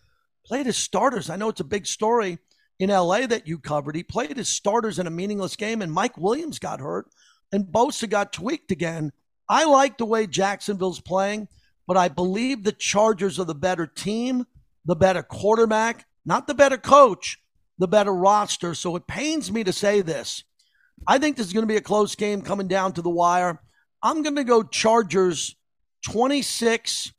played 0.46 0.66
his 0.66 0.77
starters. 0.77 1.29
I 1.31 1.37
know 1.37 1.49
it's 1.49 1.61
a 1.61 1.64
big 1.64 1.87
story 1.87 2.38
in 2.81 2.88
LA 2.88 3.27
that 3.27 3.47
you 3.47 3.59
covered. 3.59 3.95
He 3.95 4.03
played 4.03 4.38
his 4.38 4.49
starters 4.49 4.99
in 4.99 5.07
a 5.07 5.11
meaningless 5.11 5.55
game, 5.55 5.83
and 5.83 5.93
Mike 5.93 6.16
Williams 6.16 6.59
got 6.59 6.81
hurt, 6.81 7.07
and 7.53 7.66
Bosa 7.66 8.09
got 8.09 8.33
tweaked 8.33 8.73
again. 8.73 9.12
I 9.49 9.64
like 9.64 9.99
the 9.99 10.07
way 10.07 10.27
Jacksonville's 10.27 11.01
playing, 11.01 11.49
but 11.87 11.99
I 11.99 12.09
believe 12.09 12.64
the 12.64 12.73
Chargers 12.73 13.38
are 13.38 13.45
the 13.45 13.55
better 13.55 13.87
team, 13.87 14.47
the 14.87 14.97
better 14.97 15.23
quarterback, 15.23 16.07
not 16.25 16.47
the 16.47 16.55
better 16.55 16.79
coach, 16.79 17.38
the 17.79 17.87
better 17.87 18.14
roster. 18.14 18.75
So 18.75 18.97
it 18.97 19.07
pains 19.07 19.53
me 19.53 19.62
to 19.64 19.73
say 19.73 20.01
this. 20.01 20.43
I 21.07 21.19
think 21.19 21.37
this 21.37 21.47
is 21.47 21.53
going 21.53 21.62
to 21.62 21.73
be 21.73 21.77
a 21.77 21.83
close 21.83 22.14
game 22.14 22.40
coming 22.40 22.69
down 22.69 22.95
to 22.95 23.03
the 23.03 23.11
wire. 23.11 23.61
I'm 24.03 24.23
going 24.23 24.37
to 24.37 24.45
go 24.45 24.62
Chargers 24.62 25.55
26. 26.07 27.12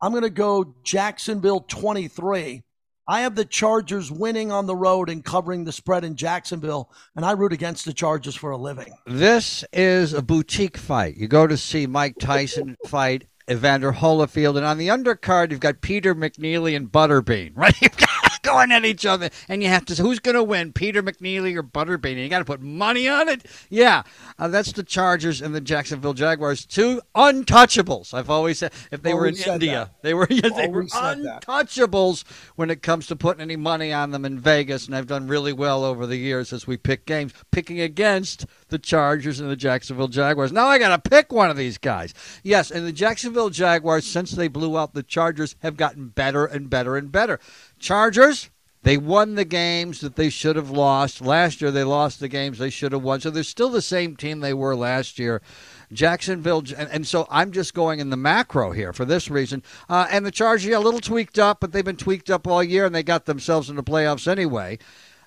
I'm 0.00 0.12
going 0.12 0.22
to 0.22 0.30
go 0.30 0.76
Jacksonville 0.84 1.60
23. 1.60 2.62
I 3.10 3.22
have 3.22 3.34
the 3.34 3.44
Chargers 3.44 4.08
winning 4.08 4.52
on 4.52 4.66
the 4.66 4.76
road 4.76 5.10
and 5.10 5.24
covering 5.24 5.64
the 5.64 5.72
spread 5.72 6.04
in 6.04 6.14
Jacksonville, 6.14 6.92
and 7.16 7.24
I 7.24 7.32
root 7.32 7.52
against 7.52 7.84
the 7.84 7.92
Chargers 7.92 8.36
for 8.36 8.52
a 8.52 8.56
living. 8.56 8.94
This 9.04 9.64
is 9.72 10.12
a 10.12 10.22
boutique 10.22 10.76
fight. 10.76 11.16
You 11.16 11.26
go 11.26 11.48
to 11.48 11.56
see 11.56 11.88
Mike 11.88 12.18
Tyson 12.20 12.76
fight 12.86 13.26
Evander 13.50 13.94
Holyfield, 13.94 14.56
and 14.56 14.64
on 14.64 14.78
the 14.78 14.86
undercard, 14.86 15.50
you've 15.50 15.58
got 15.58 15.80
Peter 15.80 16.14
McNeeley 16.14 16.76
and 16.76 16.86
Butterbean, 16.86 17.50
right? 17.56 17.74
Going 18.42 18.72
at 18.72 18.84
each 18.84 19.04
other, 19.04 19.30
and 19.48 19.62
you 19.62 19.68
have 19.68 19.84
to 19.86 19.94
say 19.94 20.02
who's 20.02 20.18
going 20.18 20.34
to 20.34 20.42
win, 20.42 20.72
Peter 20.72 21.02
McNeeley 21.02 21.54
or 21.56 21.62
Butterbean. 21.62 22.12
And 22.12 22.20
you 22.20 22.28
got 22.28 22.38
to 22.38 22.44
put 22.44 22.60
money 22.62 23.06
on 23.08 23.28
it. 23.28 23.44
Yeah, 23.68 24.02
uh, 24.38 24.48
that's 24.48 24.72
the 24.72 24.82
Chargers 24.82 25.42
and 25.42 25.54
the 25.54 25.60
Jacksonville 25.60 26.14
Jaguars, 26.14 26.64
two 26.64 27.00
untouchables. 27.14 28.14
I've 28.14 28.30
always 28.30 28.58
said 28.58 28.72
if 28.90 29.02
they 29.02 29.12
were 29.14 29.26
in 29.26 29.34
Always 29.34 29.46
India, 29.46 29.90
that. 29.92 30.02
they 30.02 30.14
were 30.14 30.26
yes, 30.30 30.54
they 30.56 30.68
were 30.68 30.78
Always 30.78 30.92
said 30.92 31.22
that. 31.24 31.46
untouchables 31.46 32.24
when 32.56 32.70
it 32.70 32.82
comes 32.82 33.06
to 33.08 33.16
putting 33.16 33.40
any 33.42 33.56
money 33.56 33.92
on 33.92 34.10
them 34.10 34.24
in 34.24 34.38
Vegas, 34.38 34.86
and 34.86 34.96
I've 34.96 35.06
done 35.06 35.26
really 35.28 35.52
well 35.52 35.84
over 35.84 36.06
the 36.06 36.16
years 36.16 36.52
as 36.52 36.66
we 36.66 36.76
pick 36.76 37.06
games, 37.06 37.32
picking 37.50 37.80
against 37.80 38.46
the 38.68 38.78
Chargers 38.78 39.40
and 39.40 39.50
the 39.50 39.56
Jacksonville 39.56 40.08
Jaguars. 40.08 40.52
Now 40.52 40.66
I 40.66 40.78
got 40.78 41.02
to 41.02 41.10
pick 41.10 41.32
one 41.32 41.50
of 41.50 41.56
these 41.56 41.78
guys. 41.78 42.14
Yes, 42.42 42.70
and 42.70 42.86
the 42.86 42.92
Jacksonville 42.92 43.50
Jaguars, 43.50 44.06
since 44.06 44.32
they 44.32 44.48
blew 44.48 44.78
out 44.78 44.94
the 44.94 45.02
Chargers, 45.02 45.56
have 45.60 45.76
gotten 45.76 46.08
better 46.08 46.44
and 46.44 46.70
better 46.70 46.96
and 46.96 47.10
better. 47.12 47.38
Chargers. 47.80 48.50
They 48.82 48.96
won 48.96 49.34
the 49.34 49.44
games 49.44 50.00
that 50.00 50.16
they 50.16 50.30
should 50.30 50.56
have 50.56 50.70
lost. 50.70 51.20
Last 51.20 51.60
year, 51.60 51.70
they 51.70 51.84
lost 51.84 52.18
the 52.18 52.28
games 52.28 52.58
they 52.58 52.70
should 52.70 52.92
have 52.92 53.02
won. 53.02 53.20
So 53.20 53.28
they're 53.28 53.42
still 53.42 53.68
the 53.68 53.82
same 53.82 54.16
team 54.16 54.40
they 54.40 54.54
were 54.54 54.74
last 54.74 55.18
year. 55.18 55.42
Jacksonville, 55.92 56.64
and, 56.76 56.88
and 56.88 57.06
so 57.06 57.26
I'm 57.30 57.52
just 57.52 57.74
going 57.74 58.00
in 58.00 58.08
the 58.08 58.16
macro 58.16 58.70
here 58.70 58.94
for 58.94 59.04
this 59.04 59.28
reason. 59.28 59.62
Uh, 59.88 60.06
and 60.10 60.24
the 60.24 60.30
Chargers, 60.30 60.66
yeah, 60.66 60.78
a 60.78 60.80
little 60.80 61.00
tweaked 61.00 61.38
up, 61.38 61.60
but 61.60 61.72
they've 61.72 61.84
been 61.84 61.96
tweaked 61.96 62.30
up 62.30 62.46
all 62.46 62.64
year, 62.64 62.86
and 62.86 62.94
they 62.94 63.02
got 63.02 63.26
themselves 63.26 63.68
in 63.68 63.76
the 63.76 63.82
playoffs 63.82 64.26
anyway. 64.26 64.78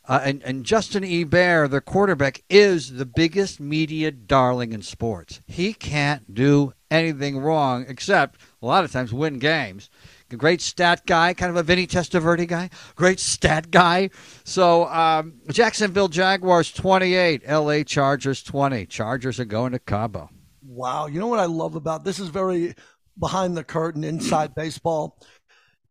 Uh, 0.05 0.19
and, 0.23 0.41
and 0.43 0.65
Justin 0.65 1.03
Herbert, 1.03 1.69
their 1.69 1.79
quarterback, 1.79 2.43
is 2.49 2.93
the 2.93 3.05
biggest 3.05 3.59
media 3.59 4.11
darling 4.11 4.73
in 4.73 4.81
sports. 4.81 5.41
He 5.47 5.73
can't 5.73 6.33
do 6.33 6.73
anything 6.91 7.37
wrong 7.37 7.85
except 7.87 8.41
a 8.61 8.65
lot 8.65 8.83
of 8.83 8.91
times 8.91 9.13
win 9.13 9.39
games. 9.39 9.89
Great 10.37 10.61
stat 10.61 11.05
guy, 11.05 11.33
kind 11.33 11.49
of 11.49 11.55
a 11.55 11.63
Vinny 11.63 11.87
Testaverde 11.87 12.47
guy. 12.47 12.69
Great 12.95 13.19
stat 13.19 13.71
guy. 13.71 14.09
So 14.43 14.87
um, 14.87 15.35
Jacksonville 15.49 16.07
Jaguars 16.07 16.71
28, 16.71 17.41
L.A. 17.45 17.83
Chargers 17.83 18.43
20. 18.43 18.85
Chargers 18.85 19.39
are 19.39 19.45
going 19.45 19.71
to 19.73 19.79
Cabo. 19.79 20.29
Wow. 20.65 21.07
You 21.07 21.19
know 21.19 21.27
what 21.27 21.39
I 21.39 21.45
love 21.45 21.75
about 21.75 22.03
this 22.03 22.19
is 22.19 22.29
very 22.29 22.75
behind 23.19 23.55
the 23.55 23.63
curtain 23.63 24.03
inside 24.03 24.55
baseball. 24.55 25.17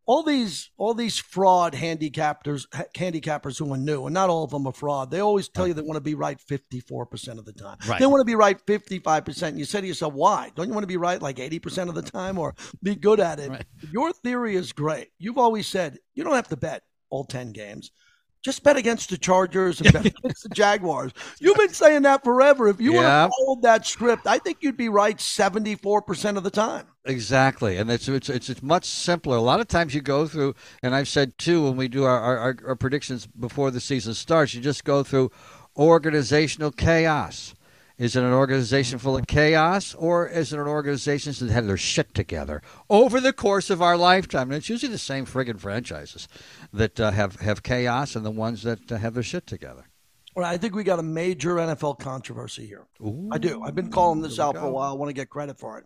All 0.04 0.22
these 0.22 0.70
all 0.76 0.94
these 0.94 1.18
fraud 1.18 1.74
handicappers 1.74 2.66
handicappers 2.96 3.58
who 3.58 3.72
are 3.72 3.76
new, 3.78 4.06
and 4.06 4.14
not 4.14 4.30
all 4.30 4.44
of 4.44 4.50
them 4.50 4.66
are 4.66 4.72
fraud. 4.72 5.10
They 5.10 5.20
always 5.20 5.48
tell 5.48 5.66
you 5.66 5.74
they 5.74 5.82
want 5.82 5.96
to 5.96 6.00
be 6.00 6.14
right 6.14 6.38
54% 6.38 7.38
of 7.38 7.44
the 7.44 7.52
time. 7.52 7.78
Right. 7.86 8.00
They 8.00 8.06
want 8.06 8.20
to 8.20 8.24
be 8.24 8.34
right 8.34 8.58
55%. 8.66 9.42
And 9.42 9.58
you 9.58 9.64
say 9.64 9.80
to 9.80 9.86
yourself, 9.86 10.14
why? 10.14 10.50
Don't 10.54 10.66
you 10.66 10.74
want 10.74 10.82
to 10.84 10.88
be 10.88 10.96
right 10.96 11.22
like 11.22 11.36
80% 11.36 11.88
of 11.88 11.94
the 11.94 12.02
time 12.02 12.38
or 12.38 12.54
be 12.82 12.94
good 12.94 13.20
at 13.20 13.38
it? 13.38 13.50
Right. 13.50 13.64
Your 13.92 14.12
theory 14.12 14.56
is 14.56 14.72
great. 14.72 15.08
You've 15.18 15.38
always 15.38 15.66
said 15.66 15.98
you 16.14 16.24
don't 16.24 16.34
have 16.34 16.48
to 16.48 16.56
bet 16.56 16.82
all 17.10 17.24
10 17.24 17.52
games. 17.52 17.90
Just 18.42 18.64
bet 18.64 18.76
against 18.76 19.08
the 19.10 19.16
Chargers 19.16 19.80
and 19.80 19.92
bet 19.92 20.06
against 20.06 20.42
the 20.42 20.48
Jaguars. 20.48 21.12
You've 21.38 21.56
been 21.56 21.72
saying 21.72 22.02
that 22.02 22.24
forever. 22.24 22.68
If 22.68 22.80
you 22.80 22.92
would 22.92 23.02
Yeah. 23.02 23.22
have 23.22 23.30
followed 23.38 23.62
that 23.62 23.86
script, 23.86 24.26
I 24.26 24.38
think 24.38 24.58
you'd 24.60 24.76
be 24.76 24.88
right 24.88 25.16
74% 25.16 26.36
of 26.36 26.42
the 26.42 26.50
time. 26.50 26.86
Exactly, 27.04 27.76
and 27.78 27.90
it's, 27.90 28.06
it's 28.08 28.28
it's 28.28 28.48
it's 28.48 28.62
much 28.62 28.84
simpler. 28.84 29.36
A 29.36 29.40
lot 29.40 29.58
of 29.60 29.66
times 29.66 29.92
you 29.92 30.00
go 30.00 30.28
through, 30.28 30.54
and 30.84 30.94
I've 30.94 31.08
said 31.08 31.36
too 31.36 31.64
when 31.64 31.76
we 31.76 31.88
do 31.88 32.04
our, 32.04 32.20
our, 32.20 32.56
our 32.64 32.76
predictions 32.76 33.26
before 33.26 33.72
the 33.72 33.80
season 33.80 34.14
starts, 34.14 34.54
you 34.54 34.60
just 34.60 34.84
go 34.84 35.02
through 35.02 35.32
organizational 35.76 36.70
chaos. 36.70 37.54
Is 38.02 38.16
it 38.16 38.24
an 38.24 38.32
organization 38.32 38.98
full 38.98 39.16
of 39.16 39.28
chaos, 39.28 39.94
or 39.94 40.26
is 40.26 40.52
it 40.52 40.58
an 40.58 40.66
organization 40.66 41.32
that 41.38 41.52
had 41.52 41.68
their 41.68 41.76
shit 41.76 42.16
together 42.16 42.60
over 42.90 43.20
the 43.20 43.32
course 43.32 43.70
of 43.70 43.80
our 43.80 43.96
lifetime? 43.96 44.50
And 44.50 44.54
it's 44.54 44.68
usually 44.68 44.90
the 44.90 44.98
same 44.98 45.24
friggin' 45.24 45.60
franchises 45.60 46.26
that 46.72 46.98
uh, 46.98 47.12
have 47.12 47.36
have 47.36 47.62
chaos 47.62 48.16
and 48.16 48.26
the 48.26 48.32
ones 48.32 48.64
that 48.64 48.90
uh, 48.90 48.96
have 48.96 49.14
their 49.14 49.22
shit 49.22 49.46
together. 49.46 49.84
Well, 50.34 50.44
I 50.44 50.56
think 50.56 50.74
we 50.74 50.82
got 50.82 50.98
a 50.98 51.04
major 51.04 51.54
NFL 51.54 52.00
controversy 52.00 52.66
here. 52.66 52.88
I 53.30 53.38
do. 53.38 53.62
I've 53.62 53.76
been 53.76 53.92
calling 53.92 54.20
this 54.20 54.40
out 54.40 54.56
for 54.56 54.64
a 54.64 54.70
while. 54.70 54.90
I 54.90 54.96
want 54.96 55.10
to 55.10 55.14
get 55.14 55.30
credit 55.30 55.60
for 55.60 55.78
it. 55.78 55.84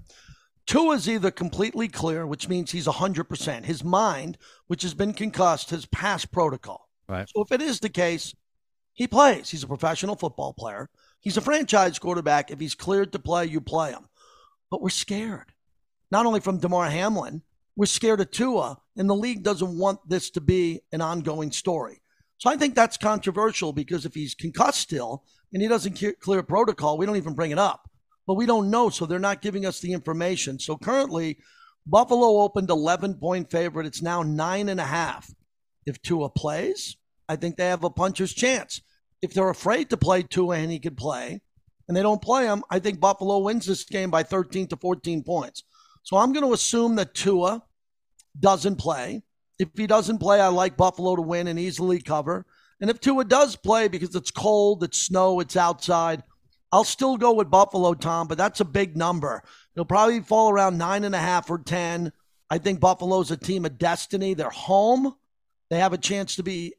Tua 0.64 0.94
is 0.94 1.10
either 1.10 1.30
completely 1.30 1.86
clear, 1.86 2.26
which 2.26 2.48
means 2.48 2.70
he's 2.70 2.86
100%. 2.86 3.64
His 3.66 3.84
mind, 3.84 4.38
which 4.68 4.80
has 4.84 4.94
been 4.94 5.12
concussed, 5.12 5.68
has 5.68 5.84
passed 5.84 6.32
protocol. 6.32 6.88
Right. 7.10 7.28
So 7.28 7.42
if 7.42 7.52
it 7.52 7.60
is 7.60 7.80
the 7.80 7.90
case, 7.90 8.34
he 8.94 9.06
plays. 9.06 9.50
He's 9.50 9.64
a 9.64 9.68
professional 9.68 10.16
football 10.16 10.54
player. 10.54 10.88
He's 11.20 11.36
a 11.36 11.40
franchise 11.40 11.98
quarterback. 11.98 12.50
If 12.50 12.60
he's 12.60 12.74
cleared 12.74 13.12
to 13.12 13.18
play, 13.18 13.46
you 13.46 13.60
play 13.60 13.90
him. 13.90 14.08
But 14.70 14.82
we're 14.82 14.90
scared. 14.90 15.52
Not 16.10 16.26
only 16.26 16.40
from 16.40 16.58
Damar 16.58 16.88
Hamlin, 16.88 17.42
we're 17.76 17.86
scared 17.86 18.20
of 18.20 18.30
Tua, 18.30 18.78
and 18.96 19.08
the 19.08 19.14
league 19.14 19.42
doesn't 19.42 19.76
want 19.76 20.08
this 20.08 20.30
to 20.30 20.40
be 20.40 20.80
an 20.92 21.00
ongoing 21.00 21.52
story. 21.52 22.00
So 22.38 22.50
I 22.50 22.56
think 22.56 22.74
that's 22.74 22.96
controversial 22.96 23.72
because 23.72 24.06
if 24.06 24.14
he's 24.14 24.34
concussed 24.34 24.80
still 24.80 25.24
and 25.52 25.62
he 25.62 25.68
doesn't 25.68 26.02
clear 26.20 26.42
protocol, 26.42 26.98
we 26.98 27.06
don't 27.06 27.16
even 27.16 27.34
bring 27.34 27.50
it 27.50 27.58
up. 27.58 27.90
But 28.26 28.34
we 28.34 28.46
don't 28.46 28.70
know, 28.70 28.90
so 28.90 29.06
they're 29.06 29.18
not 29.18 29.42
giving 29.42 29.64
us 29.64 29.80
the 29.80 29.92
information. 29.92 30.58
So 30.58 30.76
currently, 30.76 31.38
Buffalo 31.86 32.42
opened 32.42 32.70
11 32.70 33.14
point 33.14 33.50
favorite. 33.50 33.86
It's 33.86 34.02
now 34.02 34.22
nine 34.22 34.68
and 34.68 34.80
a 34.80 34.84
half. 34.84 35.32
If 35.86 36.02
Tua 36.02 36.30
plays, 36.30 36.96
I 37.28 37.36
think 37.36 37.56
they 37.56 37.66
have 37.66 37.84
a 37.84 37.90
puncher's 37.90 38.34
chance. 38.34 38.82
If 39.22 39.32
they're 39.32 39.50
afraid 39.50 39.90
to 39.90 39.96
play 39.96 40.22
Tua 40.22 40.56
and 40.56 40.70
he 40.70 40.78
could 40.78 40.96
play, 40.96 41.40
and 41.88 41.96
they 41.96 42.02
don't 42.02 42.22
play 42.22 42.46
him, 42.46 42.62
I 42.70 42.78
think 42.78 43.00
Buffalo 43.00 43.38
wins 43.38 43.66
this 43.66 43.84
game 43.84 44.10
by 44.10 44.22
13 44.22 44.66
to 44.68 44.76
14 44.76 45.22
points. 45.22 45.64
So 46.02 46.16
I'm 46.16 46.32
going 46.32 46.44
to 46.44 46.52
assume 46.52 46.96
that 46.96 47.14
Tua 47.14 47.62
doesn't 48.38 48.76
play. 48.76 49.22
If 49.58 49.68
he 49.74 49.86
doesn't 49.86 50.18
play, 50.18 50.40
I 50.40 50.48
like 50.48 50.76
Buffalo 50.76 51.16
to 51.16 51.22
win 51.22 51.48
and 51.48 51.58
easily 51.58 52.00
cover. 52.00 52.44
And 52.80 52.90
if 52.90 53.00
Tua 53.00 53.24
does 53.24 53.56
play 53.56 53.88
because 53.88 54.14
it's 54.14 54.30
cold, 54.30 54.82
it's 54.84 55.00
snow, 55.00 55.40
it's 55.40 55.56
outside, 55.56 56.22
I'll 56.72 56.84
still 56.84 57.16
go 57.16 57.32
with 57.32 57.50
Buffalo, 57.50 57.94
Tom, 57.94 58.28
but 58.28 58.38
that's 58.38 58.60
a 58.60 58.64
big 58.64 58.96
number. 58.96 59.42
It'll 59.74 59.84
probably 59.84 60.20
fall 60.20 60.50
around 60.50 60.78
nine 60.78 61.04
and 61.04 61.14
a 61.14 61.18
half 61.18 61.48
or 61.48 61.58
10. 61.58 62.12
I 62.50 62.58
think 62.58 62.80
Buffalo's 62.80 63.30
a 63.30 63.36
team 63.36 63.64
of 63.64 63.78
destiny. 63.78 64.34
They're 64.34 64.50
home. 64.50 65.14
They 65.70 65.78
have 65.78 65.92
a 65.92 65.98
chance 65.98 66.36
to 66.36 66.42
be 66.42 66.74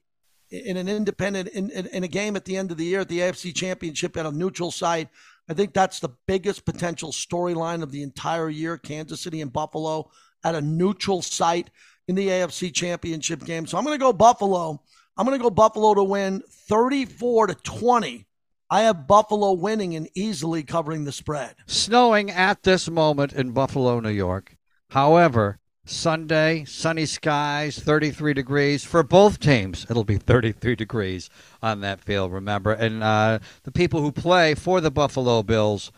in 0.49 0.77
an 0.77 0.87
independent, 0.87 1.49
in, 1.49 1.69
in, 1.71 1.87
in 1.87 2.03
a 2.03 2.07
game 2.07 2.35
at 2.35 2.45
the 2.45 2.57
end 2.57 2.71
of 2.71 2.77
the 2.77 2.85
year 2.85 3.01
at 3.01 3.09
the 3.09 3.19
AFC 3.19 3.53
Championship 3.53 4.15
at 4.17 4.25
a 4.25 4.31
neutral 4.31 4.71
site. 4.71 5.09
I 5.49 5.53
think 5.53 5.73
that's 5.73 5.99
the 5.99 6.09
biggest 6.27 6.65
potential 6.65 7.11
storyline 7.11 7.81
of 7.81 7.91
the 7.91 8.03
entire 8.03 8.49
year 8.49 8.77
Kansas 8.77 9.21
City 9.21 9.41
and 9.41 9.51
Buffalo 9.51 10.09
at 10.43 10.55
a 10.55 10.61
neutral 10.61 11.21
site 11.21 11.69
in 12.07 12.15
the 12.15 12.27
AFC 12.27 12.73
Championship 12.73 13.43
game. 13.45 13.65
So 13.65 13.77
I'm 13.77 13.83
going 13.83 13.97
to 13.97 14.03
go 14.03 14.13
Buffalo. 14.13 14.81
I'm 15.17 15.25
going 15.25 15.37
to 15.37 15.43
go 15.43 15.49
Buffalo 15.49 15.93
to 15.93 16.03
win 16.03 16.43
34 16.49 17.47
to 17.47 17.55
20. 17.55 18.27
I 18.69 18.81
have 18.81 19.07
Buffalo 19.07 19.53
winning 19.53 19.95
and 19.95 20.09
easily 20.13 20.63
covering 20.63 21.05
the 21.05 21.11
spread. 21.13 21.55
Snowing 21.67 22.29
at 22.29 22.63
this 22.63 22.89
moment 22.89 23.31
in 23.31 23.51
Buffalo, 23.51 24.01
New 24.01 24.09
York. 24.09 24.57
However, 24.89 25.59
Sunday, 25.89 26.65
sunny 26.65 27.05
skies, 27.05 27.79
33 27.79 28.33
degrees 28.33 28.83
for 28.83 29.03
both 29.03 29.39
teams. 29.39 29.85
It'll 29.89 30.03
be 30.03 30.17
33 30.17 30.75
degrees 30.75 31.29
on 31.61 31.81
that 31.81 32.01
field, 32.01 32.31
remember. 32.31 32.71
And 32.73 33.03
uh, 33.03 33.39
the 33.63 33.71
people 33.71 34.01
who 34.01 34.11
play 34.11 34.53
for 34.53 34.81
the 34.81 34.91
Buffalo 34.91 35.43
Bills 35.43 35.91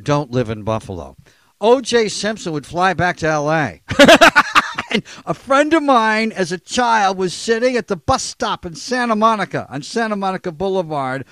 don't 0.00 0.30
live 0.30 0.50
in 0.50 0.62
Buffalo. 0.64 1.16
O.J. 1.60 2.08
Simpson 2.08 2.52
would 2.52 2.66
fly 2.66 2.94
back 2.94 3.16
to 3.18 3.26
L.A. 3.26 3.82
and 4.92 5.02
a 5.26 5.34
friend 5.34 5.74
of 5.74 5.82
mine 5.82 6.32
as 6.32 6.52
a 6.52 6.58
child 6.58 7.16
was 7.16 7.34
sitting 7.34 7.76
at 7.76 7.88
the 7.88 7.96
bus 7.96 8.22
stop 8.22 8.64
in 8.64 8.74
Santa 8.74 9.16
Monica 9.16 9.66
on 9.70 9.82
Santa 9.82 10.16
Monica 10.16 10.52
Boulevard 10.52 11.24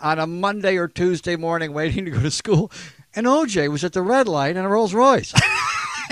on 0.00 0.18
a 0.18 0.26
Monday 0.26 0.76
or 0.76 0.88
Tuesday 0.88 1.36
morning 1.36 1.72
waiting 1.72 2.04
to 2.04 2.10
go 2.10 2.20
to 2.20 2.30
school. 2.30 2.70
And 3.14 3.26
OJ 3.26 3.70
was 3.70 3.84
at 3.84 3.92
the 3.92 4.02
red 4.02 4.28
light 4.28 4.56
in 4.56 4.64
a 4.64 4.68
Rolls 4.68 4.94
Royce. 4.94 5.32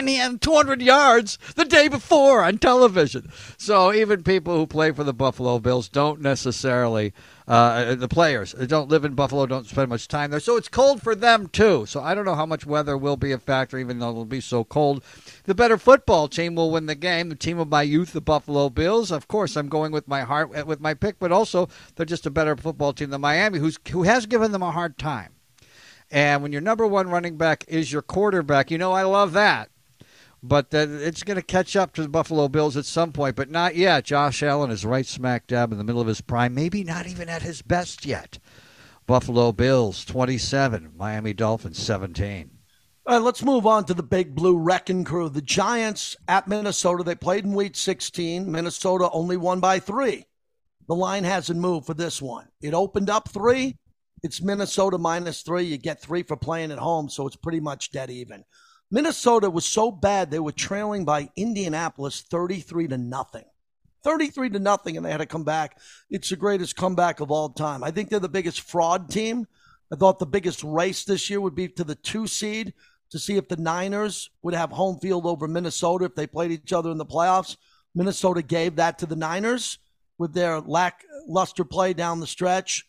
and 0.00 0.08
he 0.08 0.16
had 0.16 0.40
200 0.40 0.80
yards 0.80 1.38
the 1.56 1.64
day 1.64 1.86
before 1.86 2.42
on 2.42 2.56
television. 2.56 3.30
So 3.58 3.92
even 3.92 4.22
people 4.22 4.56
who 4.56 4.66
play 4.66 4.92
for 4.92 5.04
the 5.04 5.12
Buffalo 5.12 5.58
Bills 5.58 5.90
don't 5.90 6.22
necessarily, 6.22 7.12
uh, 7.46 7.94
the 7.94 8.08
players 8.08 8.52
don't 8.52 8.88
live 8.88 9.04
in 9.04 9.14
Buffalo, 9.14 9.44
don't 9.44 9.66
spend 9.66 9.90
much 9.90 10.08
time 10.08 10.30
there. 10.30 10.40
So 10.40 10.56
it's 10.56 10.68
cold 10.68 11.02
for 11.02 11.14
them 11.14 11.48
too. 11.48 11.84
So 11.84 12.00
I 12.00 12.14
don't 12.14 12.24
know 12.24 12.34
how 12.34 12.46
much 12.46 12.64
weather 12.64 12.96
will 12.96 13.18
be 13.18 13.30
a 13.30 13.38
factor, 13.38 13.76
even 13.76 13.98
though 13.98 14.08
it'll 14.08 14.24
be 14.24 14.40
so 14.40 14.64
cold. 14.64 15.04
The 15.44 15.54
better 15.54 15.76
football 15.76 16.28
team 16.28 16.54
will 16.54 16.70
win 16.70 16.86
the 16.86 16.94
game. 16.94 17.28
The 17.28 17.34
team 17.34 17.58
of 17.58 17.68
my 17.68 17.82
youth, 17.82 18.14
the 18.14 18.22
Buffalo 18.22 18.70
Bills. 18.70 19.10
Of 19.10 19.28
course, 19.28 19.54
I'm 19.54 19.68
going 19.68 19.92
with 19.92 20.08
my 20.08 20.22
heart 20.22 20.50
uh, 20.56 20.64
with 20.64 20.80
my 20.80 20.94
pick, 20.94 21.18
but 21.18 21.30
also 21.30 21.68
they're 21.94 22.06
just 22.06 22.26
a 22.26 22.30
better 22.30 22.56
football 22.56 22.94
team 22.94 23.10
than 23.10 23.20
Miami, 23.20 23.58
who's 23.58 23.78
who 23.90 24.04
has 24.04 24.24
given 24.24 24.52
them 24.52 24.62
a 24.62 24.70
hard 24.70 24.96
time. 24.96 25.34
And 26.10 26.42
when 26.42 26.52
your 26.52 26.62
number 26.62 26.86
one 26.86 27.10
running 27.10 27.36
back 27.36 27.64
is 27.68 27.92
your 27.92 28.02
quarterback, 28.02 28.70
you 28.70 28.78
know 28.78 28.92
I 28.92 29.02
love 29.02 29.32
that 29.34 29.69
but 30.42 30.72
uh, 30.74 30.87
it's 30.88 31.22
going 31.22 31.37
to 31.37 31.42
catch 31.42 31.76
up 31.76 31.92
to 31.94 32.03
the 32.03 32.09
Buffalo 32.09 32.48
Bills 32.48 32.76
at 32.76 32.85
some 32.85 33.12
point, 33.12 33.37
but 33.37 33.50
not 33.50 33.76
yet. 33.76 34.05
Josh 34.05 34.42
Allen 34.42 34.70
is 34.70 34.85
right 34.85 35.07
smack 35.07 35.46
dab 35.46 35.72
in 35.72 35.79
the 35.79 35.85
middle 35.85 36.00
of 36.00 36.07
his 36.07 36.20
prime, 36.20 36.55
maybe 36.55 36.83
not 36.83 37.07
even 37.07 37.29
at 37.29 37.42
his 37.42 37.62
best 37.62 38.07
yet. 38.07 38.38
Buffalo 39.07 39.53
Bills 39.53 40.05
27, 40.05 40.92
Miami 40.96 41.33
Dolphins 41.33 41.79
17. 41.79 42.50
All 43.07 43.16
right, 43.16 43.24
let's 43.24 43.42
move 43.42 43.66
on 43.66 43.85
to 43.87 43.94
the 43.94 44.03
big 44.03 44.35
blue 44.35 44.57
wrecking 44.57 45.05
crew. 45.05 45.29
The 45.29 45.42
Giants 45.42 46.16
at 46.29 46.46
Minnesota. 46.46 47.03
They 47.03 47.14
played 47.14 47.44
in 47.44 47.55
week 47.55 47.74
16. 47.74 48.50
Minnesota 48.50 49.11
only 49.11 49.37
won 49.37 49.59
by 49.59 49.81
three. 49.81 50.26
The 50.87 50.94
line 50.94 51.24
hasn't 51.24 51.59
moved 51.59 51.87
for 51.87 51.94
this 51.94 52.22
one. 52.22 52.48
It 52.61 52.74
opened 52.74 53.11
up 53.11 53.29
three. 53.29 53.76
It's 54.22 54.42
Minnesota 54.42 54.98
minus 54.98 55.42
three. 55.42 55.64
You 55.64 55.79
get 55.79 56.00
three 56.00 56.22
for 56.22 56.37
playing 56.37 56.70
at 56.70 56.79
home, 56.79 57.09
so 57.09 57.26
it's 57.26 57.37
pretty 57.37 57.61
much 57.61 57.90
dead 57.90 58.11
even. 58.11 58.44
Minnesota 58.90 59.48
was 59.48 59.64
so 59.64 59.92
bad 59.92 60.31
they 60.31 60.40
were 60.40 60.53
trailing 60.53 61.05
by 61.05 61.31
Indianapolis 61.37 62.22
33 62.22 62.88
to 62.88 62.98
nothing. 62.98 63.44
33 64.03 64.50
to 64.50 64.59
nothing 64.59 64.96
and 64.96 65.07
they 65.07 65.11
had 65.11 65.18
to 65.18 65.26
come 65.26 65.44
back. 65.44 65.79
It's 66.09 66.31
the 66.31 66.37
greatest 66.37 66.74
comeback 66.74 67.20
of 67.20 67.31
all 67.31 67.50
time. 67.50 67.85
I 67.85 67.90
think 67.90 68.09
they're 68.09 68.18
the 68.18 68.29
biggest 68.29 68.62
fraud 68.62 69.11
team. 69.11 69.46
I 69.92 69.96
thought 69.96 70.18
the 70.18 70.26
biggest 70.26 70.64
race 70.64 71.05
this 71.05 71.31
year 71.31 71.40
would 71.40 71.55
be 71.55 71.68
to 71.68 71.85
the 71.85 71.94
2 71.94 72.26
seed 72.26 72.72
to 73.11 73.18
see 73.18 73.37
if 73.37 73.48
the 73.48 73.57
Niners 73.57 74.31
would 74.42 74.55
have 74.55 74.70
home 74.70 74.98
field 74.98 75.26
over 75.26 75.46
Minnesota 75.46 76.07
if 76.07 76.14
they 76.14 76.26
played 76.26 76.50
each 76.50 76.72
other 76.72 76.90
in 76.90 76.98
the 76.98 77.07
playoffs. 77.07 77.57
Minnesota 77.94 78.42
gave 78.42 78.76
that 78.76 78.98
to 78.98 79.07
the 79.07 79.16
Niners 79.16 79.79
with 80.18 80.33
their 80.33 80.61
lackluster 80.61 81.64
play 81.64 81.92
down 81.92 82.20
the 82.20 82.26
stretch. 82.26 82.87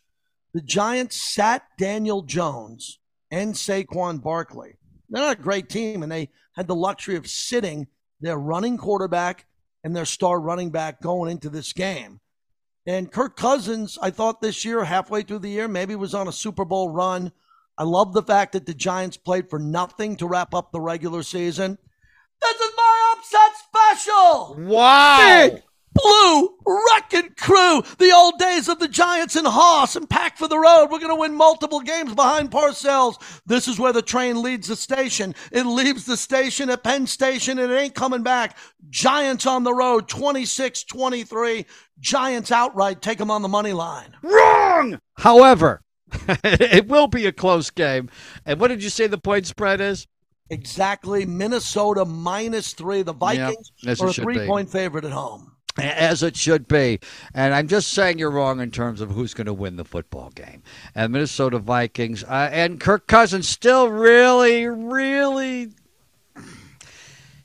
The 0.53 0.61
Giants 0.61 1.15
sat 1.15 1.63
Daniel 1.77 2.21
Jones 2.21 2.99
and 3.31 3.53
Saquon 3.53 4.21
Barkley. 4.21 4.77
They're 5.11 5.21
not 5.21 5.39
a 5.39 5.41
great 5.41 5.69
team, 5.69 6.01
and 6.01 6.11
they 6.11 6.29
had 6.55 6.67
the 6.67 6.75
luxury 6.75 7.15
of 7.17 7.27
sitting 7.27 7.87
their 8.21 8.37
running 8.37 8.77
quarterback 8.77 9.45
and 9.83 9.95
their 9.95 10.05
star 10.05 10.39
running 10.39 10.71
back 10.71 11.01
going 11.01 11.31
into 11.31 11.49
this 11.49 11.73
game. 11.73 12.19
And 12.87 13.11
Kirk 13.11 13.35
Cousins, 13.35 13.99
I 14.01 14.09
thought 14.09 14.41
this 14.41 14.65
year, 14.65 14.83
halfway 14.83 15.21
through 15.21 15.39
the 15.39 15.49
year, 15.49 15.67
maybe 15.67 15.95
was 15.95 16.15
on 16.15 16.27
a 16.27 16.31
Super 16.31 16.65
Bowl 16.65 16.89
run. 16.89 17.31
I 17.77 17.83
love 17.83 18.13
the 18.13 18.23
fact 18.23 18.53
that 18.53 18.65
the 18.65 18.73
Giants 18.73 19.17
played 19.17 19.49
for 19.49 19.59
nothing 19.59 20.15
to 20.17 20.27
wrap 20.27 20.53
up 20.53 20.71
the 20.71 20.81
regular 20.81 21.23
season. 21.23 21.77
This 22.41 22.59
is 22.59 22.71
my 22.75 23.15
upset 23.17 23.97
special. 23.97 24.55
Wow. 24.59 25.49
Big 25.49 25.63
Blue 25.93 26.57
Wrecking 26.65 27.33
Crew, 27.37 27.83
the 27.97 28.11
old 28.13 28.39
days 28.39 28.69
of 28.69 28.79
the 28.79 28.87
Giants 28.87 29.35
and 29.35 29.47
Hoss 29.47 29.95
and 29.95 30.09
Pack 30.09 30.37
for 30.37 30.47
the 30.47 30.57
Road. 30.57 30.87
We're 30.89 30.99
going 30.99 31.09
to 31.09 31.19
win 31.19 31.33
multiple 31.33 31.81
games 31.81 32.15
behind 32.15 32.49
Parcells. 32.49 33.21
This 33.45 33.67
is 33.67 33.77
where 33.77 33.91
the 33.91 34.01
train 34.01 34.41
leads 34.41 34.67
the 34.67 34.75
station. 34.77 35.35
It 35.51 35.65
leaves 35.65 36.05
the 36.05 36.15
station 36.15 36.69
at 36.69 36.83
Penn 36.83 37.07
Station 37.07 37.59
and 37.59 37.71
it 37.71 37.75
ain't 37.75 37.95
coming 37.95 38.23
back. 38.23 38.57
Giants 38.89 39.45
on 39.45 39.63
the 39.63 39.73
road, 39.73 40.07
26 40.07 40.83
23. 40.85 41.65
Giants 41.99 42.51
outright. 42.51 43.01
Take 43.01 43.17
them 43.17 43.31
on 43.31 43.41
the 43.41 43.49
money 43.49 43.73
line. 43.73 44.15
Wrong! 44.21 44.99
However, 45.15 45.81
it 46.43 46.87
will 46.87 47.07
be 47.07 47.25
a 47.25 47.31
close 47.31 47.69
game. 47.69 48.09
And 48.45 48.59
what 48.59 48.69
did 48.69 48.81
you 48.81 48.89
say 48.89 49.07
the 49.07 49.17
point 49.17 49.45
spread 49.45 49.81
is? 49.81 50.07
Exactly. 50.49 51.25
Minnesota 51.25 52.05
minus 52.05 52.73
three. 52.73 53.03
The 53.03 53.13
Vikings 53.13 53.71
yep, 53.81 53.99
are 53.99 54.07
a 54.07 54.13
three 54.13 54.47
point 54.47 54.69
favorite 54.69 55.05
at 55.05 55.11
home 55.11 55.50
as 55.81 56.23
it 56.23 56.35
should 56.35 56.67
be. 56.67 56.99
And 57.33 57.53
I'm 57.53 57.67
just 57.67 57.89
saying 57.89 58.19
you're 58.19 58.31
wrong 58.31 58.59
in 58.59 58.71
terms 58.71 59.01
of 59.01 59.11
who's 59.11 59.33
going 59.33 59.47
to 59.47 59.53
win 59.53 59.75
the 59.75 59.85
football 59.85 60.29
game. 60.31 60.63
And 60.95 61.11
Minnesota 61.11 61.59
Vikings 61.59 62.23
uh, 62.23 62.49
and 62.51 62.79
Kirk 62.79 63.07
Cousins 63.07 63.47
still 63.47 63.89
really, 63.89 64.67
really. 64.67 65.71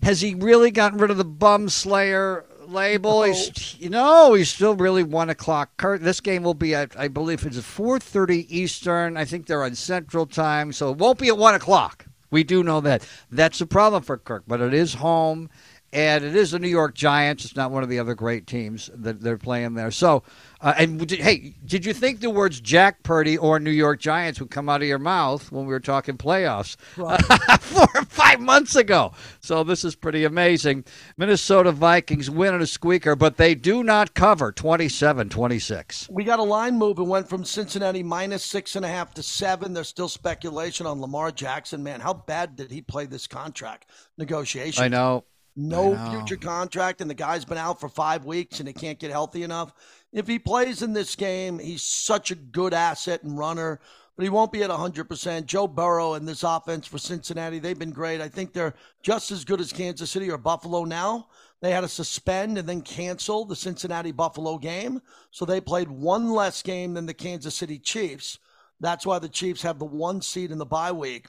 Has 0.02 0.20
he 0.20 0.34
really 0.34 0.70
gotten 0.70 0.98
rid 0.98 1.10
of 1.10 1.16
the 1.16 1.24
bum 1.24 1.68
slayer 1.68 2.44
label? 2.66 3.20
No. 3.20 3.22
He's, 3.22 3.76
you 3.80 3.90
know, 3.90 4.34
he's 4.34 4.50
still 4.50 4.76
really 4.76 5.02
one 5.02 5.30
o'clock. 5.30 5.76
Kirk, 5.78 6.00
this 6.00 6.20
game 6.20 6.42
will 6.42 6.54
be 6.54 6.74
at, 6.74 6.98
I 6.98 7.08
believe 7.08 7.44
it's 7.44 7.56
4:30 7.56 8.46
Eastern. 8.48 9.16
I 9.16 9.24
think 9.24 9.46
they're 9.46 9.64
on 9.64 9.74
Central 9.74 10.26
Time, 10.26 10.72
so 10.72 10.90
it 10.90 10.98
won't 10.98 11.18
be 11.18 11.28
at 11.28 11.38
one 11.38 11.54
o'clock. 11.54 12.06
We 12.30 12.44
do 12.44 12.62
know 12.62 12.80
that. 12.82 13.06
That's 13.30 13.60
a 13.60 13.66
problem 13.66 14.02
for 14.02 14.18
Kirk, 14.18 14.44
but 14.46 14.60
it 14.60 14.74
is 14.74 14.94
home 14.94 15.48
and 15.96 16.24
it 16.24 16.36
is 16.36 16.50
the 16.50 16.58
New 16.58 16.68
York 16.68 16.94
Giants. 16.94 17.46
It's 17.46 17.56
not 17.56 17.70
one 17.70 17.82
of 17.82 17.88
the 17.88 17.98
other 17.98 18.14
great 18.14 18.46
teams 18.46 18.90
that 18.92 19.22
they're 19.22 19.38
playing 19.38 19.72
there. 19.72 19.90
So, 19.90 20.24
uh, 20.60 20.74
and 20.76 21.10
hey, 21.10 21.54
did 21.64 21.86
you 21.86 21.94
think 21.94 22.20
the 22.20 22.28
words 22.28 22.60
Jack 22.60 23.02
Purdy 23.02 23.38
or 23.38 23.58
New 23.58 23.70
York 23.70 23.98
Giants 23.98 24.38
would 24.38 24.50
come 24.50 24.68
out 24.68 24.82
of 24.82 24.88
your 24.88 24.98
mouth 24.98 25.50
when 25.50 25.64
we 25.64 25.72
were 25.72 25.80
talking 25.80 26.18
playoffs 26.18 26.76
right. 26.98 27.18
four 27.62 27.86
or 27.94 28.04
five 28.04 28.40
months 28.40 28.76
ago? 28.76 29.12
So 29.40 29.64
this 29.64 29.86
is 29.86 29.94
pretty 29.94 30.24
amazing. 30.24 30.84
Minnesota 31.16 31.72
Vikings 31.72 32.28
win 32.28 32.54
in 32.54 32.60
a 32.60 32.66
squeaker, 32.66 33.16
but 33.16 33.38
they 33.38 33.54
do 33.54 33.82
not 33.82 34.12
cover 34.12 34.52
27-26. 34.52 36.10
We 36.10 36.24
got 36.24 36.40
a 36.40 36.42
line 36.42 36.76
move. 36.76 36.98
It 36.98 37.04
went 37.04 37.26
from 37.26 37.42
Cincinnati 37.42 38.02
minus 38.02 38.44
six 38.44 38.76
and 38.76 38.84
a 38.84 38.88
half 38.88 39.14
to 39.14 39.22
seven. 39.22 39.72
There's 39.72 39.88
still 39.88 40.10
speculation 40.10 40.86
on 40.86 41.00
Lamar 41.00 41.30
Jackson. 41.30 41.82
Man, 41.82 42.00
how 42.00 42.12
bad 42.12 42.54
did 42.54 42.70
he 42.70 42.82
play 42.82 43.06
this 43.06 43.26
contract 43.26 43.88
negotiation? 44.18 44.84
I 44.84 44.88
know 44.88 45.24
no 45.56 45.96
future 46.10 46.36
contract, 46.36 47.00
and 47.00 47.08
the 47.08 47.14
guy's 47.14 47.44
been 47.44 47.58
out 47.58 47.80
for 47.80 47.88
five 47.88 48.24
weeks 48.24 48.60
and 48.60 48.68
he 48.68 48.74
can't 48.74 48.98
get 48.98 49.10
healthy 49.10 49.42
enough. 49.42 49.72
If 50.12 50.26
he 50.26 50.38
plays 50.38 50.82
in 50.82 50.92
this 50.92 51.16
game, 51.16 51.58
he's 51.58 51.82
such 51.82 52.30
a 52.30 52.36
good 52.36 52.74
asset 52.74 53.22
and 53.22 53.38
runner, 53.38 53.80
but 54.16 54.22
he 54.22 54.28
won't 54.28 54.52
be 54.52 54.62
at 54.62 54.70
100%. 54.70 55.46
Joe 55.46 55.66
Burrow 55.66 56.14
and 56.14 56.28
this 56.28 56.42
offense 56.42 56.86
for 56.86 56.98
Cincinnati, 56.98 57.58
they've 57.58 57.78
been 57.78 57.90
great. 57.90 58.20
I 58.20 58.28
think 58.28 58.52
they're 58.52 58.74
just 59.02 59.30
as 59.30 59.44
good 59.44 59.60
as 59.60 59.72
Kansas 59.72 60.10
City 60.10 60.30
or 60.30 60.38
Buffalo 60.38 60.84
now. 60.84 61.28
They 61.60 61.70
had 61.70 61.80
to 61.80 61.88
suspend 61.88 62.58
and 62.58 62.68
then 62.68 62.82
cancel 62.82 63.44
the 63.44 63.56
Cincinnati 63.56 64.12
Buffalo 64.12 64.58
game. 64.58 65.00
So 65.30 65.44
they 65.44 65.60
played 65.60 65.90
one 65.90 66.30
less 66.30 66.62
game 66.62 66.94
than 66.94 67.06
the 67.06 67.14
Kansas 67.14 67.54
City 67.54 67.78
Chiefs. 67.78 68.38
That's 68.78 69.06
why 69.06 69.18
the 69.18 69.28
Chiefs 69.28 69.62
have 69.62 69.78
the 69.78 69.86
one 69.86 70.20
seed 70.20 70.50
in 70.50 70.58
the 70.58 70.66
bye 70.66 70.92
week. 70.92 71.28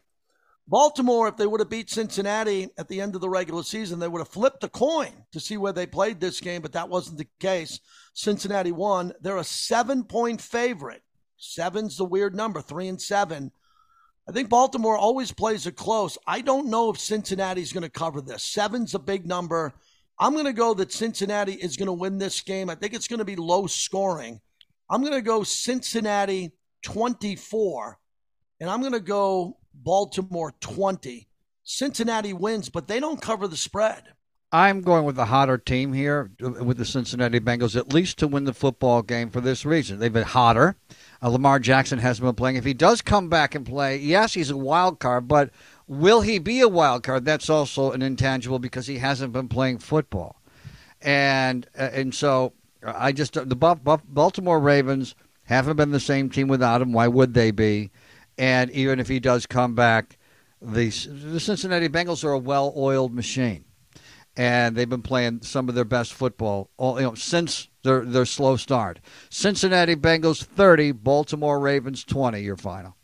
Baltimore, 0.69 1.29
if 1.29 1.37
they 1.37 1.47
would 1.47 1.61
have 1.61 1.69
beat 1.69 1.89
Cincinnati 1.89 2.69
at 2.77 2.89
the 2.89 2.99
end 2.99 3.15
of 3.15 3.21
the 3.21 3.29
regular 3.29 3.63
season, 3.63 3.99
they 3.99 4.07
would 4.09 4.19
have 4.19 4.27
flipped 4.27 4.65
a 4.65 4.69
coin 4.69 5.23
to 5.31 5.39
see 5.39 5.55
where 5.55 5.71
they 5.71 5.85
played 5.85 6.19
this 6.19 6.41
game, 6.41 6.61
but 6.61 6.73
that 6.73 6.89
wasn't 6.89 7.17
the 7.17 7.27
case. 7.39 7.79
Cincinnati 8.13 8.73
won. 8.73 9.13
They're 9.21 9.37
a 9.37 9.45
seven 9.45 10.03
point 10.03 10.41
favorite. 10.41 11.03
Seven's 11.37 11.97
the 11.97 12.03
weird 12.03 12.35
number, 12.35 12.61
three 12.61 12.89
and 12.89 13.01
seven. 13.01 13.51
I 14.27 14.33
think 14.33 14.49
Baltimore 14.49 14.97
always 14.97 15.31
plays 15.31 15.67
it 15.67 15.77
close. 15.77 16.17
I 16.27 16.41
don't 16.41 16.67
know 16.67 16.89
if 16.89 16.99
Cincinnati's 16.99 17.71
going 17.71 17.83
to 17.83 17.89
cover 17.89 18.19
this. 18.19 18.43
Seven's 18.43 18.93
a 18.93 18.99
big 18.99 19.25
number. 19.25 19.73
I'm 20.19 20.33
going 20.33 20.45
to 20.45 20.53
go 20.53 20.73
that 20.73 20.91
Cincinnati 20.91 21.53
is 21.53 21.77
going 21.77 21.85
to 21.85 21.93
win 21.93 22.17
this 22.17 22.41
game. 22.41 22.69
I 22.69 22.75
think 22.75 22.93
it's 22.93 23.07
going 23.07 23.19
to 23.19 23.25
be 23.25 23.37
low 23.37 23.67
scoring. 23.67 24.41
I'm 24.89 25.01
going 25.01 25.13
to 25.13 25.21
go 25.21 25.43
Cincinnati 25.43 26.51
24, 26.83 27.99
and 28.59 28.69
I'm 28.69 28.81
going 28.81 28.93
to 28.93 28.99
go 28.99 29.57
Baltimore 29.83 30.53
20. 30.59 31.27
Cincinnati 31.63 32.33
wins, 32.33 32.69
but 32.69 32.87
they 32.87 32.99
don't 32.99 33.21
cover 33.21 33.47
the 33.47 33.57
spread. 33.57 34.03
I'm 34.51 34.79
going 34.81 35.03
with 35.03 35.17
the 35.17 35.25
hotter 35.25 35.57
team 35.57 35.91
here 35.91 36.31
with 36.39 36.77
the 36.77 36.85
Cincinnati 36.85 37.41
Bengals, 37.41 37.75
at 37.75 37.91
least 37.91 38.17
to 38.19 38.27
win 38.27 38.45
the 38.45 38.53
football 38.53 39.01
game 39.01 39.29
for 39.29 39.41
this 39.41 39.65
reason. 39.65 39.99
They've 39.99 40.11
been 40.11 40.23
hotter. 40.23 40.77
Uh, 41.21 41.29
Lamar 41.29 41.59
Jackson 41.59 41.99
hasn't 41.99 42.25
been 42.25 42.35
playing. 42.35 42.55
If 42.55 42.63
he 42.63 42.73
does 42.73 43.01
come 43.01 43.27
back 43.27 43.55
and 43.55 43.65
play, 43.65 43.97
yes, 43.97 44.35
he's 44.35 44.49
a 44.49 44.55
wild 44.55 44.99
card, 44.99 45.27
but 45.27 45.49
will 45.85 46.21
he 46.21 46.39
be 46.39 46.61
a 46.61 46.69
wild 46.69 47.03
card? 47.03 47.25
That's 47.25 47.49
also 47.49 47.91
an 47.91 48.01
intangible 48.01 48.59
because 48.59 48.87
he 48.87 48.99
hasn't 48.99 49.33
been 49.33 49.49
playing 49.49 49.79
football. 49.79 50.41
And 51.01 51.67
uh, 51.77 51.89
and 51.91 52.15
so 52.15 52.53
I 52.81 53.11
just 53.11 53.33
the 53.33 53.55
Baltimore 53.55 54.59
Ravens 54.61 55.13
haven't 55.43 55.75
been 55.75 55.91
the 55.91 55.99
same 55.99 56.29
team 56.29 56.47
without 56.47 56.81
him. 56.81 56.93
Why 56.93 57.09
would 57.09 57.33
they 57.33 57.51
be? 57.51 57.91
And 58.37 58.69
even 58.71 58.99
if 58.99 59.07
he 59.07 59.19
does 59.19 59.45
come 59.45 59.73
back, 59.73 60.17
the, 60.61 60.89
the 60.89 61.39
Cincinnati 61.39 61.89
Bengals 61.89 62.23
are 62.23 62.31
a 62.31 62.39
well-oiled 62.39 63.13
machine, 63.13 63.65
and 64.35 64.75
they've 64.75 64.89
been 64.89 65.01
playing 65.01 65.41
some 65.41 65.69
of 65.69 65.75
their 65.75 65.85
best 65.85 66.13
football 66.13 66.69
all, 66.77 66.99
you 66.99 67.05
know, 67.05 67.15
since 67.15 67.67
their 67.83 68.03
their 68.03 68.25
slow 68.25 68.57
start. 68.57 68.99
Cincinnati 69.29 69.95
Bengals 69.95 70.43
30, 70.43 70.91
Baltimore 70.91 71.59
Ravens 71.59 72.03
20. 72.03 72.41
Your 72.41 72.57
final. 72.57 72.95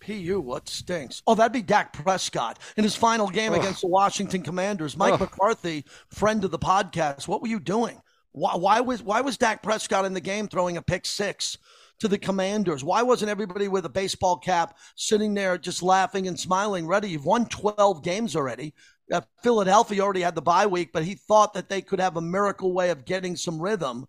PU, 0.00 0.40
what 0.40 0.68
stinks? 0.68 1.22
Oh, 1.26 1.34
that'd 1.34 1.52
be 1.52 1.60
Dak 1.60 1.92
Prescott 1.92 2.58
in 2.78 2.84
his 2.84 2.96
final 2.96 3.28
game 3.28 3.52
Ugh. 3.52 3.58
against 3.58 3.82
the 3.82 3.88
Washington 3.88 4.42
Commanders. 4.42 4.96
Mike 4.96 5.14
Ugh. 5.14 5.20
McCarthy, 5.20 5.84
friend 6.08 6.44
of 6.44 6.50
the 6.50 6.58
podcast, 6.58 7.28
what 7.28 7.42
were 7.42 7.48
you 7.48 7.60
doing? 7.60 8.00
Why, 8.32 8.56
why 8.56 8.80
was 8.80 9.02
why 9.02 9.20
was 9.20 9.36
Dak 9.36 9.62
Prescott 9.62 10.06
in 10.06 10.14
the 10.14 10.20
game 10.20 10.48
throwing 10.48 10.76
a 10.76 10.82
pick 10.82 11.04
six? 11.04 11.58
To 12.00 12.08
the 12.08 12.18
commanders? 12.18 12.84
Why 12.84 13.02
wasn't 13.02 13.30
everybody 13.30 13.68
with 13.68 13.84
a 13.84 13.90
baseball 13.90 14.38
cap 14.38 14.76
sitting 14.96 15.34
there 15.34 15.58
just 15.58 15.82
laughing 15.82 16.28
and 16.28 16.38
smiling? 16.38 16.86
Ready? 16.86 17.10
You've 17.10 17.24
won 17.24 17.46
12 17.46 18.02
games 18.02 18.36
already. 18.36 18.74
Uh, 19.12 19.22
Philadelphia 19.42 20.02
already 20.02 20.20
had 20.20 20.34
the 20.34 20.42
bye 20.42 20.66
week, 20.66 20.90
but 20.92 21.04
he 21.04 21.14
thought 21.14 21.54
that 21.54 21.68
they 21.68 21.80
could 21.80 22.00
have 22.00 22.16
a 22.16 22.20
miracle 22.20 22.72
way 22.72 22.90
of 22.90 23.04
getting 23.04 23.36
some 23.36 23.60
rhythm. 23.60 24.06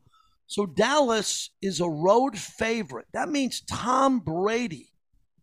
So 0.48 0.66
Dallas 0.66 1.52
is 1.62 1.80
a 1.80 1.90
road 1.90 2.38
favorite. 2.38 3.06
That 3.14 3.30
means 3.30 3.62
Tom 3.62 4.20
Brady 4.20 4.90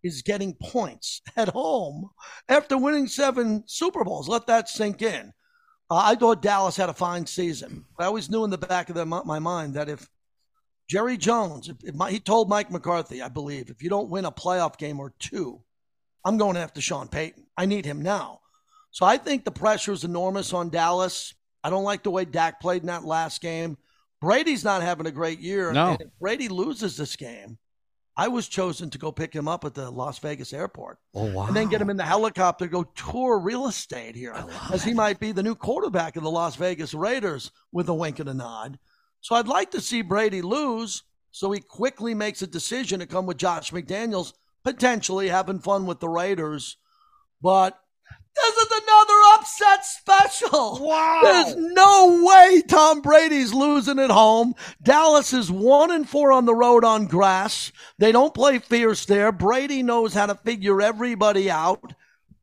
is 0.02 0.22
getting 0.22 0.54
points 0.54 1.22
at 1.37 1.48
home 1.48 2.11
after 2.48 2.76
winning 2.76 3.06
seven 3.06 3.64
Super 3.66 4.04
Bowls. 4.04 4.28
Let 4.28 4.46
that 4.46 4.68
sink 4.68 5.02
in. 5.02 5.32
Uh, 5.88 6.02
I 6.04 6.14
thought 6.16 6.42
Dallas 6.42 6.76
had 6.76 6.88
a 6.88 6.94
fine 6.94 7.26
season. 7.26 7.85
I 7.98 8.04
always 8.04 8.28
knew 8.28 8.44
in 8.44 8.50
the 8.50 8.59
back 8.59 8.88
of 8.88 8.96
the, 8.96 9.06
my 9.06 9.38
mind 9.38 9.74
that 9.74 9.88
if 9.88 10.09
Jerry 10.88 11.16
Jones, 11.16 11.68
if, 11.68 11.77
if 11.83 11.94
my, 11.94 12.11
he 12.11 12.20
told 12.20 12.49
Mike 12.49 12.70
McCarthy, 12.70 13.22
I 13.22 13.29
believe, 13.29 13.70
if 13.70 13.83
you 13.83 13.90
don't 13.90 14.11
win 14.11 14.25
a 14.25 14.33
playoff 14.33 14.79
game 14.79 15.01
or 15.01 15.14
two, 15.18 15.61
I'm 16.25 16.38
going 16.38 16.57
after 16.57 16.81
Sean 16.81 17.09
Payton. 17.09 17.44
I 17.57 17.66
need 17.66 17.85
him 17.85 18.03
now. 18.03 18.40
So 18.90 19.05
I 19.05 19.16
think 19.16 19.44
the 19.44 19.51
pressure 19.51 19.92
is 19.92 20.05
enormous 20.05 20.53
on 20.53 20.70
Dallas. 20.70 21.35
I 21.62 21.70
don't 21.70 21.85
like 21.85 22.03
the 22.03 22.11
way 22.11 22.25
Dak 22.25 22.61
played 22.61 22.83
in 22.83 22.87
that 22.87 23.05
last 23.05 23.40
game. 23.40 23.77
Brady's 24.20 24.64
not 24.64 24.83
having 24.83 25.07
a 25.07 25.11
great 25.11 25.40
year. 25.40 25.72
No. 25.72 25.90
And 25.90 26.01
if 26.01 26.09
Brady 26.20 26.49
loses 26.49 26.96
this 26.96 27.16
game, 27.16 27.59
I 28.16 28.29
was 28.29 28.49
chosen 28.49 28.88
to 28.90 28.99
go 28.99 29.12
pick 29.12 29.35
him 29.35 29.46
up 29.46 29.64
at 29.64 29.75
the 29.75 29.90
Las 29.90 30.18
Vegas 30.20 30.55
airport. 30.55 30.99
Oh, 31.14 31.31
wow. 31.31 31.46
And 31.46 31.55
then 31.55 31.68
get 31.68 31.83
him 31.83 31.90
in 31.90 31.99
the 31.99 32.05
helicopter, 32.05 32.66
go 32.66 32.85
tour 32.85 33.38
real 33.38 33.66
estate 33.66 34.16
here, 34.16 34.35
as 34.72 34.83
he 34.83 34.94
might 34.94 35.20
be 35.20 35.33
the 35.33 35.42
new 35.42 35.55
quarterback 35.55 36.16
of 36.16 36.22
the 36.22 36.31
Las 36.31 36.57
Vegas 36.57 36.94
Raiders 36.94 37.51
with 37.72 37.90
a 37.90 37.94
wink 37.94 38.18
and 38.18 38.31
a 38.31 38.35
nod. 38.35 38.79
So 39.20 39.35
I'd 39.35 39.48
like 39.48 39.70
to 39.72 39.81
see 39.81 40.02
Brady 40.02 40.42
lose 40.42 41.02
so 41.37 41.52
he 41.52 41.61
quickly 41.61 42.14
makes 42.14 42.40
a 42.40 42.46
decision 42.46 43.00
to 43.00 43.07
come 43.07 43.26
with 43.26 43.37
Josh 43.37 43.70
McDaniels, 43.70 44.33
potentially 44.64 45.29
having 45.29 45.59
fun 45.59 45.85
with 45.85 46.00
the 46.00 46.09
Raiders. 46.09 46.79
But 47.42 47.79
this 48.35 48.57
is 48.57 48.70
another 48.70 49.14
upset 49.35 49.85
special. 49.85 50.79
Wow. 50.81 51.20
There's 51.22 51.57
no 51.57 52.24
way 52.24 52.62
Tom 52.62 53.02
Brady's 53.02 53.52
losing 53.52 53.98
at 53.98 54.11
home. 54.11 54.55
Dallas 54.83 55.35
is 55.35 55.52
one 55.52 55.90
and 55.90 56.09
four 56.09 56.33
on 56.33 56.46
the 56.46 56.55
road 56.55 56.85
on 56.85 57.07
grass. 57.07 57.70
They 57.98 58.12
don't 58.12 58.33
play 58.33 58.59
fierce 58.59 59.05
there. 59.05 59.31
Brady 59.31 59.83
knows 59.83 60.14
how 60.14 60.24
to 60.24 60.37
figure 60.37 60.81
everybody 60.81 61.50
out. 61.50 61.92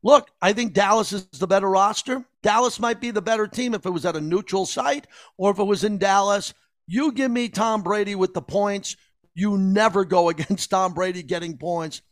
Look, 0.04 0.30
I 0.40 0.52
think 0.52 0.72
Dallas 0.72 1.12
is 1.12 1.26
the 1.32 1.48
better 1.48 1.68
roster. 1.68 2.24
Dallas 2.42 2.78
might 2.78 3.00
be 3.00 3.10
the 3.10 3.20
better 3.20 3.48
team 3.48 3.74
if 3.74 3.86
it 3.86 3.90
was 3.90 4.06
at 4.06 4.14
a 4.14 4.20
neutral 4.20 4.66
site 4.66 5.08
or 5.36 5.50
if 5.50 5.58
it 5.58 5.64
was 5.64 5.82
in 5.82 5.98
Dallas. 5.98 6.54
You 6.86 7.12
give 7.12 7.30
me 7.30 7.48
Tom 7.48 7.82
Brady 7.82 8.14
with 8.14 8.34
the 8.34 8.42
points. 8.42 8.96
You 9.34 9.58
never 9.58 10.04
go 10.04 10.28
against 10.30 10.70
Tom 10.70 10.94
Brady 10.94 11.22
getting 11.22 11.56
points. 11.56 12.02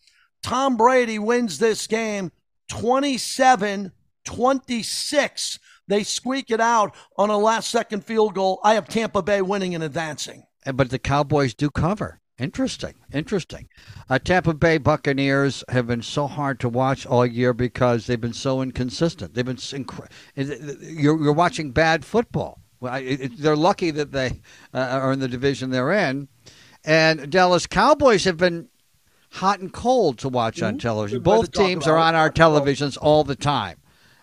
Tom 0.42 0.76
Brady 0.76 1.18
wins 1.18 1.58
this 1.58 1.86
game 1.86 2.32
27 2.68 3.92
26. 4.24 5.58
They 5.88 6.04
squeak 6.04 6.50
it 6.50 6.60
out 6.60 6.94
on 7.16 7.30
a 7.30 7.36
last 7.36 7.70
second 7.70 8.04
field 8.04 8.34
goal. 8.34 8.60
I 8.62 8.74
have 8.74 8.88
Tampa 8.88 9.22
Bay 9.22 9.42
winning 9.42 9.74
and 9.74 9.82
advancing. 9.82 10.44
But 10.72 10.90
the 10.90 10.98
Cowboys 10.98 11.54
do 11.54 11.70
cover. 11.70 12.20
Interesting. 12.38 12.94
Interesting. 13.12 13.68
Uh, 14.08 14.18
Tampa 14.18 14.54
Bay 14.54 14.78
Buccaneers 14.78 15.62
have 15.68 15.86
been 15.86 16.02
so 16.02 16.26
hard 16.26 16.60
to 16.60 16.68
watch 16.68 17.04
all 17.04 17.26
year 17.26 17.52
because 17.52 18.06
they've 18.06 18.20
been 18.20 18.32
so 18.32 18.62
inconsistent. 18.62 19.34
They've 19.34 19.44
been 19.44 19.56
inc- 19.56 20.10
you're, 20.36 21.22
you're 21.22 21.32
watching 21.32 21.72
bad 21.72 22.04
football. 22.04 22.61
Well, 22.82 22.96
it, 22.96 23.20
it, 23.20 23.38
they're 23.38 23.54
lucky 23.54 23.92
that 23.92 24.10
they 24.10 24.40
uh, 24.74 24.78
are 24.78 25.12
in 25.12 25.20
the 25.20 25.28
division 25.28 25.70
they're 25.70 25.92
in. 25.92 26.26
And 26.84 27.30
Dallas 27.30 27.68
Cowboys 27.68 28.24
have 28.24 28.36
been 28.36 28.68
hot 29.30 29.60
and 29.60 29.72
cold 29.72 30.18
to 30.18 30.28
watch 30.28 30.56
mm-hmm. 30.56 30.66
on 30.66 30.78
television. 30.78 31.22
Both 31.22 31.52
teams 31.52 31.86
are 31.86 31.96
on 31.96 32.16
our 32.16 32.28
televisions 32.28 32.98
all 33.00 33.22
the 33.22 33.36
time. 33.36 33.78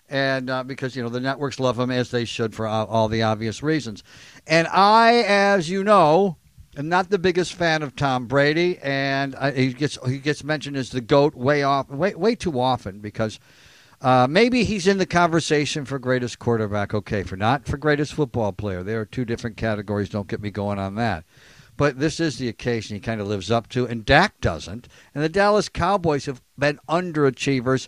And 0.09 0.49
uh, 0.49 0.65
because, 0.65 0.93
you 0.93 1.01
know, 1.01 1.07
the 1.07 1.21
networks 1.21 1.57
love 1.57 1.77
them 1.77 1.89
as 1.89 2.11
they 2.11 2.25
should 2.25 2.53
for 2.53 2.67
all, 2.67 2.85
all 2.87 3.07
the 3.07 3.23
obvious 3.23 3.63
reasons. 3.63 4.03
And 4.45 4.67
I, 4.67 5.23
as 5.25 5.69
you 5.69 5.85
know, 5.85 6.35
am 6.75 6.89
not 6.89 7.09
the 7.09 7.19
biggest 7.19 7.53
fan 7.53 7.81
of 7.81 7.95
Tom 7.95 8.25
Brady. 8.25 8.77
And 8.79 9.37
I, 9.37 9.51
he 9.51 9.71
gets 9.71 9.97
he 10.05 10.17
gets 10.17 10.43
mentioned 10.43 10.75
as 10.75 10.89
the 10.89 10.99
GOAT 10.99 11.33
way 11.33 11.63
off, 11.63 11.89
way, 11.89 12.13
way 12.13 12.35
too 12.35 12.59
often 12.59 12.99
because– 12.99 13.39
uh, 14.01 14.27
maybe 14.29 14.63
he's 14.63 14.87
in 14.87 14.97
the 14.97 15.05
conversation 15.05 15.85
for 15.85 15.99
greatest 15.99 16.39
quarterback. 16.39 16.93
Okay, 16.93 17.23
for 17.23 17.35
not 17.35 17.65
for 17.65 17.77
greatest 17.77 18.13
football 18.13 18.53
player. 18.53 18.83
There 18.83 19.01
are 19.01 19.05
two 19.05 19.25
different 19.25 19.57
categories. 19.57 20.09
Don't 20.09 20.27
get 20.27 20.41
me 20.41 20.51
going 20.51 20.79
on 20.79 20.95
that. 20.95 21.25
But 21.75 21.99
this 21.99 22.19
is 22.19 22.37
the 22.37 22.49
occasion 22.49 22.95
he 22.95 22.99
kind 22.99 23.21
of 23.21 23.27
lives 23.27 23.49
up 23.49 23.69
to, 23.69 23.87
and 23.87 24.05
Dak 24.05 24.39
doesn't. 24.41 24.87
And 25.15 25.23
the 25.23 25.29
Dallas 25.29 25.69
Cowboys 25.69 26.25
have 26.25 26.41
been 26.57 26.79
underachievers. 26.89 27.87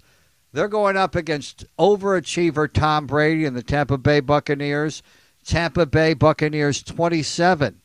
They're 0.53 0.67
going 0.67 0.97
up 0.97 1.15
against 1.15 1.65
overachiever 1.77 2.71
Tom 2.71 3.07
Brady 3.07 3.45
and 3.45 3.55
the 3.55 3.63
Tampa 3.63 3.97
Bay 3.97 4.19
Buccaneers. 4.19 5.03
Tampa 5.45 5.85
Bay 5.85 6.13
Buccaneers 6.13 6.83
27. 6.83 7.81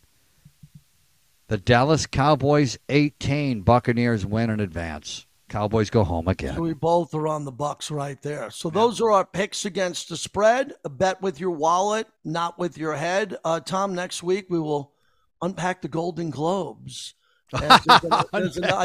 The 1.49 1.59
Dallas 1.59 2.07
Cowboys 2.07 2.77
18. 2.89 3.63
Buccaneers 3.63 4.27
win 4.27 4.51
in 4.51 4.61
advance. 4.61 5.27
Cowboys 5.49 5.91
go 5.91 6.03
home 6.03 6.27
again. 6.29 6.57
So 6.57 6.63
we 6.63 6.75
both 6.75 7.15
are 7.15 7.29
on 7.29 7.45
the 7.45 7.53
Bucks 7.53 7.91
right 7.91 8.21
there. 8.21 8.51
So 8.51 8.69
those 8.69 9.01
are 9.01 9.13
our 9.13 9.25
picks 9.25 9.65
against 9.65 10.09
the 10.09 10.17
spread. 10.17 10.73
A 10.85 10.89
bet 10.89 11.23
with 11.23 11.39
your 11.39 11.53
wallet, 11.53 12.09
not 12.25 12.59
with 12.59 12.77
your 12.77 12.95
head. 12.95 13.37
Uh, 13.45 13.61
Tom, 13.61 13.95
next 13.95 14.23
week 14.23 14.47
we 14.49 14.59
will 14.59 14.93
unpack 15.41 15.83
the 15.83 15.89
Golden 15.89 16.31
Globes. 16.31 17.15
I 17.53 17.79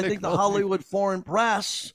think 0.03 0.21
the 0.21 0.35
Hollywood 0.35 0.85
Foreign 0.85 1.23
Press 1.23 1.93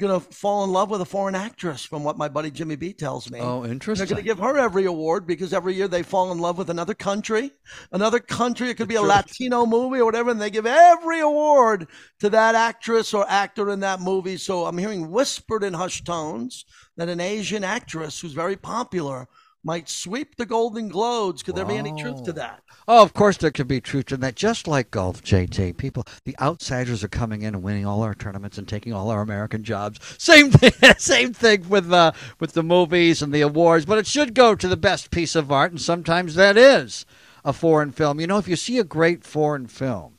going 0.00 0.18
to 0.18 0.26
fall 0.32 0.64
in 0.64 0.72
love 0.72 0.88
with 0.88 1.02
a 1.02 1.04
foreign 1.04 1.34
actress, 1.34 1.84
from 1.84 2.02
what 2.02 2.16
my 2.16 2.28
buddy 2.28 2.50
Jimmy 2.50 2.76
B 2.76 2.94
tells 2.94 3.30
me. 3.30 3.40
Oh, 3.40 3.64
interesting. 3.64 4.06
They're 4.06 4.14
going 4.14 4.24
to 4.24 4.28
give 4.28 4.38
her 4.38 4.56
every 4.56 4.86
award 4.86 5.26
because 5.26 5.52
every 5.52 5.74
year 5.74 5.86
they 5.86 6.02
fall 6.02 6.32
in 6.32 6.38
love 6.38 6.56
with 6.56 6.70
another 6.70 6.94
country. 6.94 7.50
Another 7.92 8.18
country, 8.18 8.70
it 8.70 8.78
could 8.78 8.88
be 8.88 8.94
a 8.94 9.02
Latino 9.02 9.66
movie 9.66 9.98
or 9.98 10.06
whatever, 10.06 10.30
and 10.30 10.40
they 10.40 10.48
give 10.48 10.64
every 10.64 11.20
award 11.20 11.88
to 12.20 12.30
that 12.30 12.54
actress 12.54 13.12
or 13.12 13.28
actor 13.28 13.68
in 13.68 13.80
that 13.80 14.00
movie. 14.00 14.38
So 14.38 14.64
I'm 14.64 14.78
hearing 14.78 15.10
whispered 15.10 15.62
in 15.62 15.74
hushed 15.74 16.06
tones 16.06 16.64
that 16.96 17.10
an 17.10 17.20
Asian 17.20 17.62
actress 17.62 18.20
who's 18.20 18.32
very 18.32 18.56
popular 18.56 19.28
might 19.64 19.88
sweep 19.88 20.36
the 20.36 20.46
Golden 20.46 20.88
Globes. 20.88 21.42
Could 21.42 21.54
there 21.54 21.64
be 21.64 21.76
any 21.76 21.92
truth 22.00 22.24
to 22.24 22.32
that? 22.32 22.62
Oh, 22.88 23.02
of 23.02 23.14
course 23.14 23.36
there 23.36 23.52
could 23.52 23.68
be 23.68 23.80
truth 23.80 24.06
to 24.06 24.16
that. 24.18 24.34
Just 24.34 24.66
like 24.66 24.90
golf, 24.90 25.22
JT, 25.22 25.76
people, 25.76 26.04
the 26.24 26.36
outsiders 26.40 27.04
are 27.04 27.08
coming 27.08 27.42
in 27.42 27.54
and 27.54 27.62
winning 27.62 27.86
all 27.86 28.02
our 28.02 28.14
tournaments 28.14 28.58
and 28.58 28.66
taking 28.66 28.92
all 28.92 29.10
our 29.10 29.22
American 29.22 29.62
jobs. 29.62 30.00
Same 30.18 30.50
thing, 30.50 30.72
same 30.98 31.32
thing 31.32 31.68
with 31.68 31.92
uh, 31.92 32.12
with 32.40 32.54
the 32.54 32.62
movies 32.62 33.22
and 33.22 33.32
the 33.32 33.42
awards. 33.42 33.84
But 33.84 33.98
it 33.98 34.06
should 34.06 34.34
go 34.34 34.54
to 34.54 34.68
the 34.68 34.76
best 34.76 35.10
piece 35.10 35.36
of 35.36 35.52
art, 35.52 35.70
and 35.70 35.80
sometimes 35.80 36.34
that 36.34 36.56
is 36.56 37.06
a 37.44 37.52
foreign 37.52 37.92
film. 37.92 38.18
You 38.18 38.26
know, 38.26 38.38
if 38.38 38.48
you 38.48 38.56
see 38.56 38.78
a 38.78 38.84
great 38.84 39.24
foreign 39.24 39.68
film, 39.68 40.18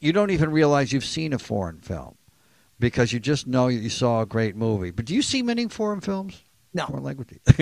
you 0.00 0.12
don't 0.12 0.30
even 0.30 0.50
realize 0.50 0.92
you've 0.92 1.04
seen 1.04 1.32
a 1.32 1.38
foreign 1.38 1.78
film 1.78 2.16
because 2.80 3.12
you 3.12 3.20
just 3.20 3.46
know 3.46 3.68
you 3.68 3.88
saw 3.88 4.22
a 4.22 4.26
great 4.26 4.56
movie. 4.56 4.90
But 4.90 5.04
do 5.04 5.14
you 5.14 5.22
see 5.22 5.42
many 5.42 5.68
foreign 5.68 6.00
films? 6.00 6.42
No. 6.74 6.86
Foreign 6.86 7.02
language. 7.04 7.28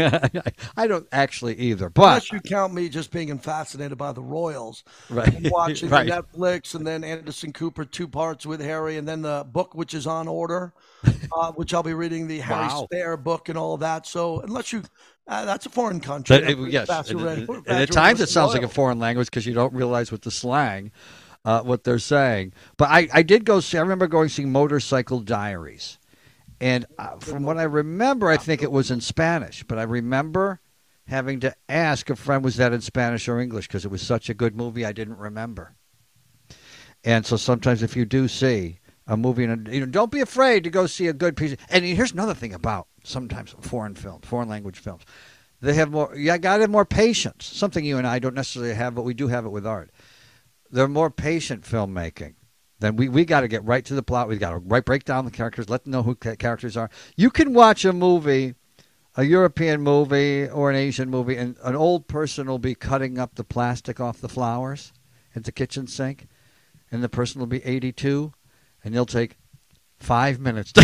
I 0.76 0.86
don't 0.86 1.06
actually 1.12 1.56
either. 1.58 1.88
But 1.90 2.02
Unless 2.02 2.32
you 2.32 2.40
count 2.40 2.74
me 2.74 2.88
just 2.88 3.10
being 3.12 3.36
fascinated 3.38 3.96
by 3.96 4.12
the 4.12 4.20
Royals. 4.22 4.82
right, 5.10 5.32
and 5.32 5.50
watching 5.50 5.88
right. 5.90 6.08
Netflix 6.08 6.74
and 6.74 6.86
then 6.86 7.04
Anderson 7.04 7.52
Cooper 7.52 7.84
two 7.84 8.08
parts 8.08 8.44
with 8.44 8.60
Harry 8.60 8.96
and 8.96 9.06
then 9.06 9.22
the 9.22 9.46
book 9.52 9.74
which 9.74 9.94
is 9.94 10.06
on 10.06 10.26
order, 10.28 10.72
uh, 11.36 11.52
which 11.52 11.72
I'll 11.72 11.82
be 11.84 11.94
reading 11.94 12.26
the 12.26 12.40
Harry 12.40 12.66
Wow. 12.66 12.84
Spare 12.90 13.16
book 13.16 13.48
and 13.48 13.56
all 13.56 13.76
that. 13.76 14.06
So 14.06 14.40
unless 14.40 14.72
you, 14.72 14.82
uh, 15.28 15.44
that's 15.44 15.66
a 15.66 15.70
foreign 15.70 16.00
country. 16.00 16.38
But 16.40 16.70
yes, 16.70 16.88
and, 17.10 17.20
and- 17.20 17.48
and 17.48 17.68
at 17.68 17.92
times 17.92 18.20
it 18.20 18.28
sounds 18.28 18.54
like 18.54 18.62
a 18.64 18.68
foreign 18.68 18.98
language 18.98 19.28
because 19.28 19.46
you 19.46 19.54
don't 19.54 19.72
realize 19.72 20.10
what 20.10 20.22
the 20.22 20.30
slang, 20.32 20.90
uh, 21.44 21.62
what 21.62 21.84
they're 21.84 21.98
saying. 22.00 22.52
But 22.76 22.90
I, 22.90 23.08
I 23.12 23.22
did 23.22 23.44
go 23.44 23.60
see. 23.60 23.78
I 23.78 23.82
remember 23.82 24.08
going 24.08 24.28
see 24.28 24.44
Motorcycle 24.44 25.20
Diaries, 25.20 25.98
and 26.60 26.86
uh, 26.98 27.16
from 27.18 27.42
what 27.42 27.58
I 27.58 27.64
remember, 27.64 28.28
I 28.28 28.36
think 28.36 28.62
it 28.62 28.72
was 28.72 28.90
in 28.90 29.00
Spanish. 29.00 29.62
But 29.62 29.78
I 29.78 29.82
remember 29.82 30.60
having 31.06 31.40
to 31.40 31.54
ask 31.68 32.10
a 32.10 32.16
friend, 32.16 32.42
was 32.42 32.56
that 32.56 32.72
in 32.72 32.80
Spanish 32.80 33.28
or 33.28 33.40
English? 33.40 33.68
Because 33.68 33.84
it 33.84 33.90
was 33.90 34.02
such 34.02 34.28
a 34.28 34.34
good 34.34 34.56
movie, 34.56 34.84
I 34.84 34.92
didn't 34.92 35.18
remember. 35.18 35.74
And 37.04 37.24
so 37.24 37.36
sometimes 37.36 37.82
if 37.82 37.96
you 37.96 38.04
do 38.04 38.26
see 38.26 38.80
a 39.06 39.16
movie, 39.16 39.44
and 39.44 39.68
you 39.68 39.80
know, 39.80 39.86
don't 39.86 40.10
be 40.10 40.20
afraid 40.20 40.64
to 40.64 40.70
go 40.70 40.86
see 40.86 41.06
a 41.06 41.12
good 41.12 41.36
piece. 41.36 41.56
And 41.68 41.84
here's 41.84 42.12
another 42.12 42.34
thing 42.34 42.54
about 42.54 42.88
sometimes 43.04 43.54
foreign 43.60 43.94
films, 43.94 44.26
foreign 44.26 44.48
language 44.48 44.78
films. 44.78 45.02
They 45.60 45.74
have 45.74 45.90
more. 45.90 46.14
You 46.16 46.36
got 46.38 46.56
to 46.56 46.62
have 46.62 46.70
more 46.70 46.84
patience. 46.84 47.46
Something 47.46 47.84
you 47.84 47.98
and 47.98 48.06
I 48.06 48.18
don't 48.18 48.34
necessarily 48.34 48.74
have, 48.74 48.94
but 48.94 49.02
we 49.02 49.14
do 49.14 49.28
have 49.28 49.46
it 49.46 49.50
with 49.50 49.66
art. 49.66 49.90
They're 50.70 50.88
more 50.88 51.10
patient 51.10 51.62
filmmaking. 51.62 52.34
Then 52.78 52.96
we, 52.96 53.08
we 53.08 53.24
got 53.24 53.40
to 53.40 53.48
get 53.48 53.64
right 53.64 53.84
to 53.86 53.94
the 53.94 54.02
plot. 54.02 54.28
We've 54.28 54.40
got 54.40 54.50
to 54.50 54.58
right 54.58 54.84
break 54.84 55.04
down 55.04 55.24
the 55.24 55.30
characters, 55.30 55.70
let 55.70 55.84
them 55.84 55.92
know 55.92 56.02
who 56.02 56.14
ca- 56.14 56.36
characters 56.36 56.76
are. 56.76 56.90
You 57.16 57.30
can 57.30 57.54
watch 57.54 57.84
a 57.84 57.92
movie, 57.92 58.54
a 59.16 59.24
European 59.24 59.80
movie 59.80 60.46
or 60.46 60.70
an 60.70 60.76
Asian 60.76 61.08
movie, 61.08 61.36
and 61.36 61.56
an 61.62 61.74
old 61.74 62.06
person 62.06 62.46
will 62.46 62.58
be 62.58 62.74
cutting 62.74 63.18
up 63.18 63.36
the 63.36 63.44
plastic 63.44 63.98
off 63.98 64.20
the 64.20 64.28
flowers 64.28 64.92
at 65.34 65.44
the 65.44 65.52
kitchen 65.52 65.86
sink, 65.86 66.28
and 66.90 67.02
the 67.02 67.08
person 67.08 67.40
will 67.40 67.46
be 67.46 67.64
82, 67.64 68.32
and 68.84 68.94
they'll 68.94 69.06
take 69.06 69.36
five 69.98 70.38
minutes 70.38 70.72
to, 70.74 70.82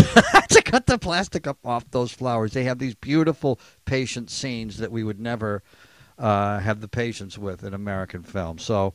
to 0.49 0.61
cut 0.63 0.87
the 0.87 0.97
plastic 0.97 1.45
up 1.45 1.59
off 1.63 1.89
those 1.91 2.11
flowers. 2.11 2.53
They 2.53 2.63
have 2.63 2.79
these 2.79 2.95
beautiful, 2.95 3.59
patient 3.85 4.31
scenes 4.31 4.77
that 4.77 4.91
we 4.91 5.03
would 5.03 5.19
never 5.19 5.61
uh, 6.17 6.57
have 6.59 6.81
the 6.81 6.87
patience 6.87 7.37
with 7.37 7.63
in 7.63 7.75
American 7.75 8.23
film. 8.23 8.57
So. 8.57 8.93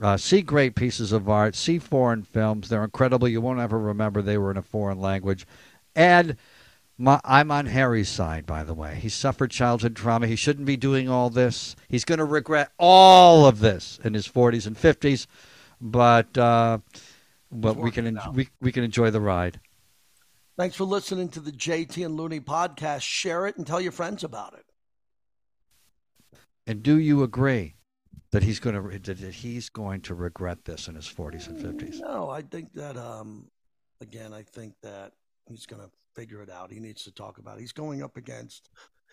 Uh, 0.00 0.16
see 0.16 0.42
great 0.42 0.74
pieces 0.74 1.12
of 1.12 1.28
art. 1.28 1.54
See 1.54 1.78
foreign 1.78 2.22
films. 2.22 2.68
They're 2.68 2.84
incredible. 2.84 3.28
You 3.28 3.40
won't 3.40 3.60
ever 3.60 3.78
remember 3.78 4.22
they 4.22 4.38
were 4.38 4.50
in 4.50 4.56
a 4.56 4.62
foreign 4.62 5.00
language. 5.00 5.46
And 5.96 6.36
my, 6.96 7.20
I'm 7.24 7.50
on 7.50 7.66
Harry's 7.66 8.08
side, 8.08 8.46
by 8.46 8.64
the 8.64 8.74
way. 8.74 8.96
He 8.96 9.08
suffered 9.08 9.50
childhood 9.50 9.96
trauma. 9.96 10.26
He 10.26 10.36
shouldn't 10.36 10.66
be 10.66 10.76
doing 10.76 11.08
all 11.08 11.30
this. 11.30 11.74
He's 11.88 12.04
going 12.04 12.18
to 12.18 12.24
regret 12.24 12.70
all 12.78 13.46
of 13.46 13.60
this 13.60 13.98
in 14.04 14.14
his 14.14 14.28
40s 14.28 14.66
and 14.66 14.76
50s. 14.76 15.26
But 15.80 16.36
uh, 16.36 16.78
but 17.52 17.76
we 17.76 17.92
can 17.92 18.06
en- 18.06 18.20
we, 18.34 18.48
we 18.60 18.72
can 18.72 18.82
enjoy 18.82 19.10
the 19.10 19.20
ride. 19.20 19.60
Thanks 20.56 20.74
for 20.74 20.84
listening 20.84 21.28
to 21.30 21.40
the 21.40 21.52
JT 21.52 22.04
and 22.04 22.16
Looney 22.16 22.40
podcast. 22.40 23.02
Share 23.02 23.46
it 23.46 23.56
and 23.56 23.64
tell 23.64 23.80
your 23.80 23.92
friends 23.92 24.24
about 24.24 24.54
it. 24.54 24.64
And 26.66 26.82
do 26.82 26.98
you 26.98 27.22
agree 27.22 27.74
that 28.30 28.42
he's 28.42 28.60
going 28.60 28.74
to 29.00 29.14
that 29.14 29.34
he's 29.34 29.68
going 29.68 30.00
to 30.02 30.14
regret 30.14 30.64
this 30.64 30.88
in 30.88 30.94
his 30.94 31.06
40s 31.06 31.48
and 31.48 31.58
50s? 31.58 32.00
No, 32.00 32.28
I 32.30 32.42
think 32.42 32.72
that 32.74 32.96
um, 32.96 33.46
again, 34.00 34.32
I 34.32 34.42
think 34.42 34.74
that 34.82 35.12
he's 35.46 35.66
going 35.66 35.82
to 35.82 35.90
figure 36.14 36.42
it 36.42 36.50
out. 36.50 36.70
He 36.72 36.80
needs 36.80 37.04
to 37.04 37.12
talk 37.12 37.38
about 37.38 37.58
it. 37.58 37.60
He's 37.60 37.72
going 37.72 38.02
up 38.02 38.16
against 38.16 38.70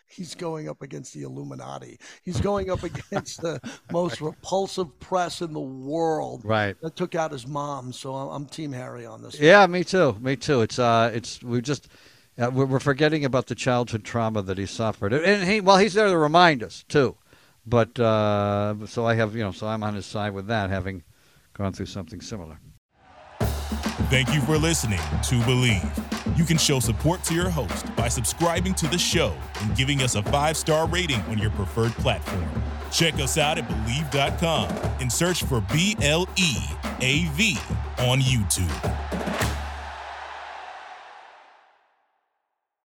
he's 0.08 0.36
going 0.36 0.70
up 0.70 0.82
against 0.84 1.14
the 1.14 1.24
Illuminati. 1.24 1.98
He's 2.24 2.40
going 2.40 2.70
up 2.70 2.84
against 2.84 3.42
the 3.42 3.60
most 3.92 4.22
repulsive 4.22 5.00
press 5.00 5.42
in 5.42 5.52
the 5.54 5.60
world 5.60 6.42
Right. 6.46 6.76
that 6.82 6.96
took 6.96 7.16
out 7.16 7.32
his 7.32 7.48
mom. 7.48 7.92
So 7.94 8.14
I'm, 8.14 8.30
I'm 8.30 8.46
Team 8.46 8.72
Harry 8.72 9.06
on 9.06 9.22
this. 9.24 9.40
Yeah, 9.40 9.66
me 9.68 9.84
too. 9.84 10.16
Me 10.20 10.36
too. 10.36 10.62
It's 10.62 10.78
uh, 10.78 11.12
it's 11.14 11.42
we 11.42 11.62
just 11.62 11.88
uh, 12.38 12.52
we're, 12.54 12.66
we're 12.66 12.80
forgetting 12.80 13.24
about 13.26 13.48
the 13.48 13.56
childhood 13.56 14.04
trauma 14.04 14.42
that 14.42 14.58
he 14.58 14.66
suffered, 14.66 15.14
and 15.14 15.48
he 15.50 15.62
well, 15.62 15.78
he's 15.78 15.94
there 15.94 16.10
to 16.10 16.18
remind 16.18 16.62
us 16.64 16.84
too. 16.88 17.16
But 17.66 18.00
uh, 18.00 18.76
so 18.86 19.06
I 19.06 19.16
have 19.16 19.36
you 19.36 19.44
know, 19.44 19.52
so 19.52 19.68
I'm 19.68 19.84
on 19.84 19.96
his 19.96 20.06
side 20.06 20.34
with 20.34 20.48
that, 20.48 20.70
having 20.70 21.04
gone 21.54 21.74
through 21.74 21.88
something 21.88 22.22
similar. 22.22 22.60
Thank 24.10 24.34
you 24.34 24.42
for 24.42 24.58
listening 24.58 25.00
to 25.00 25.36
Bleav. 25.46 26.38
You 26.38 26.46
can 26.46 26.58
show 26.58 26.80
support 26.80 27.24
to 27.24 27.34
your 27.34 27.50
host 27.50 27.94
by 27.96 28.08
subscribing 28.08 28.76
to 28.76 28.88
the 28.88 28.98
show 28.98 29.34
and 29.62 29.76
giving 29.76 30.02
us 30.02 30.16
a 30.16 30.24
five 30.24 30.58
star 30.58 30.88
rating 30.88 31.22
on 31.22 31.40
your 31.40 31.50
preferred 31.52 31.92
platform. 31.94 32.48
Check 32.92 33.16
us 33.16 33.38
out 33.38 33.58
at 33.58 33.68
Bleav.com 33.68 34.70
and 35.00 35.12
search 35.12 35.44
for 35.44 35.62
B 35.74 35.98
L 36.02 36.30
E 36.38 36.56
A 37.02 37.26
V 37.34 37.58
on 37.98 38.20
YouTube. 38.20 39.15